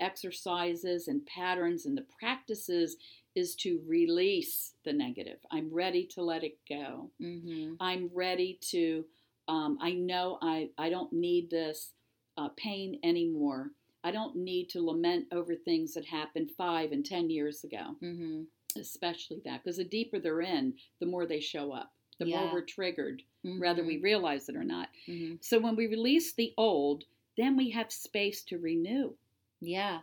exercises 0.00 1.08
and 1.08 1.24
patterns 1.26 1.86
and 1.86 1.96
the 1.96 2.06
practices, 2.18 2.96
is 3.34 3.54
to 3.54 3.82
release 3.86 4.72
the 4.84 4.92
negative. 4.92 5.38
I'm 5.50 5.68
ready 5.72 6.06
to 6.06 6.22
let 6.22 6.42
it 6.42 6.58
go. 6.68 7.10
Mhm. 7.20 7.76
I'm 7.80 8.08
ready 8.14 8.58
to, 8.70 9.04
um, 9.48 9.76
I 9.80 9.92
know 9.92 10.38
I, 10.40 10.70
I 10.78 10.88
don't 10.88 11.12
need 11.12 11.50
this 11.50 11.92
uh, 12.38 12.48
pain 12.56 12.98
anymore. 13.02 13.72
I 14.04 14.10
don't 14.10 14.36
need 14.36 14.68
to 14.70 14.80
lament 14.84 15.26
over 15.32 15.54
things 15.54 15.94
that 15.94 16.04
happened 16.06 16.50
five 16.52 16.92
and 16.92 17.04
ten 17.04 17.28
years 17.28 17.64
ago, 17.64 17.96
Mhm. 18.02 18.46
especially 18.76 19.40
that, 19.44 19.62
because 19.62 19.76
the 19.78 19.84
deeper 19.84 20.18
they're 20.18 20.40
in, 20.42 20.74
the 21.00 21.06
more 21.06 21.26
they 21.26 21.40
show 21.40 21.72
up, 21.72 21.94
the 22.18 22.26
Yeah. 22.26 22.40
more 22.44 22.52
we're 22.54 22.64
triggered, 22.64 23.22
whether 23.58 23.84
we 23.84 23.96
Mhm. 23.98 24.02
realize 24.02 24.48
it 24.48 24.56
or 24.56 24.64
not. 24.64 24.88
Mhm. 25.06 25.42
So 25.44 25.58
when 25.58 25.76
we 25.76 25.86
release 25.86 26.32
the 26.32 26.54
old, 26.56 27.04
then 27.36 27.56
we 27.56 27.68
have 27.70 27.92
space 27.92 28.42
to 28.44 28.58
renew. 28.58 29.14
Yeah. 29.60 30.00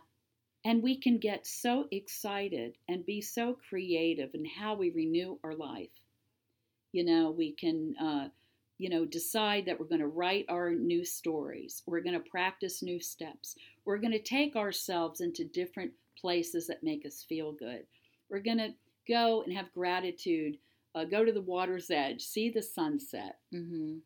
And 0.64 0.82
we 0.82 0.96
can 0.96 1.18
get 1.18 1.46
so 1.46 1.88
excited 1.90 2.78
and 2.88 3.06
be 3.06 3.20
so 3.20 3.54
creative 3.68 4.34
in 4.34 4.44
how 4.44 4.74
we 4.74 4.90
renew 4.90 5.38
our 5.44 5.54
life. 5.54 5.90
You 6.92 7.04
know, 7.04 7.30
we 7.30 7.52
can, 7.52 7.96
uh, 7.98 8.28
you 8.78 8.88
know, 8.88 9.04
decide 9.04 9.66
that 9.66 9.78
we're 9.78 9.86
going 9.86 10.00
to 10.00 10.06
write 10.06 10.46
our 10.48 10.70
new 10.72 11.04
stories. 11.04 11.82
We're 11.86 12.00
going 12.00 12.20
to 12.20 12.30
practice 12.30 12.82
new 12.82 13.00
steps. 13.00 13.56
We're 13.84 13.98
going 13.98 14.12
to 14.12 14.22
take 14.22 14.56
ourselves 14.56 15.20
into 15.20 15.44
different 15.44 15.92
places 16.18 16.66
that 16.68 16.82
make 16.82 17.04
us 17.04 17.22
feel 17.22 17.52
good. 17.52 17.86
We're 18.30 18.40
going 18.40 18.58
to 18.58 18.74
go 19.08 19.42
and 19.42 19.52
have 19.56 19.72
gratitude, 19.72 20.58
uh, 20.94 21.04
go 21.04 21.24
to 21.24 21.32
the 21.32 21.40
water's 21.42 21.90
edge, 21.90 22.22
see 22.22 22.48
the 22.48 22.62
sunset, 22.62 23.38
Mhm. 23.52 24.00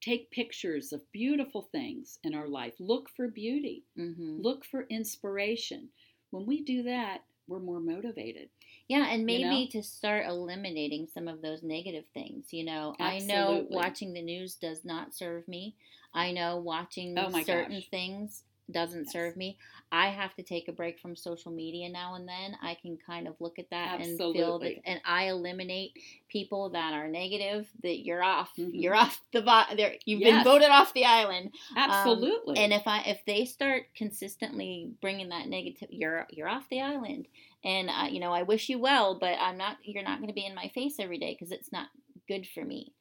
Take 0.00 0.30
pictures 0.30 0.92
of 0.92 1.10
beautiful 1.12 1.62
things 1.62 2.18
in 2.24 2.34
our 2.34 2.48
life. 2.48 2.74
Look 2.78 3.08
for 3.08 3.28
beauty. 3.28 3.84
Mhm. 3.96 4.42
Look 4.42 4.64
for 4.64 4.82
inspiration. 4.88 5.90
When 6.30 6.46
we 6.46 6.62
do 6.62 6.82
that, 6.84 7.24
we're 7.46 7.60
more 7.60 7.80
motivated. 7.80 8.50
Yeah, 8.88 9.06
and 9.08 9.24
maybe 9.24 9.66
know? 9.66 9.70
to 9.72 9.82
start 9.82 10.26
eliminating 10.26 11.06
some 11.06 11.28
of 11.28 11.40
those 11.42 11.62
negative 11.62 12.04
things. 12.12 12.52
You 12.52 12.64
know, 12.64 12.94
I 13.00 13.18
know 13.20 13.66
watching 13.70 14.12
the 14.12 14.22
news 14.22 14.54
does 14.56 14.84
not 14.84 15.14
serve 15.14 15.48
me. 15.48 15.76
I 16.12 16.32
know 16.32 16.58
watching 16.58 17.16
Oh 17.16 17.30
certain 17.30 17.76
gosh. 17.76 17.88
things 17.90 18.44
doesn't 18.70 19.04
Yes. 19.04 19.12
serve 19.12 19.36
me. 19.36 19.58
I 19.90 20.08
have 20.10 20.34
to 20.34 20.42
take 20.42 20.68
a 20.68 20.72
break 20.72 20.98
from 21.00 21.16
social 21.16 21.50
media 21.50 21.88
now 21.88 22.14
and 22.14 22.28
then. 22.28 22.56
I 22.60 22.74
can 22.74 22.98
kind 22.98 23.26
of 23.26 23.34
look 23.40 23.58
at 23.58 23.70
that 23.70 24.00
and 24.00 24.18
feel 24.18 24.58
that, 24.58 24.74
and 24.84 25.00
I 25.04 25.28
eliminate 25.28 25.92
people 26.28 26.70
that 26.70 26.92
are 26.92 27.08
negative. 27.08 27.70
That 27.82 28.04
you're 28.04 28.22
off. 28.22 28.54
Mhm. 28.56 28.70
You're 28.74 28.94
off 28.94 29.22
the 29.32 29.40
there. 29.76 29.96
You've 30.04 30.20
Yes. 30.20 30.34
been 30.34 30.44
voted 30.44 30.68
off 30.68 30.92
the 30.92 31.06
island. 31.06 31.52
Um, 31.74 31.90
Absolutely. 31.90 32.58
and 32.58 32.72
if 32.72 32.86
I 32.86 33.00
if 33.02 33.24
they 33.24 33.44
start 33.46 33.86
consistently 33.94 34.92
bringing 35.00 35.30
that 35.30 35.48
negative, 35.48 35.88
you're 35.90 36.26
you're 36.30 36.48
off 36.48 36.68
the 36.68 36.82
island. 36.82 37.28
And 37.64 37.88
uh, 37.88 38.08
you 38.10 38.20
know, 38.20 38.32
I 38.32 38.42
wish 38.42 38.68
you 38.68 38.78
well, 38.78 39.18
but 39.18 39.36
I'm 39.40 39.56
not. 39.56 39.78
You're 39.82 40.02
not 40.04 40.18
going 40.18 40.28
to 40.28 40.34
be 40.34 40.44
in 40.46 40.54
my 40.54 40.68
face 40.68 40.96
every 40.98 41.18
day 41.18 41.32
because 41.32 41.50
it's 41.52 41.72
not 41.72 41.88
good 42.28 42.46
for 42.46 42.64
me. 42.64 42.92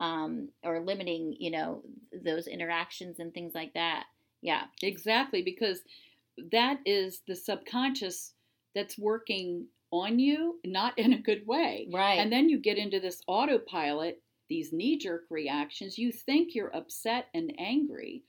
Um, 0.00 0.50
or 0.62 0.80
limiting, 0.80 1.34
you 1.38 1.50
know, 1.52 1.82
those 2.12 2.46
interactions 2.48 3.20
and 3.20 3.32
things 3.32 3.54
like 3.54 3.72
that. 3.74 4.04
Yeah. 4.44 4.64
Exactly, 4.82 5.42
because 5.42 5.80
that 6.52 6.78
is 6.84 7.22
the 7.26 7.34
subconscious 7.34 8.34
that's 8.74 8.98
working 8.98 9.66
on 9.90 10.18
you, 10.18 10.60
not 10.64 10.98
in 10.98 11.12
a 11.14 11.18
good 11.20 11.46
way. 11.46 11.88
Right. 11.92 12.18
And 12.18 12.30
then 12.32 12.48
you 12.48 12.58
get 12.58 12.76
into 12.78 13.00
this 13.00 13.22
autopilot, 13.26 14.20
these 14.50 14.72
knee 14.72 14.98
jerk 14.98 15.22
reactions. 15.30 15.96
You 15.98 16.12
think 16.12 16.54
you're 16.54 16.74
upset 16.76 17.26
and 17.34 17.52
angry 17.58 18.24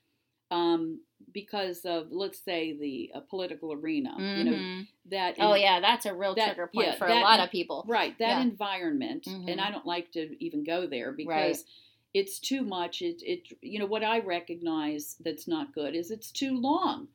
um, 0.51 1.01
because 1.33 1.81
of, 1.85 2.07
let's 2.11 2.39
say, 2.45 2.77
the 2.79 3.11
uh, 3.15 3.19
political 3.21 3.73
arena. 3.73 4.13
You 4.19 4.43
know 4.43 4.51
Mhm. 4.51 4.87
that. 5.09 5.35
oh 5.39 5.55
yeah, 5.55 5.79
that's 5.81 6.05
a 6.05 6.13
real 6.13 6.35
that- 6.35 6.45
trigger 6.55 6.69
point 6.73 6.87
yeah, 6.87 6.95
for 6.95 7.07
that 7.07 7.17
a 7.17 7.21
lot 7.21 7.39
of 7.39 7.49
people. 7.49 7.83
Right, 7.87 8.17
that 8.19 8.27
Yeah. 8.37 8.41
environment, 8.43 9.25
Mhm. 9.25 9.51
and 9.51 9.59
I 9.59 9.71
don't 9.71 9.87
like 9.87 10.11
to 10.11 10.35
even 10.39 10.63
go 10.63 10.85
there 10.87 11.11
because 11.11 11.27
Right. 11.63 11.69
It's 12.15 12.39
too 12.39 12.63
much. 12.63 13.01
It, 13.01 13.21
it, 13.23 13.41
you 13.61 13.77
know, 13.77 13.85
what 13.85 14.03
I 14.03 14.19
recognize 14.21 15.17
that's 15.19 15.49
not 15.49 15.75
good 15.75 15.93
is 15.93 16.11
it's 16.11 16.31
too 16.31 16.57
long. 16.57 17.09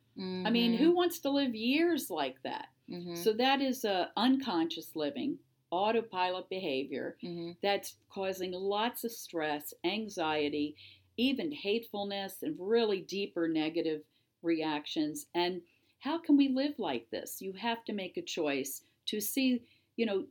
I 0.46 0.50
mean, 0.50 0.74
who 0.74 0.94
wants 0.94 1.18
to 1.20 1.30
live 1.30 1.54
years 1.54 2.10
like 2.10 2.36
that? 2.44 2.66
hmm 2.88 3.14
So 3.14 3.32
that 3.32 3.62
is 3.62 3.84
a 3.84 4.10
unconscious 4.16 4.94
living, 4.94 5.38
autopilot 5.70 6.48
behavior 6.50 7.16
hmm 7.22 7.52
that's 7.62 7.96
causing 8.10 8.52
lots 8.52 9.04
of 9.04 9.12
stress, 9.12 9.74
anxiety, 9.84 10.76
even 11.16 11.50
hatefulness, 11.50 12.42
and 12.42 12.54
really 12.58 13.00
deeper 13.00 13.48
negative 13.48 14.02
reactions. 14.42 15.26
And 15.34 15.62
how 15.98 16.18
can 16.18 16.36
we 16.36 16.48
live 16.48 16.78
like 16.78 17.06
this? 17.10 17.40
You 17.40 17.52
have 17.54 17.84
to 17.86 17.92
make 17.92 18.16
a 18.18 18.22
choice 18.22 18.82
to 19.06 19.20
see, 19.20 19.62
you 19.96 20.06
know, 20.06 20.24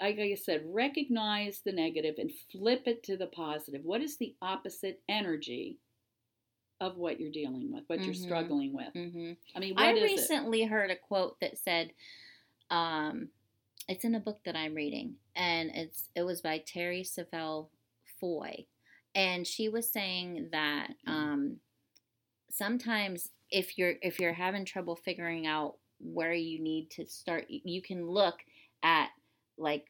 like 0.00 0.18
I 0.18 0.34
said, 0.34 0.62
recognize 0.64 1.60
the 1.64 1.72
negative 1.72 2.16
and 2.18 2.30
flip 2.52 2.82
it 2.86 3.02
to 3.04 3.16
the 3.16 3.26
positive. 3.28 3.84
What 3.84 4.00
is 4.02 4.16
the 4.16 4.34
opposite 4.40 5.02
energy 5.08 5.78
of 6.80 6.96
what 6.96 7.18
you're 7.20 7.32
dealing 7.32 7.72
with, 7.72 7.84
what 7.88 8.04
you're 8.06 8.14
Mhm. 8.14 8.22
struggling 8.22 8.72
with? 8.72 8.92
hmm 8.92 9.32
I 9.54 9.58
mean, 9.60 9.74
what 9.74 9.84
I 9.84 9.90
is 9.92 9.96
it? 9.96 10.02
recently 10.02 10.64
heard 10.64 10.90
a 10.90 10.96
quote 10.96 11.40
that 11.40 11.58
said, 11.58 11.92
um, 12.70 13.30
it's 13.88 14.04
in 14.04 14.14
a 14.14 14.20
book 14.20 14.38
that 14.44 14.56
I'm 14.56 14.74
reading, 14.74 15.16
and 15.34 15.70
it's 15.70 16.10
it 16.14 16.22
was 16.22 16.40
by 16.42 16.60
Terri 16.60 17.00
Savelle 17.00 17.70
Foy, 18.20 18.66
and 19.14 19.46
she 19.46 19.68
was 19.68 19.90
saying 19.90 20.50
that 20.52 20.94
um, 21.06 21.60
sometimes 22.50 23.30
if 23.50 23.78
you're 23.78 23.94
if 24.02 24.20
you're 24.20 24.32
having 24.34 24.64
trouble 24.64 24.96
figuring 24.96 25.46
out 25.46 25.78
where 26.00 26.32
you 26.34 26.60
need 26.60 26.90
to 26.92 27.06
start, 27.06 27.46
you 27.48 27.82
can 27.82 28.06
look 28.06 28.44
at 28.82 29.10
like 29.58 29.86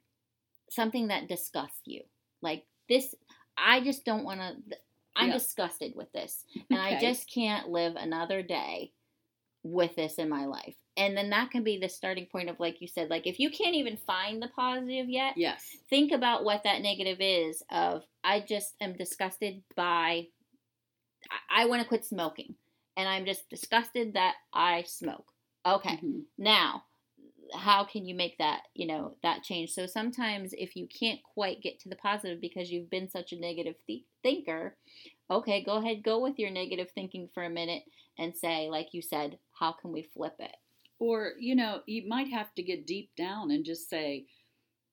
something 0.70 1.08
that 1.08 1.28
disgusts 1.28 1.82
you, 1.84 2.02
like 2.42 2.64
this. 2.88 3.14
I 3.56 3.80
just 3.80 4.04
don't 4.04 4.24
want 4.24 4.40
to. 4.40 4.76
I'm 5.16 5.30
disgusted 5.32 5.94
with 5.96 6.12
this, 6.12 6.44
and 6.70 6.80
I 6.80 6.98
just 7.00 7.28
can't 7.32 7.68
live 7.68 7.96
another 7.96 8.42
day 8.42 8.92
with 9.64 9.94
this 9.96 10.14
in 10.18 10.28
my 10.28 10.46
life. 10.46 10.76
And 10.96 11.16
then 11.16 11.30
that 11.30 11.50
can 11.50 11.64
be 11.64 11.78
the 11.78 11.88
starting 11.88 12.26
point 12.26 12.48
of, 12.48 12.60
like 12.60 12.80
you 12.80 12.88
said, 12.88 13.10
like 13.10 13.26
if 13.26 13.38
you 13.40 13.50
can't 13.50 13.74
even 13.74 13.96
find 13.96 14.40
the 14.40 14.48
positive 14.48 15.08
yet, 15.08 15.34
Yes. 15.36 15.76
think 15.90 16.12
about 16.12 16.44
what 16.44 16.62
that 16.64 16.82
negative 16.82 17.18
is 17.20 17.62
of 17.70 18.04
I 18.24 18.40
just 18.40 18.74
am 18.80 18.94
disgusted 18.96 19.62
by 19.76 20.28
I, 21.50 21.62
I 21.62 21.66
want 21.66 21.82
to 21.82 21.88
quit 21.88 22.04
smoking 22.04 22.54
and 22.96 23.08
I'm 23.08 23.26
just 23.26 23.48
disgusted 23.50 24.14
that 24.14 24.34
I 24.52 24.82
smoke. 24.82 25.26
Okay. 25.66 25.96
Mhm. 25.96 26.22
Now, 26.38 26.84
how 27.54 27.84
can 27.84 28.04
you 28.06 28.14
make 28.14 28.38
that, 28.38 28.62
you 28.74 28.86
know, 28.86 29.16
that 29.22 29.42
change? 29.42 29.70
So 29.70 29.86
sometimes 29.86 30.52
if 30.52 30.76
you 30.76 30.86
can't 30.88 31.20
quite 31.22 31.60
get 31.62 31.78
to 31.80 31.88
the 31.88 31.96
positive 31.96 32.40
because 32.40 32.70
you've 32.70 32.90
been 32.90 33.08
such 33.08 33.32
a 33.32 33.38
negative 33.40 33.76
th- 33.86 34.04
thinker, 34.22 34.76
okay, 35.30 35.62
go 35.62 35.76
ahead, 35.76 36.02
go 36.02 36.18
with 36.20 36.38
your 36.38 36.50
negative 36.50 36.90
thinking 36.90 37.28
for 37.34 37.44
a 37.44 37.50
minute 37.50 37.84
and 38.18 38.36
say, 38.36 38.68
like 38.68 38.92
you 38.92 39.02
said, 39.02 39.38
how 39.52 39.72
can 39.72 39.92
we 39.92 40.02
flip 40.02 40.36
it? 40.38 40.56
Or, 40.98 41.32
you 41.38 41.54
know, 41.54 41.82
you 41.86 42.08
might 42.08 42.28
have 42.28 42.54
to 42.56 42.62
get 42.62 42.86
deep 42.86 43.10
down 43.16 43.50
and 43.50 43.64
just 43.64 43.88
say, 43.88 44.26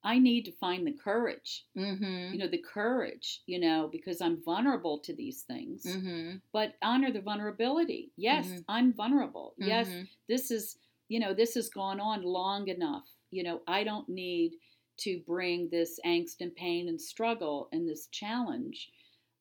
I 0.03 0.19
need 0.19 0.45
to 0.45 0.51
find 0.51 0.85
the 0.85 0.91
courage, 0.91 1.65
Mm-hmm. 1.75 2.33
you 2.33 2.37
know, 2.37 2.47
the 2.47 2.59
courage, 2.59 3.41
you 3.47 3.59
know, 3.59 3.89
because 3.91 4.21
I'm 4.21 4.43
vulnerable 4.43 4.99
to 4.99 5.15
these 5.15 5.41
things. 5.41 5.83
Mm-hmm. 5.83 6.37
But 6.53 6.75
honor 6.83 7.11
the 7.11 7.21
vulnerability. 7.21 8.11
Yes, 8.15 8.45
Mhm. 8.47 8.65
I'm 8.67 8.93
vulnerable. 8.93 9.55
Yes, 9.57 9.87
Mhm. 9.89 10.07
this 10.27 10.51
is, 10.51 10.77
you 11.07 11.19
know, 11.19 11.33
this 11.33 11.53
has 11.55 11.69
gone 11.69 11.99
on 11.99 12.23
long 12.23 12.67
enough. 12.67 13.05
You 13.31 13.43
know, 13.43 13.61
I 13.67 13.83
don't 13.83 14.07
need 14.09 14.53
to 14.99 15.21
bring 15.27 15.69
this 15.71 15.99
angst 16.05 16.37
and 16.41 16.55
pain 16.55 16.87
and 16.87 16.99
struggle 16.99 17.67
and 17.71 17.87
this 17.87 18.07
challenge. 18.07 18.89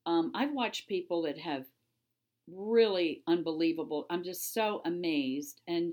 Um, 0.06 0.32
I've 0.34 0.52
watched 0.52 0.88
people 0.88 1.22
that 1.22 1.38
have 1.38 1.64
really 2.50 3.22
unbelievable. 3.26 4.06
I'm 4.10 4.22
just 4.24 4.52
so 4.52 4.82
amazed 4.84 5.60
and 5.66 5.92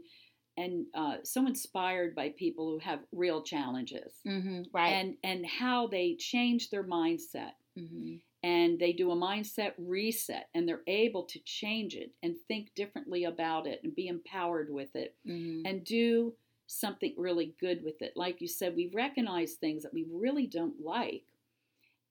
and 0.58 0.86
uh, 0.94 1.16
so 1.24 1.48
inspired 1.48 2.14
by 2.14 2.34
people 2.38 2.70
who 2.72 2.80
have 2.80 3.00
real 3.14 3.42
challenges 3.42 4.14
Mm-hmm. 4.28 4.64
Right. 4.74 4.90
and 4.90 5.16
and 5.24 5.46
how 5.46 5.88
they 5.88 6.16
change 6.20 6.70
their 6.70 6.84
mindset 6.84 7.54
mm-hmm. 7.80 8.16
And 8.44 8.80
they 8.80 8.92
do 8.94 9.12
a 9.12 9.16
mindset 9.16 9.74
reset 9.78 10.50
and 10.56 10.68
they're 10.68 10.82
able 10.88 11.24
to 11.24 11.40
change 11.46 11.96
it 11.96 12.12
and 12.24 12.36
think 12.48 12.74
differently 12.76 13.24
about 13.26 13.68
it 13.68 13.82
and 13.84 13.94
be 13.96 14.08
empowered 14.08 14.70
with 14.72 14.96
it 14.96 15.16
Mm-hmm. 15.28 15.66
and 15.66 15.84
do 15.84 16.34
something 16.68 17.14
really 17.18 17.54
good 17.60 17.84
with 17.84 18.02
it. 18.02 18.14
Like 18.16 18.40
you 18.42 18.48
said, 18.48 18.76
we 18.76 18.90
recognize 18.94 19.54
things 19.54 19.84
that 19.84 19.94
we 19.94 20.06
really 20.12 20.48
don't 20.48 20.82
like 20.84 21.24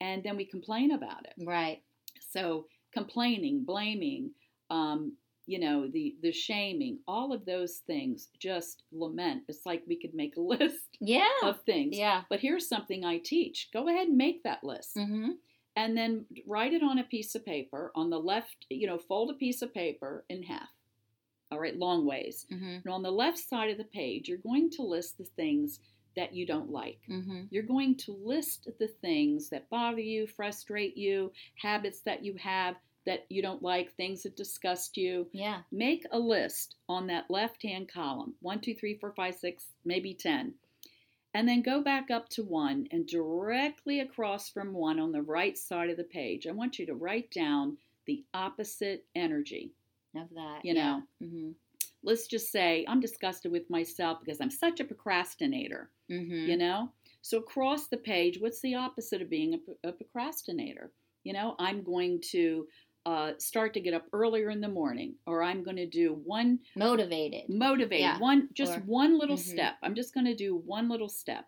and 0.01 0.23
then 0.23 0.37
we 0.37 0.45
complain 0.45 0.93
about 0.93 1.25
it. 1.27 1.45
Right. 1.45 1.83
So 2.31 2.67
complaining, 2.93 3.65
blaming, 3.65 4.31
um, 4.71 5.15
you 5.47 5.59
know, 5.59 5.89
the 5.89 6.15
the 6.23 6.31
shaming, 6.31 6.99
all 7.09 7.33
of 7.33 7.45
those 7.45 7.79
things, 7.87 8.29
just 8.39 8.85
lament. 8.93 9.43
It's 9.49 9.67
like 9.67 9.83
we 9.89 9.97
could 9.97 10.15
make 10.15 10.37
a 10.37 10.41
list 10.55 10.97
Yeah. 11.01 11.27
of 11.43 11.61
things. 11.63 11.97
Yeah. 11.97 12.23
But 12.31 12.41
here's 12.41 12.69
something 12.69 13.05
I 13.05 13.19
teach. 13.19 13.69
Go 13.73 13.89
ahead 13.89 14.09
and 14.09 14.17
make 14.17 14.43
that 14.45 14.63
list 14.63 14.97
Mm-hmm. 14.97 15.31
And 15.81 15.97
then 15.97 16.27
write 16.47 16.75
it 16.75 16.83
on 16.83 16.99
a 16.99 17.05
piece 17.05 17.35
of 17.35 17.45
paper 17.45 17.91
on 17.95 18.11
the 18.11 18.19
left, 18.19 18.67
you 18.69 18.87
know, 18.87 18.99
fold 18.99 19.31
a 19.31 19.35
piece 19.35 19.63
of 19.63 19.73
paper 19.73 20.25
in 20.29 20.43
half. 20.43 20.69
All 21.51 21.59
right, 21.59 21.77
long 21.77 22.07
ways. 22.07 22.47
Mm-hmm. 22.53 22.81
And 22.85 22.87
on 22.89 23.03
the 23.03 23.11
left 23.11 23.39
side 23.39 23.71
of 23.71 23.79
the 23.79 23.85
page, 23.85 24.29
you're 24.29 24.39
going 24.39 24.69
to 24.73 24.83
list 24.83 25.17
the 25.17 25.25
things 25.25 25.81
that 26.17 26.35
you 26.35 26.45
don't 26.45 26.71
like. 26.71 27.01
Mm-hmm. 27.09 27.45
You're 27.51 27.63
going 27.63 27.97
to 27.97 28.13
list 28.23 28.69
the 28.79 28.89
things 28.89 29.49
that 29.49 29.71
bother 29.71 30.01
you, 30.01 30.27
frustrate 30.27 30.99
you, 30.99 31.33
habits 31.57 32.01
that 32.03 32.23
you 32.23 32.35
have 32.35 32.77
that 33.07 33.25
you 33.31 33.41
don't 33.41 33.63
like, 33.63 33.97
things 33.97 34.23
that 34.23 34.37
disgust 34.37 34.99
you. 34.99 35.27
Yeah. 35.33 35.61
Make 35.73 36.05
a 36.13 36.19
list 36.19 36.77
on 36.91 37.07
that 37.07 37.31
left 37.31 37.63
hand 37.63 37.91
column 37.91 38.35
one, 38.41 38.61
two, 38.61 38.75
three, 38.75 38.99
four, 38.99 39.13
five, 39.13 39.35
six, 39.35 39.65
maybe 39.87 40.13
10. 40.13 40.53
And 41.35 41.49
then 41.49 41.63
go 41.63 41.81
back 41.83 42.11
up 42.11 42.29
to 42.31 42.43
one 42.43 42.89
and 42.91 43.07
directly 43.07 44.01
across 44.01 44.49
from 44.49 44.73
one 44.73 44.99
on 44.99 45.13
the 45.13 45.23
right 45.23 45.57
side 45.57 45.89
of 45.91 45.97
the 45.97 46.05
page, 46.05 46.47
I 46.47 46.53
want 46.53 46.79
you 46.79 46.87
to 46.87 46.95
write 46.95 47.31
down 47.31 47.77
the 48.07 48.25
opposite 48.35 49.07
energy. 49.15 49.73
Of 50.17 50.29
that. 50.35 50.65
You 50.65 50.75
yeah. 50.75 50.83
know. 50.83 51.03
Mm-hmm. 51.23 51.51
Let's 52.03 52.27
just 52.27 52.51
say 52.51 52.85
I'm 52.89 52.99
disgusted 53.01 53.53
with 53.53 53.71
myself 53.71 54.19
because 54.19 54.41
I'm 54.41 54.51
such 54.51 54.81
a 54.81 54.85
procrastinator, 54.85 55.91
Mm-hmm. 56.11 56.51
you 56.51 56.57
know? 56.57 56.91
So 57.23 57.39
across 57.39 57.87
the 57.87 57.99
page, 57.99 58.41
what's 58.41 58.61
the 58.63 58.75
opposite 58.75 59.23
of 59.23 59.31
being 59.31 59.61
a, 59.85 59.89
a 59.89 59.93
procrastinator? 59.93 60.91
You 61.23 61.35
know, 61.35 61.55
I'm 61.59 61.85
going 61.85 62.21
to 62.31 62.67
uh, 63.07 63.33
start 63.39 63.73
to 63.75 63.81
get 63.81 63.95
up 63.95 64.07
earlier 64.13 64.51
in 64.51 64.61
the 64.61 64.69
morning, 64.69 65.15
or 65.27 65.43
I'm 65.43 65.63
going 65.63 65.77
to 65.77 65.87
do 65.87 66.21
one 66.25 66.59
Motivated. 66.77 67.49
motivate 67.49 68.01
Yeah. 68.01 68.19
one 68.19 68.49
just 68.53 68.77
Or- 68.79 68.81
one 68.83 69.19
little 69.19 69.37
Mhm. 69.37 69.53
step 69.53 69.77
i'm 69.83 69.95
just 69.95 70.13
going 70.13 70.27
to 70.27 70.35
do 70.35 70.57
one 70.57 70.89
little 70.89 71.09
step 71.09 71.47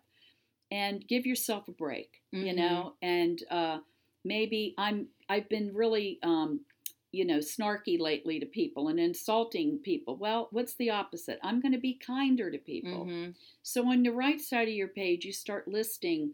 and 0.71 1.07
give 1.07 1.25
yourself 1.25 1.67
a 1.67 1.71
break 1.71 2.21
you 2.31 2.45
Mhm. 2.53 2.55
know 2.55 2.95
and 3.01 3.43
uh, 3.51 3.79
maybe 4.23 4.73
i'm 4.77 5.07
i've 5.29 5.47
been 5.49 5.71
really 5.73 6.17
um, 6.23 6.65
you 7.11 7.23
know 7.25 7.37
snarky 7.37 7.99
lately 7.99 8.39
to 8.39 8.45
people 8.47 8.87
and 8.87 8.99
insulting 8.99 9.77
people 9.77 10.15
well 10.17 10.47
what's 10.51 10.73
the 10.75 10.89
opposite 10.89 11.37
i'm 11.43 11.59
going 11.61 11.71
to 11.73 11.77
be 11.77 11.93
kinder 11.93 12.49
to 12.49 12.57
people 12.57 13.05
Mm-hmm. 13.05 13.31
so 13.61 13.85
on 13.87 14.01
the 14.01 14.11
right 14.11 14.41
side 14.41 14.67
of 14.67 14.73
your 14.73 14.87
page 14.87 15.23
you 15.25 15.31
start 15.33 15.67
listing 15.67 16.33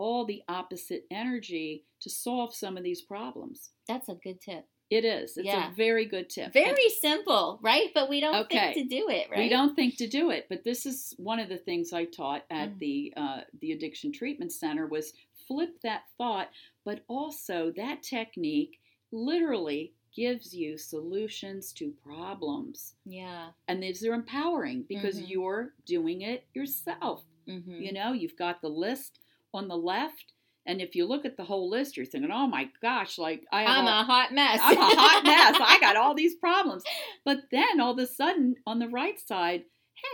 all 0.00 0.24
the 0.24 0.42
opposite 0.48 1.04
energy 1.10 1.84
to 2.00 2.08
solve 2.10 2.54
some 2.54 2.76
of 2.78 2.82
these 2.82 3.02
problems 3.02 3.70
That's 3.86 4.08
a 4.08 4.14
good 4.14 4.40
tip. 4.40 4.64
It 4.88 5.04
is. 5.04 5.36
It's 5.36 5.46
Yeah. 5.46 5.70
a 5.70 5.74
very 5.74 6.04
good 6.04 6.28
tip. 6.30 6.52
Very 6.52 6.88
simple, 6.88 7.60
right? 7.62 7.90
But 7.94 8.08
we 8.08 8.18
don't 8.20 8.34
Okay. 8.46 8.72
think 8.74 8.88
to 8.90 8.96
do 8.96 9.08
it, 9.08 9.30
right? 9.30 9.38
We 9.38 9.48
don't 9.48 9.76
think 9.76 9.96
to 9.98 10.08
do 10.08 10.30
it, 10.30 10.46
but 10.48 10.64
this 10.64 10.84
is 10.84 11.14
one 11.16 11.38
of 11.38 11.48
the 11.48 11.58
things 11.58 11.92
I 11.92 12.06
taught 12.06 12.44
at 12.50 12.70
Mm. 12.70 12.78
the 12.80 13.12
uh, 13.16 13.40
the 13.60 13.70
addiction 13.72 14.10
treatment 14.10 14.52
center 14.52 14.86
was 14.88 15.12
flip 15.46 15.80
that 15.82 16.04
thought, 16.18 16.50
but 16.84 17.04
also 17.08 17.70
that 17.72 18.02
technique 18.02 18.80
literally 19.12 19.92
gives 20.12 20.52
you 20.54 20.76
solutions 20.76 21.72
to 21.74 21.92
problems, 22.02 22.96
Yeah. 23.04 23.52
and 23.68 23.80
these 23.82 24.04
are 24.04 24.12
empowering 24.14 24.82
because 24.88 25.20
Mhm. 25.20 25.28
you're 25.28 25.74
doing 25.84 26.22
it 26.22 26.46
yourself. 26.52 27.24
Mm-hmm. 27.46 27.80
You 27.82 27.92
know, 27.92 28.12
you've 28.12 28.36
got 28.36 28.60
the 28.60 28.68
list 28.70 29.19
on 29.54 29.68
the 29.68 29.76
left, 29.76 30.32
and 30.66 30.80
if 30.80 30.94
you 30.94 31.06
look 31.06 31.24
at 31.24 31.36
the 31.36 31.44
whole 31.44 31.68
list, 31.70 31.96
you're 31.96 32.06
thinking, 32.06 32.30
"Oh 32.30 32.46
my 32.46 32.68
gosh, 32.82 33.18
like 33.18 33.44
I 33.52 33.64
I'm 33.64 33.86
all- 33.86 34.00
a 34.00 34.04
hot 34.04 34.32
mess. 34.32 34.60
I'm 34.62 34.76
a 34.78 34.80
hot 34.96 35.24
mess. 35.24 35.56
I 35.60 35.78
got 35.80 35.96
all 35.96 36.14
these 36.14 36.34
problems. 36.40 36.82
But 37.24 37.38
then 37.50 37.80
all 37.80 37.92
of 37.92 37.98
a 37.98 38.06
sudden, 38.06 38.56
on 38.66 38.78
the 38.78 38.88
right 38.88 39.18
side, 39.18 39.64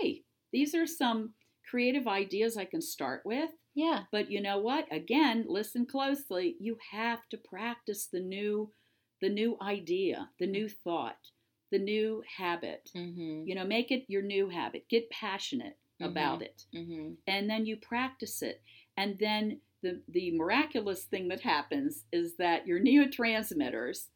hey, 0.01 0.23
these 0.53 0.75
are 0.75 0.87
some 0.87 1.35
creative 1.69 2.07
ideas 2.07 2.57
I 2.57 2.65
can 2.65 2.81
start 2.81 3.23
with. 3.25 3.51
Yeah. 3.75 4.05
But 4.13 4.31
you 4.31 4.41
know 4.41 4.59
what? 4.59 4.87
Again, 4.91 5.45
listen 5.49 5.85
closely. 5.85 6.57
You 6.61 6.79
have 6.93 7.29
to 7.31 7.37
practice 7.37 8.07
the 8.11 8.21
new 8.21 8.71
the 9.21 9.29
new 9.31 9.57
idea, 9.63 10.29
the 10.39 10.47
new 10.47 10.69
thought, 10.69 11.17
the 11.73 11.79
new 11.79 12.23
habit. 12.39 12.91
Mm-hmm. 12.97 13.43
You 13.47 13.55
know, 13.55 13.65
make 13.65 13.91
it 13.91 14.05
your 14.09 14.23
new 14.23 14.49
habit. 14.49 14.89
Get 14.89 15.11
passionate 15.11 15.77
about 16.01 16.43
it 16.43 16.65
Mm-hmm. 16.75 17.13
and 17.27 17.49
then 17.49 17.65
you 17.65 17.77
practice 17.79 18.43
it 18.43 18.61
and 18.97 19.19
then 19.19 19.61
the 19.83 20.01
the 20.09 20.31
miraculous 20.37 21.05
thing 21.05 21.29
that 21.29 21.41
happens 21.41 22.05
is 22.13 22.37
that 22.37 22.67
your 22.67 22.81
neurotransmitters 22.81 24.09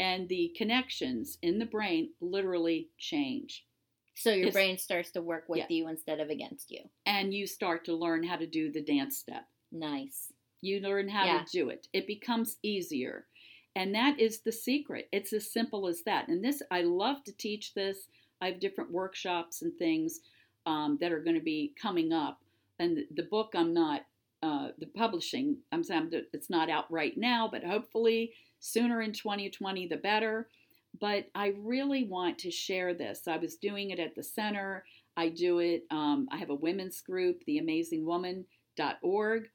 and 0.00 0.28
the 0.28 0.52
connections 0.56 1.38
in 1.42 1.58
the 1.58 1.66
brain 1.66 2.10
literally 2.20 2.88
change 2.98 3.66
So 4.14 4.30
your 4.30 4.48
It's- 4.48 4.52
brain 4.54 4.76
starts 4.78 5.10
to 5.12 5.22
work 5.22 5.48
with 5.48 5.58
Yeah. 5.60 5.66
you 5.70 5.88
instead 5.88 6.20
of 6.20 6.28
against 6.30 6.70
you. 6.70 6.88
and 7.06 7.32
you 7.32 7.46
start 7.46 7.84
to 7.86 7.94
learn 7.94 8.22
how 8.24 8.36
to 8.36 8.46
do 8.46 8.70
the 8.70 8.82
dance 8.82 9.16
step 9.18 9.48
Nice. 9.70 10.32
you 10.60 10.80
learn 10.80 11.08
how 11.08 11.24
Yeah. 11.24 11.44
to 11.44 11.50
do 11.50 11.68
it 11.70 11.88
it 11.92 12.06
becomes 12.06 12.58
easier 12.62 13.26
and 13.74 13.94
that 13.94 14.18
is 14.20 14.40
the 14.40 14.52
secret 14.52 15.08
it's 15.12 15.32
as 15.32 15.50
simple 15.50 15.86
as 15.86 16.02
that 16.02 16.28
and 16.28 16.44
this 16.44 16.62
i 16.70 16.82
love 16.82 17.24
to 17.24 17.32
teach 17.32 17.72
this 17.74 18.08
i 18.42 18.46
have 18.50 18.60
different 18.60 18.90
workshops 18.90 19.62
and 19.62 19.74
things 19.78 20.20
um, 20.66 20.98
that 21.00 21.10
are 21.12 21.20
going 21.22 21.34
to 21.36 21.42
be 21.42 21.72
coming 21.80 22.12
up 22.12 22.44
and 22.78 22.96
the, 22.96 23.06
the 23.12 23.22
book 23.24 23.52
i'm 23.54 23.72
not 23.72 24.04
uh, 24.42 24.68
the 24.78 24.86
publishing. 24.86 25.58
I'm 25.70 25.84
saying 25.84 26.10
it's 26.32 26.50
not 26.50 26.70
out 26.70 26.90
right 26.90 27.16
now 27.16 27.48
but 27.50 27.64
hopefully 27.64 28.32
sooner 28.60 29.02
in 29.02 29.12
2020 29.12 29.86
the 29.88 29.96
better. 29.96 30.48
But 31.00 31.26
i 31.34 31.54
really 31.58 32.04
want 32.04 32.38
to 32.40 32.50
share 32.50 32.94
this. 32.94 33.26
I 33.26 33.38
was 33.38 33.56
doing 33.56 33.90
it 33.90 33.98
at 33.98 34.14
the 34.14 34.22
center. 34.22 34.84
I 35.16 35.28
do 35.28 35.58
it 35.58 35.84
um, 35.90 36.26
i 36.30 36.36
have 36.38 36.50
a 36.50 36.54
women's 36.54 37.00
group 37.02 37.44
the 37.46 37.58
amazing 37.58 38.06
woman.org 38.06 39.48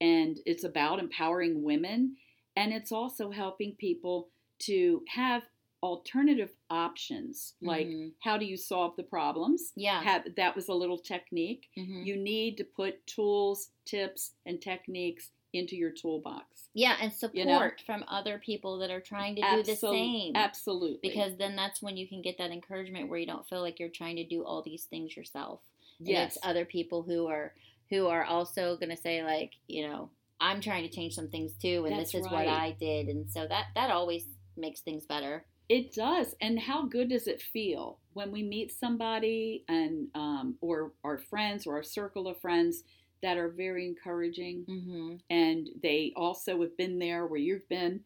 and 0.00 0.38
it's 0.46 0.64
about 0.64 0.98
empowering 0.98 1.62
women 1.62 2.16
and 2.56 2.72
it's 2.72 2.92
also 2.92 3.30
helping 3.30 3.74
people 3.78 4.28
to 4.58 5.02
have 5.08 5.42
alternative 5.82 6.50
options 6.70 7.54
like 7.62 7.86
Mhm. 7.86 8.12
how 8.20 8.36
do 8.36 8.44
you 8.44 8.56
solve 8.56 8.96
the 8.96 9.02
problems 9.02 9.72
Yeah. 9.76 10.02
have, 10.02 10.34
that 10.34 10.56
was 10.56 10.68
a 10.68 10.74
little 10.74 10.98
technique 10.98 11.70
Mhm. 11.76 12.04
you 12.04 12.16
need 12.16 12.56
to 12.56 12.64
put 12.64 13.06
tools 13.06 13.70
tips 13.84 14.34
and 14.44 14.60
techniques 14.60 15.30
into 15.52 15.76
your 15.76 15.90
toolbox 15.92 16.68
Yeah, 16.74 16.96
and 17.00 17.12
support 17.12 17.34
You 17.36 17.44
know? 17.46 17.70
from 17.86 18.04
other 18.08 18.38
people 18.38 18.76
that 18.78 18.90
are 18.90 19.00
trying 19.00 19.34
to 19.36 19.42
do 19.42 19.62
the 19.62 19.76
same. 19.76 20.36
absolutely 20.36 21.08
Because 21.08 21.36
then 21.36 21.56
that's 21.56 21.80
when 21.80 21.96
you 21.96 22.06
can 22.06 22.22
get 22.22 22.36
that 22.38 22.50
encouragement 22.50 23.08
where 23.08 23.18
you 23.18 23.26
don't 23.26 23.48
feel 23.48 23.60
like 23.62 23.78
you're 23.80 23.88
trying 23.88 24.16
to 24.16 24.24
do 24.24 24.44
all 24.44 24.60
these 24.62 24.84
things 24.84 25.16
yourself. 25.16 25.60
And 26.00 26.08
yes 26.08 26.36
it's 26.36 26.46
other 26.46 26.64
people 26.64 27.02
who 27.02 27.26
are 27.28 27.54
who 27.88 28.06
are 28.08 28.24
also 28.24 28.76
going 28.76 28.90
to 28.90 28.96
say 28.96 29.22
like, 29.24 29.54
you 29.66 29.88
know, 29.88 30.10
I'm 30.40 30.60
trying 30.60 30.82
to 30.86 30.94
change 30.94 31.14
some 31.14 31.30
things 31.30 31.54
too 31.56 31.86
and 31.86 31.96
That's 31.96 32.12
this 32.12 32.20
is 32.20 32.26
right. 32.30 32.46
what 32.46 32.48
I 32.48 32.72
did 32.72 33.08
and 33.08 33.30
so 33.30 33.46
that 33.46 33.68
that 33.74 33.90
always 33.90 34.26
makes 34.56 34.80
things 34.82 35.06
better. 35.06 35.46
It 35.68 35.92
does. 35.92 36.34
And 36.40 36.58
how 36.58 36.86
good 36.86 37.10
does 37.10 37.26
it 37.28 37.42
feel 37.42 38.00
when 38.14 38.32
we 38.32 38.42
meet 38.42 38.72
somebody 38.72 39.64
and 39.68 40.08
um, 40.14 40.56
or 40.60 40.94
our 41.04 41.18
friends 41.18 41.66
or 41.66 41.76
our 41.76 41.82
circle 41.82 42.26
of 42.26 42.40
friends 42.40 42.84
that 43.22 43.36
are 43.36 43.50
very 43.50 43.86
encouraging 43.86 44.66
Mhm. 44.66 45.20
and 45.30 45.68
they 45.82 46.12
also 46.16 46.60
have 46.62 46.76
been 46.76 46.98
there 46.98 47.26
where 47.26 47.40
you've 47.40 47.68
been. 47.68 48.04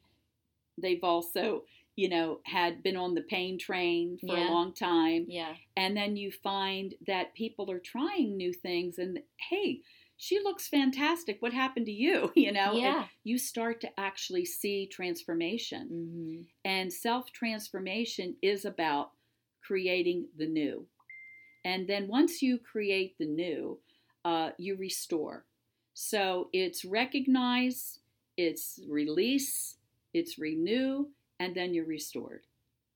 They've 0.79 1.05
also, 1.05 1.67
you 1.97 2.09
know, 2.09 2.41
had 2.47 2.83
been 2.83 2.97
on 2.97 3.15
the 3.15 3.23
pain 3.23 3.59
train 3.59 4.19
for 4.19 4.37
Yeah. 4.37 4.49
a 4.49 4.53
long 4.53 4.75
time. 4.75 5.27
Yeah. 5.29 5.57
And 5.77 5.97
then 5.97 6.17
you 6.17 6.33
find 6.33 6.95
that 7.07 7.35
people 7.35 7.71
are 7.71 7.81
trying 7.81 8.37
new 8.37 8.53
things 8.53 8.99
and 8.99 9.23
hey, 9.39 9.83
she 10.17 10.39
looks 10.41 10.69
fantastic. 10.69 11.41
What 11.43 11.53
happened 11.53 11.87
to 11.87 11.93
you? 11.93 12.33
You 12.37 12.53
know, 12.53 12.73
And 12.73 12.79
Yeah. 12.79 13.09
you 13.25 13.39
start 13.39 13.81
to 13.83 14.01
actually 14.01 14.45
see 14.45 14.87
transformation. 14.87 15.89
Mhm. 15.91 16.47
And 16.65 16.93
self 16.93 17.33
transformation 17.33 18.37
is 18.43 18.65
about 18.65 19.13
creating 19.63 20.29
the 20.37 20.47
new. 20.47 20.87
And 21.65 21.89
then 21.89 22.09
once 22.09 22.43
you 22.43 22.59
create 22.59 23.17
the 23.19 23.27
new, 23.27 23.81
uh, 24.25 24.51
you 24.59 24.77
restore. 24.77 25.47
So 25.95 26.49
it's 26.53 26.85
recognize, 26.85 28.01
it's 28.37 28.81
release, 28.89 29.79
it's 30.15 30.39
renew, 30.39 31.09
and 31.39 31.55
then 31.55 31.75
you're 31.75 31.87
restored. 31.87 32.47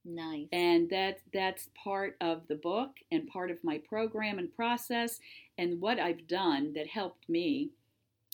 Nice. 0.07 0.47
And 0.53 0.89
that 0.91 1.19
that's 1.35 1.69
part 1.83 2.17
of 2.21 2.47
the 2.49 2.55
book 2.55 2.91
and 3.11 3.27
part 3.27 3.51
of 3.51 3.65
my 3.65 3.79
program 3.79 4.39
and 4.39 4.55
process. 4.55 5.19
And 5.59 5.81
what 5.81 5.99
I've 5.99 6.29
done 6.29 6.73
that 6.75 6.87
helped 6.87 7.29
me 7.29 7.71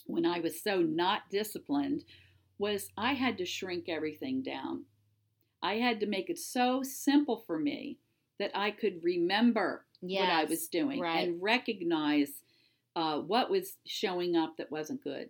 when 0.05 0.25
I 0.25 0.39
was 0.39 0.61
so 0.61 0.81
not 0.81 1.23
disciplined 1.31 2.03
was 2.59 2.89
I 2.95 3.13
had 3.13 3.39
to 3.39 3.45
shrink 3.45 3.89
everything 3.89 4.43
down. 4.43 4.83
I 5.63 5.75
had 5.75 5.99
to 6.01 6.05
make 6.05 6.29
it 6.29 6.37
so 6.37 6.83
simple 6.83 7.43
for 7.47 7.57
me 7.57 7.97
that 8.37 8.51
I 8.53 8.69
could 8.69 9.03
remember 9.03 9.85
what 10.01 10.29
I 10.29 10.43
was 10.43 10.67
doing 10.67 10.99
right. 10.99 11.27
and 11.27 11.41
recognize 11.41 12.29
uh, 12.95 13.19
what 13.19 13.49
was 13.49 13.77
showing 13.85 14.35
up 14.35 14.57
that 14.57 14.71
wasn't 14.71 15.03
good. 15.03 15.29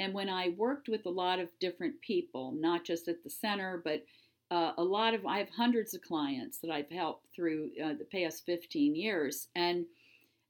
And 0.00 0.12
when 0.12 0.28
I 0.28 0.54
worked 0.56 0.88
with 0.88 1.06
a 1.06 1.10
lot 1.10 1.38
of 1.38 1.48
different 1.60 2.00
people, 2.00 2.52
not 2.56 2.84
just 2.84 3.06
at 3.06 3.22
the 3.22 3.30
center, 3.30 3.80
but 3.84 4.04
uh, 4.50 4.72
a 4.76 4.84
lot 4.84 5.14
of 5.14 5.24
I 5.26 5.38
have 5.38 5.50
hundreds 5.50 5.94
of 5.94 6.02
clients 6.02 6.58
that 6.58 6.70
I've 6.70 6.90
helped 6.90 7.26
through 7.34 7.70
uh, 7.82 7.94
the 7.94 8.04
past 8.04 8.44
15 8.46 8.94
years, 8.94 9.48
and 9.54 9.86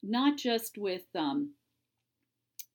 not 0.03 0.36
just 0.36 0.76
with 0.78 1.05
um, 1.14 1.51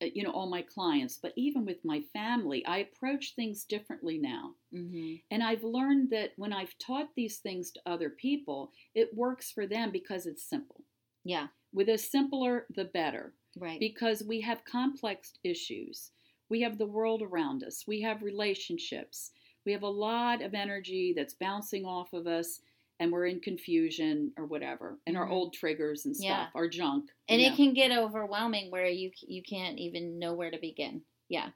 uh, 0.02 0.06
you 0.14 0.24
know 0.24 0.32
all 0.32 0.48
my 0.50 0.62
clients, 0.62 1.18
but 1.22 1.34
even 1.36 1.66
with 1.66 1.84
my 1.84 2.02
family, 2.14 2.66
I 2.66 2.78
approach 2.80 3.36
things 3.36 3.66
differently 3.66 4.18
now. 4.18 4.56
Mhm. 4.74 5.22
And 5.30 5.44
I've 5.44 5.64
learned 5.64 6.10
that 6.12 6.34
when 6.38 6.54
I've 6.54 6.78
taught 6.78 7.14
these 7.16 7.40
things 7.40 7.72
to 7.72 7.82
other 7.86 8.10
people, 8.10 8.72
it 8.96 9.14
works 9.14 9.52
for 9.52 9.68
them 9.68 9.92
because 9.92 10.26
it's 10.26 10.44
simple. 10.44 10.84
Yeah. 11.24 11.48
With 11.74 11.88
the 11.88 11.98
simpler, 11.98 12.66
the 12.70 12.86
better 12.86 13.34
Right. 13.58 13.80
because 13.80 14.24
we 14.24 14.42
have 14.42 14.64
complex 14.64 15.38
issues. 15.44 16.12
We 16.50 16.62
have 16.62 16.78
the 16.78 16.86
world 16.88 17.22
around 17.22 17.64
us. 17.64 17.86
We 17.86 18.02
have 18.02 18.24
relationships. 18.24 19.32
We 19.70 19.74
have 19.74 19.84
a 19.84 19.88
lot 19.88 20.42
of 20.42 20.56
energy 20.56 21.14
that's 21.16 21.36
bouncing 21.36 21.86
off 21.86 22.12
of 22.14 22.26
us, 22.26 22.62
and 23.00 23.12
we're 23.12 23.28
in 23.28 23.40
confusion 23.40 24.34
or 24.36 24.48
whatever, 24.48 24.98
and 25.06 25.16
our 25.16 25.28
Mhm. 25.28 25.32
old 25.32 25.54
triggers 25.54 26.08
and 26.08 26.16
stuff, 26.16 26.26
Yeah. 26.26 26.50
our 26.56 26.68
junk. 26.68 27.12
and 27.28 27.40
it 27.40 27.52
know. 27.52 27.56
can 27.56 27.74
get 27.76 27.92
overwhelming 27.92 28.72
where 28.72 28.88
you 28.88 29.12
you 29.22 29.44
can't 29.44 29.78
even 29.78 30.18
know 30.18 30.34
where 30.34 30.50
to 30.50 30.58
begin. 30.58 31.04
Yeah. 31.28 31.52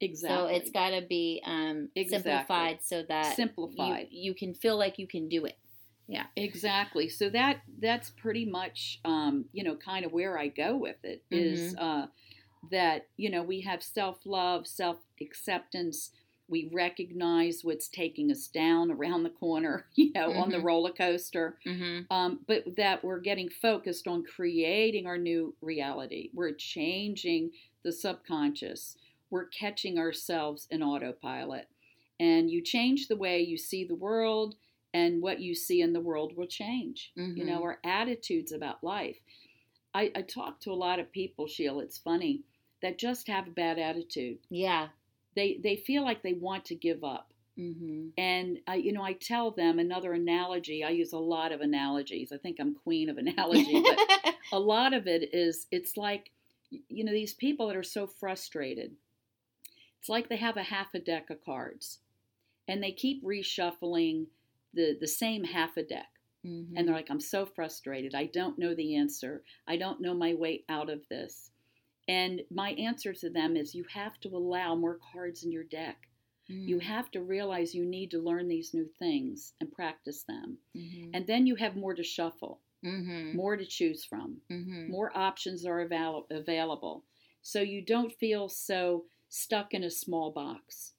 exactly 0.00 0.48
So 0.52 0.54
it's 0.54 0.70
got 0.70 0.90
to 0.90 1.02
be 1.02 1.42
um, 1.44 1.90
Exactly. 1.96 2.20
simplified 2.20 2.82
so 2.84 3.02
that 3.02 3.34
simplified. 3.34 4.06
You, 4.12 4.30
you 4.30 4.34
can 4.36 4.54
feel 4.54 4.76
like 4.76 4.96
you 5.00 5.08
can 5.08 5.28
do 5.28 5.44
it. 5.44 5.58
Yeah 6.06 6.26
exactly. 6.36 7.08
So 7.08 7.28
that 7.30 7.62
that's 7.80 8.10
pretty 8.10 8.44
much 8.44 9.00
um, 9.04 9.46
you 9.52 9.64
know 9.64 9.74
kind 9.74 10.04
of 10.06 10.12
where 10.12 10.38
I 10.38 10.46
go 10.46 10.76
with 10.76 11.04
it 11.04 11.24
is 11.32 11.74
Mm-hmm. 11.74 11.84
uh, 11.84 12.06
that 12.70 13.08
you 13.16 13.28
know 13.28 13.42
we 13.42 13.62
have 13.62 13.82
self 13.82 14.24
love, 14.24 14.68
self 14.68 14.98
acceptance. 15.20 16.12
We 16.48 16.68
recognize 16.72 17.64
what's 17.64 17.88
taking 17.88 18.30
us 18.30 18.46
down 18.46 18.90
around 18.90 19.22
the 19.24 19.30
corner, 19.30 19.86
you 19.94 20.12
know, 20.12 20.32
on 20.32 20.50
the 20.50 20.58
Mhm. 20.58 20.64
roller 20.64 20.92
coaster. 20.92 21.58
Mm-hmm. 21.66 22.12
Um, 22.12 22.40
but 22.46 22.76
that 22.76 23.02
we're 23.04 23.20
getting 23.20 23.48
focused 23.48 24.06
on 24.06 24.22
creating 24.24 25.06
our 25.06 25.18
new 25.18 25.54
reality. 25.60 26.30
We're 26.32 26.52
changing 26.52 27.50
the 27.82 27.92
subconscious. 27.92 28.96
We're 29.30 29.46
catching 29.46 29.98
ourselves 29.98 30.68
in 30.70 30.82
autopilot. 30.82 31.68
And 32.20 32.50
you 32.50 32.62
change 32.62 33.08
the 33.08 33.16
way 33.16 33.42
you 33.42 33.58
see 33.58 33.84
the 33.84 33.94
world, 33.94 34.54
and 34.94 35.20
what 35.20 35.40
you 35.40 35.54
see 35.54 35.82
in 35.82 35.92
the 35.92 36.00
world 36.00 36.36
will 36.36 36.46
change. 36.46 37.12
You 37.16 37.44
know, 37.44 37.58
Mhm. 37.58 37.62
our 37.62 37.80
attitudes 37.84 38.52
about 38.52 38.82
life. 38.82 39.18
I, 39.92 40.10
I 40.14 40.22
talk 40.22 40.60
to 40.60 40.72
a 40.72 40.74
lot 40.74 40.98
of 41.00 41.10
people, 41.12 41.46
Sheila, 41.46 41.82
it's 41.82 41.98
funny, 41.98 42.42
that 42.82 42.98
just 42.98 43.26
have 43.28 43.48
a 43.48 43.50
bad 43.50 43.78
attitude. 43.78 44.38
Yeah. 44.48 44.88
They, 45.36 45.60
they 45.62 45.76
feel 45.76 46.02
like 46.02 46.22
they 46.22 46.32
want 46.32 46.64
to 46.66 46.74
give 46.74 47.04
up. 47.04 47.32
Mm-hmm. 47.58 48.08
And 48.18 48.58
I, 48.66 48.74
you 48.76 48.92
know, 48.92 49.02
I 49.02 49.14
tell 49.14 49.50
them 49.50 49.78
another 49.78 50.12
analogy. 50.12 50.84
I 50.84 50.90
use 50.90 51.12
a 51.12 51.18
lot 51.18 51.52
of 51.52 51.60
analogies. 51.60 52.30
I 52.32 52.36
think 52.36 52.58
I'm 52.60 52.74
queen 52.74 53.08
of 53.08 53.16
analogy, 53.16 53.82
but 53.82 54.34
a 54.52 54.58
lot 54.58 54.92
of 54.92 55.06
it 55.06 55.30
is 55.32 55.66
it's 55.70 55.96
like, 55.96 56.32
you 56.70 57.04
know, 57.04 57.12
these 57.12 57.32
people 57.32 57.68
that 57.68 57.76
are 57.76 57.82
so 57.82 58.06
frustrated. 58.06 58.92
It's 60.00 60.08
like 60.08 60.28
they 60.28 60.36
have 60.36 60.56
a 60.56 60.62
half 60.64 60.94
a 60.94 60.98
deck 60.98 61.30
of 61.30 61.44
cards, 61.44 61.98
and 62.68 62.82
they 62.82 62.92
keep 62.92 63.24
reshuffling 63.24 64.26
the 64.74 64.96
the 65.00 65.08
same 65.08 65.44
half 65.44 65.76
a 65.76 65.82
deck. 65.82 66.10
mm-hmm. 66.44 66.76
And 66.76 66.86
they're 66.86 66.94
like, 66.94 67.10
I'm 67.10 67.20
so 67.20 67.46
frustrated. 67.46 68.14
I 68.14 68.26
don't 68.26 68.58
know 68.58 68.74
the 68.74 68.96
answer. 68.96 69.42
I 69.66 69.78
don't 69.78 70.00
know 70.00 70.14
my 70.14 70.34
way 70.34 70.64
out 70.68 70.90
of 70.90 71.08
this. 71.08 71.50
And 72.08 72.42
my 72.50 72.70
answer 72.72 73.12
to 73.14 73.30
them 73.30 73.56
is 73.56 73.74
you 73.74 73.84
have 73.92 74.18
to 74.20 74.28
allow 74.36 74.74
more 74.74 74.98
cards 75.12 75.44
in 75.44 75.50
your 75.52 75.64
deck. 75.64 75.96
You 76.48 76.76
Mm-hmm. 76.76 76.88
have 76.88 77.10
to 77.10 77.22
realize 77.22 77.74
you 77.74 77.84
need 77.84 78.12
to 78.12 78.20
learn 78.20 78.46
these 78.46 78.72
new 78.72 78.88
things 79.00 79.54
and 79.60 79.72
practice 79.72 80.22
them. 80.22 80.58
Mm-hmm. 80.76 81.10
And 81.14 81.26
then 81.26 81.44
you 81.46 81.56
have 81.56 81.74
more 81.74 81.94
to 81.94 82.04
shuffle, 82.04 82.60
Mm-hmm. 82.84 83.36
more 83.36 83.56
to 83.56 83.64
choose 83.66 84.04
from, 84.04 84.36
Mm-hmm. 84.50 84.90
more 84.92 85.10
options 85.16 85.66
are 85.66 85.80
avail- 85.80 86.26
available. 86.30 87.02
So 87.42 87.60
you 87.62 87.82
don't 87.84 88.12
feel 88.12 88.48
so 88.48 89.06
stuck 89.28 89.74
in 89.74 89.82
a 89.82 89.90
small 89.90 90.30
box. 90.30 90.92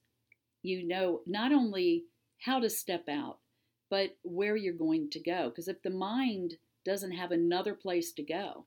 You 0.62 0.86
know 0.86 1.22
not 1.26 1.50
only 1.52 2.04
how 2.44 2.60
to 2.60 2.68
step 2.68 3.08
out, 3.08 3.38
but 3.88 4.16
where 4.22 4.56
you're 4.56 4.74
going 4.74 5.08
to 5.10 5.20
go. 5.20 5.48
Because 5.48 5.68
if 5.68 5.80
the 5.82 5.88
mind 5.90 6.58
doesn't 6.84 7.12
have 7.12 7.30
another 7.32 7.72
place 7.74 8.12
to 8.12 8.22
go, 8.22 8.66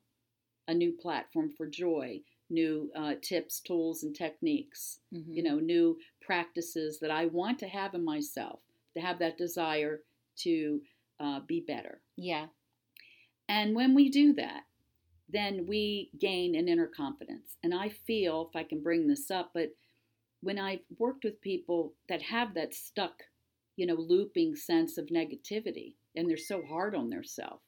a 0.67 0.73
new 0.73 0.91
platform 0.93 1.51
for 1.55 1.67
joy, 1.67 2.21
new 2.51 2.91
uh, 2.95 3.13
tips, 3.21 3.59
tools, 3.59 4.03
and 4.03 4.15
techniques, 4.15 4.99
Mm-hmm. 5.13 5.33
you 5.33 5.43
know, 5.43 5.59
new 5.59 5.97
practices 6.21 6.99
that 6.99 7.11
I 7.11 7.25
want 7.25 7.59
to 7.59 7.67
have 7.67 7.93
in 7.93 8.05
myself, 8.05 8.59
to 8.93 9.01
have 9.01 9.19
that 9.19 9.37
desire 9.37 10.01
to 10.43 10.81
uh, 11.19 11.39
be 11.47 11.63
better. 11.67 11.99
Yeah. 12.15 12.47
And 13.49 13.75
when 13.75 13.93
we 13.95 14.09
do 14.09 14.33
that, 14.33 14.61
then 15.27 15.65
we 15.67 16.11
gain 16.19 16.55
an 16.55 16.67
inner 16.67 16.87
confidence. 16.87 17.57
And 17.63 17.73
I 17.73 17.89
feel, 17.89 18.49
if 18.49 18.55
I 18.55 18.63
can 18.63 18.81
bring 18.81 19.07
this 19.07 19.29
up, 19.31 19.51
but 19.53 19.69
when 20.41 20.57
I've 20.57 20.79
worked 20.97 21.23
with 21.23 21.41
people 21.41 21.93
that 22.09 22.21
have 22.21 22.53
that 22.55 22.73
stuck, 22.73 23.23
you 23.75 23.85
know, 23.85 23.95
looping 23.95 24.55
sense 24.55 24.97
of 24.97 25.07
negativity, 25.07 25.95
and 26.15 26.29
they're 26.29 26.37
so 26.37 26.61
hard 26.67 26.95
on 26.95 27.09
themselves, 27.09 27.61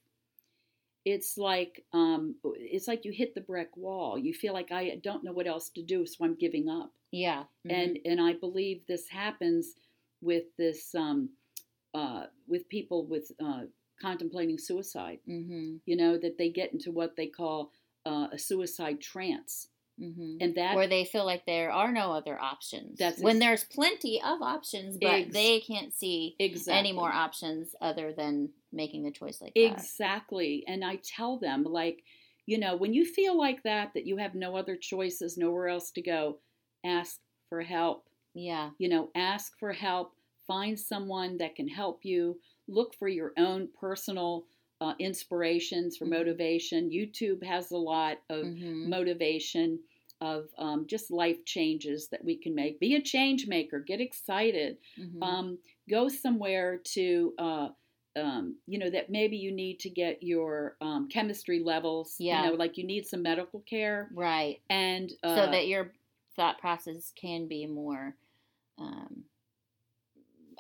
it's 1.06 1.38
like 1.38 1.84
um, 1.94 2.36
it's 2.44 2.88
like 2.88 3.06
you 3.06 3.12
hit 3.12 3.36
the 3.36 3.42
brick 3.42 3.76
wall. 3.76 4.18
You 4.18 4.34
feel 4.34 4.54
like 4.54 4.72
I 4.72 5.00
don't 5.04 5.24
know 5.24 5.34
what 5.34 5.48
else 5.48 5.70
to 5.72 5.82
do, 5.84 6.06
so 6.06 6.24
I'm 6.26 6.36
giving 6.36 6.70
up 6.70 6.92
Yeah. 7.12 7.44
Mhm. 7.66 7.72
and 7.72 8.00
and 8.06 8.22
I 8.22 8.34
believe 8.34 8.86
this 8.88 9.10
happens 9.10 9.76
with 10.22 10.46
this 10.58 10.96
um, 10.96 11.30
uh, 11.94 12.28
with 12.48 12.68
people 12.70 13.06
with 13.06 13.32
uh, 13.44 13.64
contemplating 14.02 14.58
suicide. 14.58 15.20
Mm-hmm. 15.28 15.78
You 15.86 15.96
know 15.98 16.18
that 16.18 16.38
they 16.38 16.50
get 16.50 16.72
into 16.74 16.92
what 16.92 17.16
they 17.16 17.28
call 17.28 17.72
uh, 18.06 18.28
a 18.32 18.38
suicide 18.40 19.00
trance, 19.02 19.68
Mm-hmm. 20.02 20.38
and 20.42 20.56
that 20.56 20.76
Where 20.76 20.88
they 20.88 21.06
feel 21.06 21.26
like 21.26 21.46
there 21.46 21.72
are 21.72 21.92
no 21.92 22.12
other 22.14 22.40
options. 22.40 22.98
That's 22.98 23.22
when 23.22 23.36
ex- 23.36 23.46
there's 23.46 23.64
plenty 23.66 24.22
of 24.22 24.42
options, 24.42 24.98
but 25.00 25.12
Ex- 25.14 25.34
they 25.34 25.60
can't 25.60 25.94
see 25.94 26.36
exactly 26.40 26.74
any 26.80 26.92
more 26.92 27.12
options 27.12 27.76
other 27.80 28.12
than 28.12 28.50
making 28.72 29.06
a 29.06 29.12
choice 29.12 29.40
like 29.40 29.54
that. 29.54 29.62
exactly. 29.72 30.64
And 30.68 30.84
I 30.84 31.00
tell 31.04 31.38
them 31.38 31.64
like, 31.64 32.04
you 32.48 32.58
know, 32.58 32.76
when 32.76 32.94
you 32.94 33.06
feel 33.06 33.38
like 33.38 33.62
that, 33.64 33.94
that 33.94 34.06
you 34.08 34.18
have 34.18 34.34
no 34.36 34.56
other 34.58 34.76
choices, 34.76 35.38
nowhere 35.38 35.68
else 35.68 35.92
to 35.92 36.02
go, 36.02 36.40
ask 36.84 37.20
for 37.48 37.62
help. 37.62 38.08
Yeah. 38.34 38.72
you 38.80 38.90
know, 38.90 39.10
ask 39.14 39.60
for 39.60 39.72
help, 39.74 40.14
find 40.48 40.80
someone 40.80 41.38
that 41.38 41.56
can 41.56 41.68
help 41.68 42.00
you, 42.04 42.40
look 42.68 42.96
for 42.96 43.08
your 43.08 43.32
own 43.38 43.70
personal 43.80 44.46
uh, 44.84 44.94
inspirations 45.00 45.96
for 45.98 46.06
Mhm. 46.06 46.10
motivation. 46.20 46.90
YouTube 47.00 47.42
has 47.44 47.72
a 47.72 47.78
lot 47.94 48.16
of 48.30 48.46
Mm-hmm. 48.46 48.90
motivation 48.90 49.80
of 50.22 50.42
um, 50.58 50.86
just 50.88 51.12
life 51.12 51.44
changes 51.46 52.08
that 52.12 52.24
we 52.24 52.36
can 52.44 52.54
make. 52.56 52.80
Be 52.80 52.96
a 52.96 53.02
change 53.02 53.48
maker, 53.48 53.80
get 53.80 54.00
excited, 54.02 54.78
Mm-hmm. 55.00 55.24
um, 55.24 55.48
go 55.90 56.08
somewhere 56.10 56.72
to. 56.96 57.34
Uh, 57.38 57.70
um, 58.16 58.46
you 58.68 58.78
know 58.78 58.92
that 58.92 59.10
maybe 59.10 59.38
you 59.38 59.52
need 59.52 59.80
to 59.80 59.90
get 59.90 60.22
your 60.22 60.78
um, 60.82 61.10
chemistry 61.10 61.60
levels. 61.74 62.16
Yeah. 62.20 62.44
You 62.44 62.52
know, 62.52 62.56
like 62.64 62.78
you 62.78 62.86
need 62.86 63.08
some 63.08 63.24
medical 63.24 63.62
care, 63.62 64.10
right. 64.14 64.60
and 64.70 65.12
uh, 65.24 65.36
so 65.36 65.52
that 65.52 65.66
your 65.68 65.94
thought 66.36 66.60
process 66.60 67.12
can 67.16 67.48
be 67.48 67.66
more 67.66 68.16
um, 68.78 69.24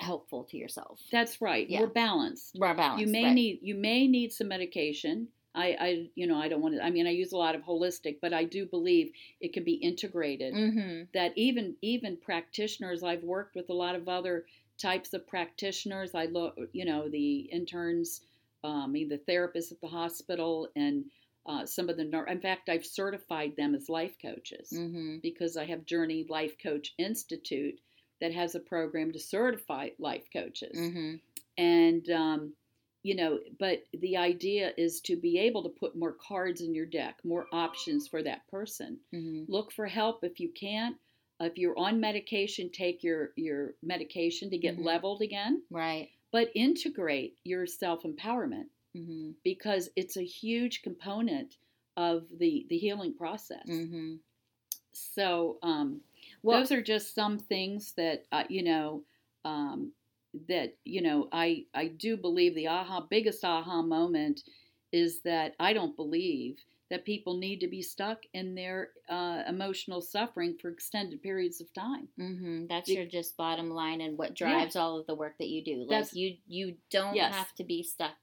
helpful 0.03 0.43
to 0.51 0.57
yourself. 0.57 0.99
that's 1.11 1.41
right. 1.41 1.69
Yeah. 1.69 1.79
More 1.79 1.87
balanced. 2.05 2.57
More 2.59 2.73
balanced. 2.75 3.05
you 3.05 3.11
may 3.11 3.25
right. 3.25 3.33
need 3.33 3.59
you 3.61 3.75
may 3.75 4.07
need 4.07 4.31
some 4.33 4.47
medication 4.49 5.27
I, 5.55 5.67
I 5.87 5.89
you 6.15 6.25
know 6.27 6.37
i 6.43 6.47
don't 6.49 6.61
want 6.63 6.73
to 6.75 6.83
i 6.83 6.89
mean 6.89 7.05
i 7.05 7.11
use 7.11 7.31
a 7.33 7.37
lot 7.37 7.53
of 7.55 7.61
holistic 7.61 8.15
but 8.23 8.33
i 8.33 8.43
do 8.43 8.65
believe 8.65 9.11
it 9.39 9.53
can 9.53 9.63
be 9.63 9.73
integrated 9.89 10.53
Mm-hmm. 10.55 11.03
that 11.13 11.31
even 11.35 11.75
even 11.83 12.17
practitioners 12.17 13.03
i've 13.03 13.23
worked 13.23 13.55
with 13.55 13.69
a 13.69 13.73
lot 13.83 13.93
of 13.95 14.09
other 14.09 14.45
types 14.79 15.13
of 15.13 15.27
practitioners 15.27 16.11
i 16.15 16.25
look 16.25 16.55
you 16.79 16.85
know 16.85 17.07
the 17.09 17.41
interns 17.59 18.21
um, 18.63 18.83
I 18.83 18.87
mean 18.87 19.09
the 19.09 19.21
therapists 19.31 19.71
at 19.71 19.79
the 19.81 19.87
hospital 19.87 20.69
and 20.75 21.05
uh, 21.45 21.65
some 21.65 21.87
of 21.89 21.97
the 21.97 22.25
in 22.29 22.41
fact 22.41 22.69
i've 22.69 22.85
certified 22.85 23.51
them 23.55 23.75
as 23.75 23.89
life 23.89 24.15
coaches 24.21 24.69
Mm-hmm. 24.73 25.17
because 25.21 25.55
i 25.55 25.65
have 25.65 25.85
journey 25.85 26.25
life 26.29 26.55
coach 26.67 26.93
institute 26.97 27.77
that 28.21 28.33
has 28.33 28.55
a 28.55 28.59
program 28.59 29.11
to 29.11 29.19
certify 29.19 29.89
life 29.99 30.25
coaches 30.31 30.77
Mm-hmm. 30.77 31.15
and 31.57 32.09
um, 32.09 32.53
you 33.03 33.15
know 33.15 33.39
but 33.59 33.83
the 33.99 34.15
idea 34.17 34.71
is 34.77 35.01
to 35.01 35.15
be 35.17 35.37
able 35.39 35.63
to 35.63 35.69
put 35.69 35.95
more 35.95 36.13
cards 36.13 36.61
in 36.61 36.73
your 36.73 36.85
deck 36.85 37.17
more 37.23 37.47
options 37.51 38.07
for 38.07 38.23
that 38.23 38.47
person 38.49 38.97
Mm-hmm. 39.13 39.51
look 39.51 39.71
for 39.71 39.85
help 39.87 40.23
if 40.23 40.39
you 40.39 40.49
can't 40.49 40.95
if 41.39 41.57
you're 41.57 41.77
on 41.77 41.99
medication 41.99 42.69
take 42.71 43.03
your 43.03 43.31
your 43.35 43.73
medication 43.83 44.49
to 44.51 44.57
get 44.57 44.77
Mhm. 44.77 44.85
leveled 44.85 45.21
again 45.21 45.61
Right. 45.69 46.09
but 46.31 46.49
integrate 46.55 47.37
your 47.43 47.65
self-empowerment 47.65 48.67
Mm-hmm. 48.95 49.31
because 49.43 49.89
it's 49.95 50.17
a 50.17 50.23
huge 50.23 50.81
component 50.83 51.57
of 51.97 52.25
the 52.39 52.65
the 52.69 52.77
healing 52.77 53.13
process 53.15 53.67
Mm-hmm. 53.67 54.15
so 54.93 55.57
um, 55.63 56.01
Well, 56.43 56.59
those 56.59 56.71
are 56.71 56.81
just 56.81 57.15
some 57.15 57.39
things 57.39 57.93
that 57.97 58.25
uh, 58.31 58.43
you 58.49 58.63
know 58.63 59.03
um, 59.45 59.93
that 60.47 60.75
you 60.83 61.01
know 61.01 61.29
I 61.31 61.65
I 61.73 61.87
do 61.87 62.17
believe 62.17 62.55
the 62.55 62.67
aha 62.67 63.01
biggest 63.09 63.43
aha 63.43 63.81
moment 63.81 64.41
is 64.91 65.21
that 65.23 65.55
I 65.59 65.73
don't 65.73 65.95
believe 65.95 66.57
that 66.89 67.05
people 67.05 67.37
need 67.37 67.59
to 67.59 67.67
be 67.67 67.81
stuck 67.81 68.19
in 68.33 68.53
their 68.53 68.89
uh, 69.09 69.41
emotional 69.47 69.99
suffering 69.99 70.55
for 70.61 70.69
extended 70.69 71.23
periods 71.23 71.59
of 71.59 71.73
time. 71.73 72.07
Mm-hmm. 72.19 72.67
That's 72.67 72.87
your 72.89 73.05
just 73.05 73.35
bottom 73.35 73.71
line 73.71 74.01
and 74.01 74.15
what 74.15 74.35
drives 74.35 74.75
all 74.75 74.99
of 74.99 75.07
the 75.07 75.15
work 75.15 75.37
that 75.39 75.47
you 75.47 75.63
do. 75.63 75.85
Like 75.87 76.13
you, 76.13 76.35
you 76.45 76.75
don't 76.91 77.15
Yes. 77.15 77.33
have 77.33 77.55
to 77.55 77.63
be 77.63 77.81
stuck 77.81 78.15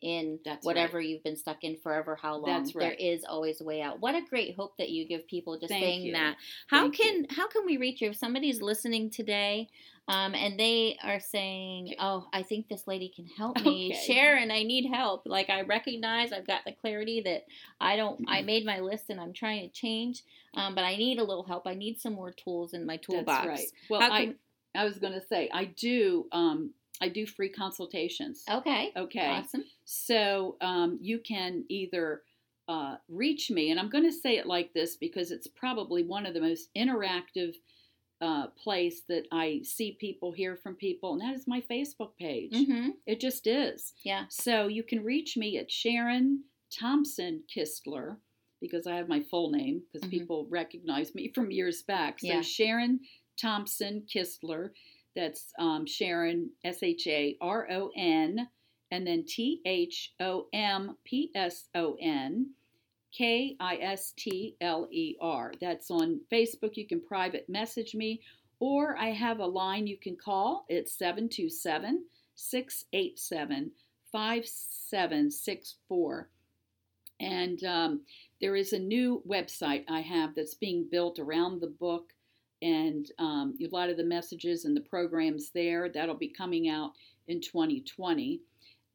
in 0.00 0.38
That's 0.44 0.64
whatever 0.64 1.00
you've 1.00 1.22
been 1.22 1.36
stuck 1.36 1.64
in 1.64 1.76
forever. 1.76 2.16
How 2.20 2.36
long? 2.36 2.70
Right. 2.74 2.98
is 2.98 3.24
always 3.24 3.60
a 3.60 3.64
way 3.64 3.82
out. 3.82 4.00
What 4.00 4.14
a 4.14 4.22
great 4.28 4.54
hope 4.56 4.76
that 4.78 4.90
you 4.90 5.06
give 5.06 5.26
people 5.26 5.58
just 5.58 5.70
Thank 5.70 5.84
saying 5.84 6.02
you. 6.02 6.12
that. 6.12 6.36
How 6.68 6.82
Thank 6.82 6.98
you. 6.98 7.04
can 7.04 7.26
how 7.36 7.48
can 7.48 7.64
we 7.64 7.76
reach 7.76 8.00
you 8.00 8.10
if 8.10 8.16
somebody's 8.16 8.60
listening 8.60 9.10
today? 9.10 9.68
Um, 10.08 10.34
and 10.34 10.58
they 10.58 10.96
are 11.04 11.20
saying, 11.20 11.94
"Oh, 12.00 12.26
I 12.32 12.42
think 12.42 12.68
this 12.68 12.86
lady 12.86 13.12
can 13.14 13.26
help 13.26 13.56
me. 13.64 13.92
Okay. 13.92 14.06
Sharon, 14.06 14.50
I 14.50 14.62
need 14.62 14.88
help. 14.90 15.22
Like 15.26 15.50
I 15.50 15.62
recognize 15.62 16.32
I've 16.32 16.46
got 16.46 16.64
the 16.64 16.72
clarity 16.72 17.20
that 17.22 17.44
I 17.80 17.96
don't. 17.96 18.24
I 18.26 18.42
made 18.52 18.64
my 18.64 18.80
list 18.80 19.10
and 19.10 19.20
I'm 19.20 19.34
trying 19.34 19.68
to 19.68 19.72
change, 19.72 20.22
um, 20.54 20.74
but 20.74 20.84
I 20.84 20.96
need 20.96 21.18
a 21.18 21.24
little 21.24 21.44
help. 21.44 21.66
I 21.66 21.74
need 21.74 22.00
some 22.00 22.14
more 22.14 22.32
tools 22.32 22.72
in 22.72 22.86
my 22.86 22.96
toolbox. 22.96 23.46
That's 23.46 23.46
right. 23.46 23.68
Well, 23.90 24.00
How 24.00 24.12
I 24.12 24.34
I 24.74 24.84
was 24.84 24.98
going 24.98 25.12
to 25.12 25.26
say 25.26 25.50
I 25.52 25.66
do 25.66 26.26
um, 26.32 26.70
I 27.00 27.08
do 27.08 27.26
free 27.26 27.48
consultations. 27.48 28.44
Okay. 28.50 28.92
Okay. 28.96 29.26
Awesome. 29.26 29.64
So 29.90 30.56
um, 30.60 30.98
you 31.00 31.18
can 31.18 31.64
either 31.70 32.20
uh, 32.68 32.96
reach 33.08 33.50
me, 33.50 33.70
and 33.70 33.80
I'm 33.80 33.88
going 33.88 34.04
to 34.04 34.12
say 34.12 34.36
it 34.36 34.44
like 34.46 34.74
this 34.74 34.96
because 34.96 35.30
it's 35.30 35.46
probably 35.46 36.02
one 36.02 36.26
of 36.26 36.34
the 36.34 36.42
most 36.42 36.68
interactive 36.76 37.54
uh, 38.20 38.48
place 38.48 39.00
that 39.08 39.24
I 39.32 39.62
see 39.64 39.96
people, 39.98 40.30
hear 40.30 40.56
from 40.56 40.74
people, 40.74 41.12
and 41.14 41.22
that 41.22 41.34
is 41.34 41.46
my 41.46 41.62
Facebook 41.62 42.10
page. 42.20 42.52
Mm-hmm. 42.52 42.90
It 43.06 43.18
just 43.18 43.46
is. 43.46 43.94
Yeah. 44.04 44.24
So 44.28 44.66
you 44.68 44.82
can 44.82 45.02
reach 45.02 45.38
me 45.38 45.56
at 45.56 45.70
Sharon 45.70 46.44
Thompson 46.70 47.42
Kistler 47.48 48.16
because 48.60 48.86
I 48.86 48.96
have 48.96 49.08
my 49.08 49.20
full 49.20 49.50
name 49.52 49.82
because 49.90 50.06
Mhm. 50.06 50.10
people 50.10 50.46
recognize 50.50 51.14
me 51.14 51.28
from 51.34 51.50
years 51.50 51.82
back. 51.82 52.20
So 52.20 52.26
Yeah. 52.26 52.42
Sharon 52.42 53.00
Thompson 53.40 54.02
Kistler. 54.14 54.72
That's 55.16 55.50
um, 55.58 55.86
Sharon 55.86 56.50
S 56.62 56.82
H 56.82 57.06
A 57.06 57.38
R 57.40 57.66
O 57.70 57.90
N 57.96 58.48
and 58.90 59.06
then 59.06 59.24
T 59.26 59.60
H 59.64 60.12
O 60.20 60.48
M 60.52 60.96
P 61.04 61.30
S 61.34 61.68
O 61.74 61.96
N 62.00 62.50
K 63.12 63.56
I 63.60 63.76
S 63.76 64.12
T 64.16 64.56
L 64.60 64.88
E 64.90 65.16
R. 65.20 65.52
That's 65.60 65.90
on 65.90 66.20
Facebook. 66.32 66.76
You 66.76 66.86
can 66.86 67.00
private 67.00 67.48
message 67.48 67.94
me, 67.94 68.20
or 68.60 68.96
I 68.96 69.08
have 69.08 69.40
a 69.40 69.46
line 69.46 69.86
you 69.86 69.96
can 69.96 70.16
call. 70.16 70.64
It's 70.68 70.98
727 70.98 72.04
687 72.34 73.70
5764. 74.12 76.28
And 77.20 77.64
um, 77.64 78.02
there 78.40 78.54
is 78.54 78.72
a 78.72 78.78
new 78.78 79.22
website 79.28 79.84
I 79.88 80.00
have 80.00 80.36
that's 80.36 80.54
being 80.54 80.86
built 80.90 81.18
around 81.18 81.60
the 81.60 81.66
book, 81.66 82.12
and 82.62 83.10
um, 83.18 83.58
a 83.60 83.66
lot 83.74 83.90
of 83.90 83.96
the 83.96 84.04
messages 84.04 84.64
and 84.64 84.76
the 84.76 84.82
programs 84.82 85.50
there 85.50 85.88
that'll 85.88 86.14
be 86.14 86.28
coming 86.28 86.68
out 86.68 86.92
in 87.26 87.40
2020. 87.40 88.40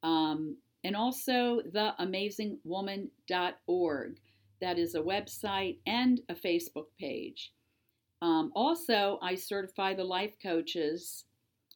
Um, 0.03 0.57
and 0.83 0.95
also 0.95 1.61
theamazingwoman.org. 1.73 4.19
That 4.61 4.77
is 4.79 4.95
a 4.95 5.01
website 5.01 5.79
and 5.85 6.21
a 6.29 6.35
Facebook 6.35 6.85
page. 6.99 7.53
Um, 8.21 8.51
also, 8.55 9.19
I 9.21 9.35
certify 9.35 9.93
the 9.93 10.05
life 10.05 10.35
coaches 10.41 11.25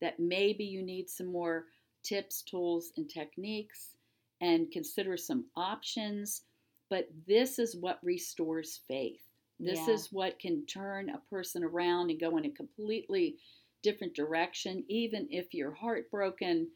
that 0.00 0.20
maybe 0.20 0.64
you 0.64 0.82
need 0.82 1.08
some 1.08 1.26
more 1.26 1.64
tips, 2.02 2.42
tools, 2.42 2.92
and 2.96 3.08
techniques 3.08 3.96
and 4.40 4.70
consider 4.70 5.16
some 5.16 5.46
options. 5.56 6.42
But 6.90 7.08
this 7.26 7.58
is 7.58 7.76
what 7.76 7.98
restores 8.02 8.80
faith. 8.86 9.22
This 9.64 9.80
yeah. 9.86 9.94
is 9.94 10.08
what 10.12 10.38
can 10.38 10.66
turn 10.66 11.10
a 11.10 11.18
person 11.30 11.64
around 11.64 12.10
and 12.10 12.20
go 12.20 12.36
in 12.36 12.44
a 12.44 12.50
completely 12.50 13.36
different 13.82 14.14
direction. 14.14 14.84
Even 14.88 15.28
if 15.30 15.52
you're 15.52 15.72
heartbroken, 15.72 16.68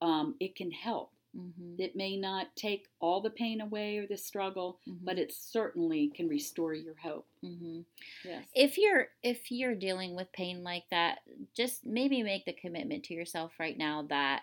um, 0.00 0.34
it 0.40 0.56
can 0.56 0.70
help. 0.70 1.10
Mm-hmm. 1.36 1.74
It 1.78 1.96
may 1.96 2.16
not 2.16 2.54
take 2.56 2.86
all 3.00 3.20
the 3.20 3.30
pain 3.30 3.60
away 3.60 3.98
or 3.98 4.06
the 4.06 4.16
struggle, 4.16 4.80
mm-hmm. 4.88 5.04
but 5.04 5.18
it 5.18 5.32
certainly 5.32 6.10
can 6.14 6.28
restore 6.28 6.72
your 6.72 6.94
hope. 7.02 7.26
Mm-hmm. 7.44 7.80
Yes. 8.24 8.44
If 8.54 8.78
you're 8.78 9.08
if 9.22 9.50
you're 9.50 9.74
dealing 9.74 10.16
with 10.16 10.32
pain 10.32 10.64
like 10.64 10.84
that, 10.90 11.18
just 11.54 11.84
maybe 11.84 12.22
make 12.22 12.46
the 12.46 12.54
commitment 12.54 13.04
to 13.04 13.14
yourself 13.14 13.52
right 13.58 13.76
now 13.76 14.06
that 14.08 14.42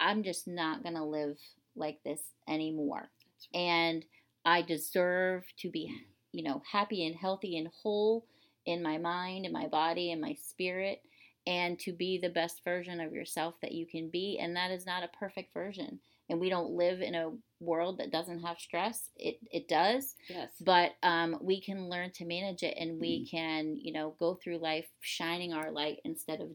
I'm 0.00 0.22
just 0.22 0.48
not 0.48 0.82
gonna 0.82 1.06
live 1.06 1.38
like 1.76 1.98
this 2.04 2.20
anymore, 2.48 3.08
right. 3.54 3.60
and 3.60 4.04
I 4.44 4.62
deserve 4.62 5.44
to 5.58 5.70
be, 5.70 5.92
you 6.32 6.42
know, 6.42 6.62
happy 6.70 7.06
and 7.06 7.16
healthy 7.16 7.56
and 7.58 7.68
whole 7.82 8.26
in 8.66 8.82
my 8.82 8.98
mind, 8.98 9.46
in 9.46 9.52
my 9.52 9.66
body, 9.66 10.10
in 10.10 10.20
my 10.20 10.34
spirit 10.34 11.02
and 11.46 11.78
to 11.78 11.92
be 11.92 12.18
the 12.18 12.28
best 12.28 12.64
version 12.64 13.00
of 13.00 13.12
yourself 13.12 13.54
that 13.62 13.70
you 13.70 13.86
can 13.86 14.08
be. 14.08 14.36
And 14.40 14.56
that 14.56 14.72
is 14.72 14.84
not 14.84 15.04
a 15.04 15.18
perfect 15.18 15.54
version 15.54 16.00
and 16.28 16.40
we 16.40 16.50
don't 16.50 16.70
live 16.70 17.00
in 17.00 17.14
a 17.14 17.30
world 17.60 17.98
that 17.98 18.12
doesn't 18.12 18.40
have 18.40 18.58
stress 18.58 19.08
it 19.16 19.38
it 19.50 19.68
does 19.68 20.14
yes 20.28 20.50
but 20.60 20.92
um, 21.02 21.38
we 21.40 21.60
can 21.60 21.88
learn 21.88 22.10
to 22.10 22.24
manage 22.24 22.62
it 22.62 22.76
and 22.78 23.00
we 23.00 23.24
mm. 23.24 23.30
can 23.30 23.76
you 23.76 23.92
know 23.92 24.14
go 24.18 24.34
through 24.34 24.58
life 24.58 24.86
shining 25.00 25.52
our 25.52 25.70
light 25.70 25.98
instead 26.04 26.40
of 26.40 26.48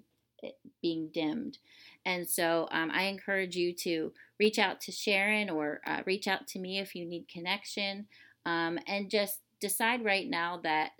it 0.43 0.57
being 0.81 1.09
dimmed 1.13 1.57
and 2.05 2.27
so 2.27 2.67
um, 2.71 2.91
i 2.91 3.03
encourage 3.03 3.55
you 3.55 3.73
to 3.73 4.11
reach 4.39 4.59
out 4.59 4.79
to 4.81 4.91
sharon 4.91 5.49
or 5.49 5.81
uh, 5.85 6.01
reach 6.05 6.27
out 6.27 6.47
to 6.47 6.59
me 6.59 6.79
if 6.79 6.95
you 6.95 7.05
need 7.05 7.27
connection 7.27 8.05
um, 8.45 8.79
and 8.87 9.09
just 9.09 9.39
decide 9.61 10.03
right 10.03 10.29
now 10.29 10.59
that 10.61 10.91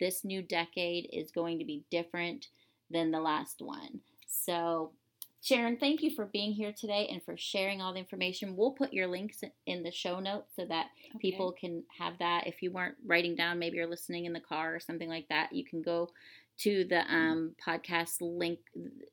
this 0.00 0.24
new 0.24 0.42
decade 0.42 1.08
is 1.12 1.30
going 1.30 1.58
to 1.58 1.64
be 1.64 1.84
different 1.90 2.48
than 2.90 3.10
the 3.10 3.20
last 3.20 3.60
one 3.60 4.00
so 4.26 4.92
Sharon, 5.40 5.76
thank 5.76 6.02
you 6.02 6.10
for 6.14 6.26
being 6.26 6.52
here 6.52 6.72
today 6.72 7.08
and 7.10 7.22
for 7.22 7.36
sharing 7.36 7.80
all 7.80 7.92
the 7.92 8.00
information. 8.00 8.56
We'll 8.56 8.72
put 8.72 8.92
your 8.92 9.06
links 9.06 9.42
in 9.66 9.82
the 9.84 9.92
show 9.92 10.18
notes 10.18 10.52
so 10.56 10.64
that 10.66 10.86
okay. 11.10 11.18
people 11.20 11.52
can 11.52 11.84
have 11.96 12.18
that. 12.18 12.46
If 12.46 12.60
you 12.60 12.72
weren't 12.72 12.96
writing 13.06 13.36
down, 13.36 13.58
maybe 13.58 13.76
you're 13.76 13.86
listening 13.86 14.24
in 14.24 14.32
the 14.32 14.40
car 14.40 14.74
or 14.74 14.80
something 14.80 15.08
like 15.08 15.28
that, 15.28 15.52
you 15.52 15.64
can 15.64 15.80
go 15.80 16.10
to 16.58 16.84
the 16.84 17.00
um, 17.12 17.52
podcast 17.64 18.16
link 18.20 18.58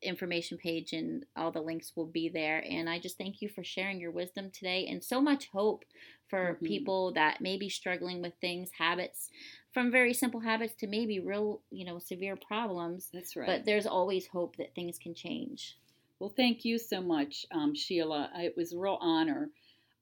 information 0.02 0.58
page 0.58 0.92
and 0.92 1.24
all 1.36 1.52
the 1.52 1.60
links 1.60 1.92
will 1.94 2.06
be 2.06 2.28
there. 2.28 2.64
And 2.68 2.90
I 2.90 2.98
just 2.98 3.18
thank 3.18 3.40
you 3.40 3.48
for 3.48 3.62
sharing 3.62 4.00
your 4.00 4.10
wisdom 4.10 4.50
today 4.50 4.86
and 4.86 5.02
so 5.02 5.20
much 5.20 5.48
hope 5.52 5.84
for 6.28 6.54
mm-hmm. 6.54 6.66
people 6.66 7.12
that 7.12 7.40
may 7.40 7.56
be 7.56 7.68
struggling 7.68 8.20
with 8.20 8.32
things, 8.40 8.70
habits, 8.76 9.30
from 9.72 9.92
very 9.92 10.12
simple 10.12 10.40
habits 10.40 10.74
to 10.76 10.88
maybe 10.88 11.20
real, 11.20 11.60
you 11.70 11.84
know, 11.84 11.98
severe 11.98 12.36
problems. 12.36 13.10
That's 13.12 13.36
right. 13.36 13.46
But 13.46 13.64
there's 13.64 13.86
always 13.86 14.26
hope 14.26 14.56
that 14.56 14.74
things 14.74 14.98
can 14.98 15.14
change. 15.14 15.76
Well, 16.18 16.32
thank 16.34 16.64
you 16.64 16.78
so 16.78 17.00
much, 17.00 17.46
um, 17.52 17.74
Sheila. 17.74 18.30
It 18.36 18.56
was 18.56 18.72
a 18.72 18.78
real 18.78 18.98
honor 19.00 19.50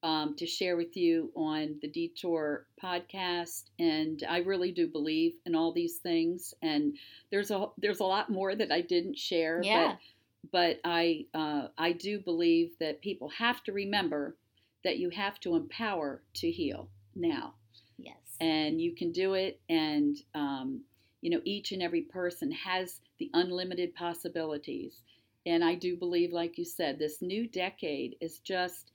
um, 0.05 0.37
to 0.37 0.47
share 0.47 0.77
with 0.77 0.97
you 0.97 1.33
on 1.35 1.77
the 1.81 1.89
Detour 1.89 2.67
podcast, 2.81 3.65
and 3.79 4.23
I 4.29 4.39
really 4.39 4.71
do 4.71 4.87
believe 4.87 5.33
in 5.47 5.55
all 5.55 5.73
these 5.73 5.97
things. 5.97 6.55
And 6.63 6.97
there's 7.31 7.51
a 7.51 7.69
there's 7.79 8.01
a 8.01 8.05
lot 8.05 8.31
more 8.31 8.55
that 8.55 8.71
I 8.71 8.83
didn't 8.83 9.19
share, 9.19 9.61
yeah. 9.65 9.97
but 10.43 10.51
but 10.53 10.81
I 10.85 11.25
uh, 11.35 11.69
I 11.79 11.93
do 11.93 12.21
believe 12.21 12.73
that 12.79 13.01
people 13.01 13.31
have 13.31 13.65
to 13.65 13.73
remember 13.73 14.37
that 14.85 14.99
you 14.99 15.09
have 15.09 15.41
to 15.41 15.57
empower 15.57 16.23
to 16.35 16.51
heal 16.51 16.89
now. 17.17 17.55
Yes, 17.97 18.37
and 18.41 18.81
you 18.81 18.95
can 18.95 19.11
do 19.11 19.35
it, 19.35 19.59
and 19.71 20.17
um, 20.35 20.83
you 21.23 21.31
know 21.31 21.41
each 21.45 21.73
and 21.73 21.83
every 21.83 22.03
person 22.03 22.53
has 22.53 23.01
the 23.19 23.31
unlimited 23.33 23.95
possibilities 23.95 25.01
and 25.47 25.63
I 25.63 25.75
do 25.75 25.97
believe, 25.97 26.33
like 26.33 26.57
you 26.57 26.65
said, 26.65 26.99
this 26.99 27.21
new 27.21 27.47
decade 27.47 28.17
is 28.21 28.39
just, 28.39 28.93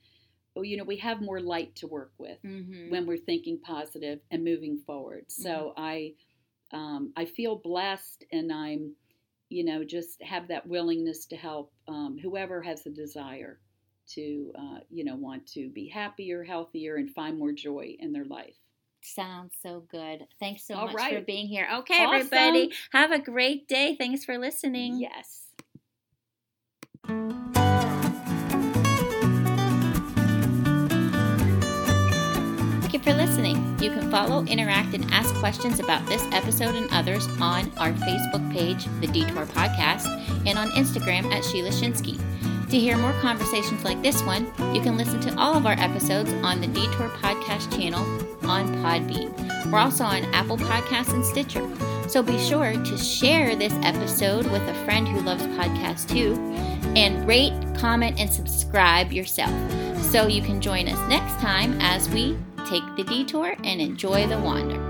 you 0.56 0.76
know, 0.76 0.84
we 0.84 0.96
have 0.96 1.20
more 1.20 1.40
light 1.40 1.76
to 1.76 1.86
work 1.86 2.12
with 2.18 2.38
mm-hmm. 2.44 2.90
when 2.90 3.06
we're 3.06 3.16
thinking 3.16 3.58
positive 3.62 4.20
and 4.30 4.44
moving 4.44 4.80
forward. 4.86 5.26
Mm-hmm. 5.30 5.42
So 5.42 5.74
I, 5.76 6.14
um, 6.72 7.12
I 7.16 7.24
feel 7.24 7.56
blessed, 7.56 8.24
and 8.32 8.52
I'm, 8.52 8.94
you 9.48 9.64
know, 9.64 9.84
just 9.84 10.22
have 10.22 10.48
that 10.48 10.66
willingness 10.66 11.26
to 11.26 11.36
help 11.36 11.72
um, 11.88 12.18
whoever 12.20 12.62
has 12.62 12.86
a 12.86 12.90
desire 12.90 13.58
to, 14.14 14.52
uh, 14.58 14.78
you 14.90 15.04
know, 15.04 15.16
want 15.16 15.46
to 15.46 15.68
be 15.70 15.88
happier, 15.88 16.42
healthier, 16.44 16.96
and 16.96 17.10
find 17.10 17.38
more 17.38 17.52
joy 17.52 17.96
in 17.98 18.12
their 18.12 18.24
life. 18.24 18.56
Sounds 19.02 19.54
so 19.62 19.84
good. 19.90 20.26
Thanks 20.38 20.66
so 20.66 20.74
All 20.74 20.86
much 20.86 20.94
right. 20.94 21.14
for 21.14 21.24
being 21.24 21.46
here. 21.46 21.66
Okay, 21.78 22.04
awesome. 22.04 22.20
everybody, 22.20 22.72
have 22.92 23.12
a 23.12 23.18
great 23.18 23.66
day. 23.66 23.96
Thanks 23.96 24.24
for 24.24 24.36
listening. 24.36 24.98
Yes. 25.00 25.46
You 33.06 33.12
for 33.12 33.18
listening. 33.18 33.56
You 33.80 33.90
can 33.90 34.10
follow, 34.10 34.44
interact, 34.44 34.94
and 34.94 35.10
ask 35.10 35.34
questions 35.36 35.80
about 35.80 36.06
this 36.06 36.26
episode 36.32 36.74
and 36.74 36.88
others 36.90 37.26
on 37.40 37.70
our 37.78 37.92
Facebook 37.92 38.52
page, 38.52 38.86
The 39.00 39.06
Detour 39.06 39.46
Podcast, 39.46 40.06
and 40.46 40.58
on 40.58 40.70
Instagram 40.70 41.32
at 41.32 41.44
Sheila 41.44 41.70
Shinsky. 41.70 42.18
To 42.70 42.78
hear 42.78 42.96
more 42.96 43.12
conversations 43.14 43.84
like 43.84 44.00
this 44.02 44.22
one, 44.22 44.46
you 44.74 44.80
can 44.80 44.96
listen 44.96 45.20
to 45.20 45.34
all 45.36 45.56
of 45.56 45.66
our 45.66 45.78
episodes 45.78 46.32
on 46.44 46.60
the 46.60 46.66
Detour 46.68 47.08
Podcast 47.20 47.74
channel 47.76 48.04
on 48.48 48.68
Podbean. 48.76 49.70
We're 49.70 49.78
also 49.78 50.04
on 50.04 50.24
Apple 50.34 50.58
Podcasts 50.58 51.12
and 51.12 51.24
Stitcher. 51.24 51.68
So 52.08 52.22
be 52.22 52.38
sure 52.38 52.72
to 52.72 52.98
share 52.98 53.56
this 53.56 53.72
episode 53.82 54.46
with 54.46 54.62
a 54.62 54.74
friend 54.84 55.06
who 55.06 55.20
loves 55.20 55.44
podcasts 55.44 56.08
too, 56.08 56.34
and 56.96 57.26
rate, 57.26 57.52
comment, 57.78 58.18
and 58.18 58.30
subscribe 58.30 59.12
yourself 59.12 59.52
so 60.02 60.26
you 60.26 60.42
can 60.42 60.60
join 60.60 60.88
us 60.88 61.08
next 61.08 61.34
time 61.40 61.80
as 61.80 62.08
we 62.08 62.36
take 62.70 62.94
the 62.94 63.02
detour 63.02 63.56
and 63.64 63.80
enjoy 63.80 64.28
the 64.28 64.38
wander. 64.38 64.89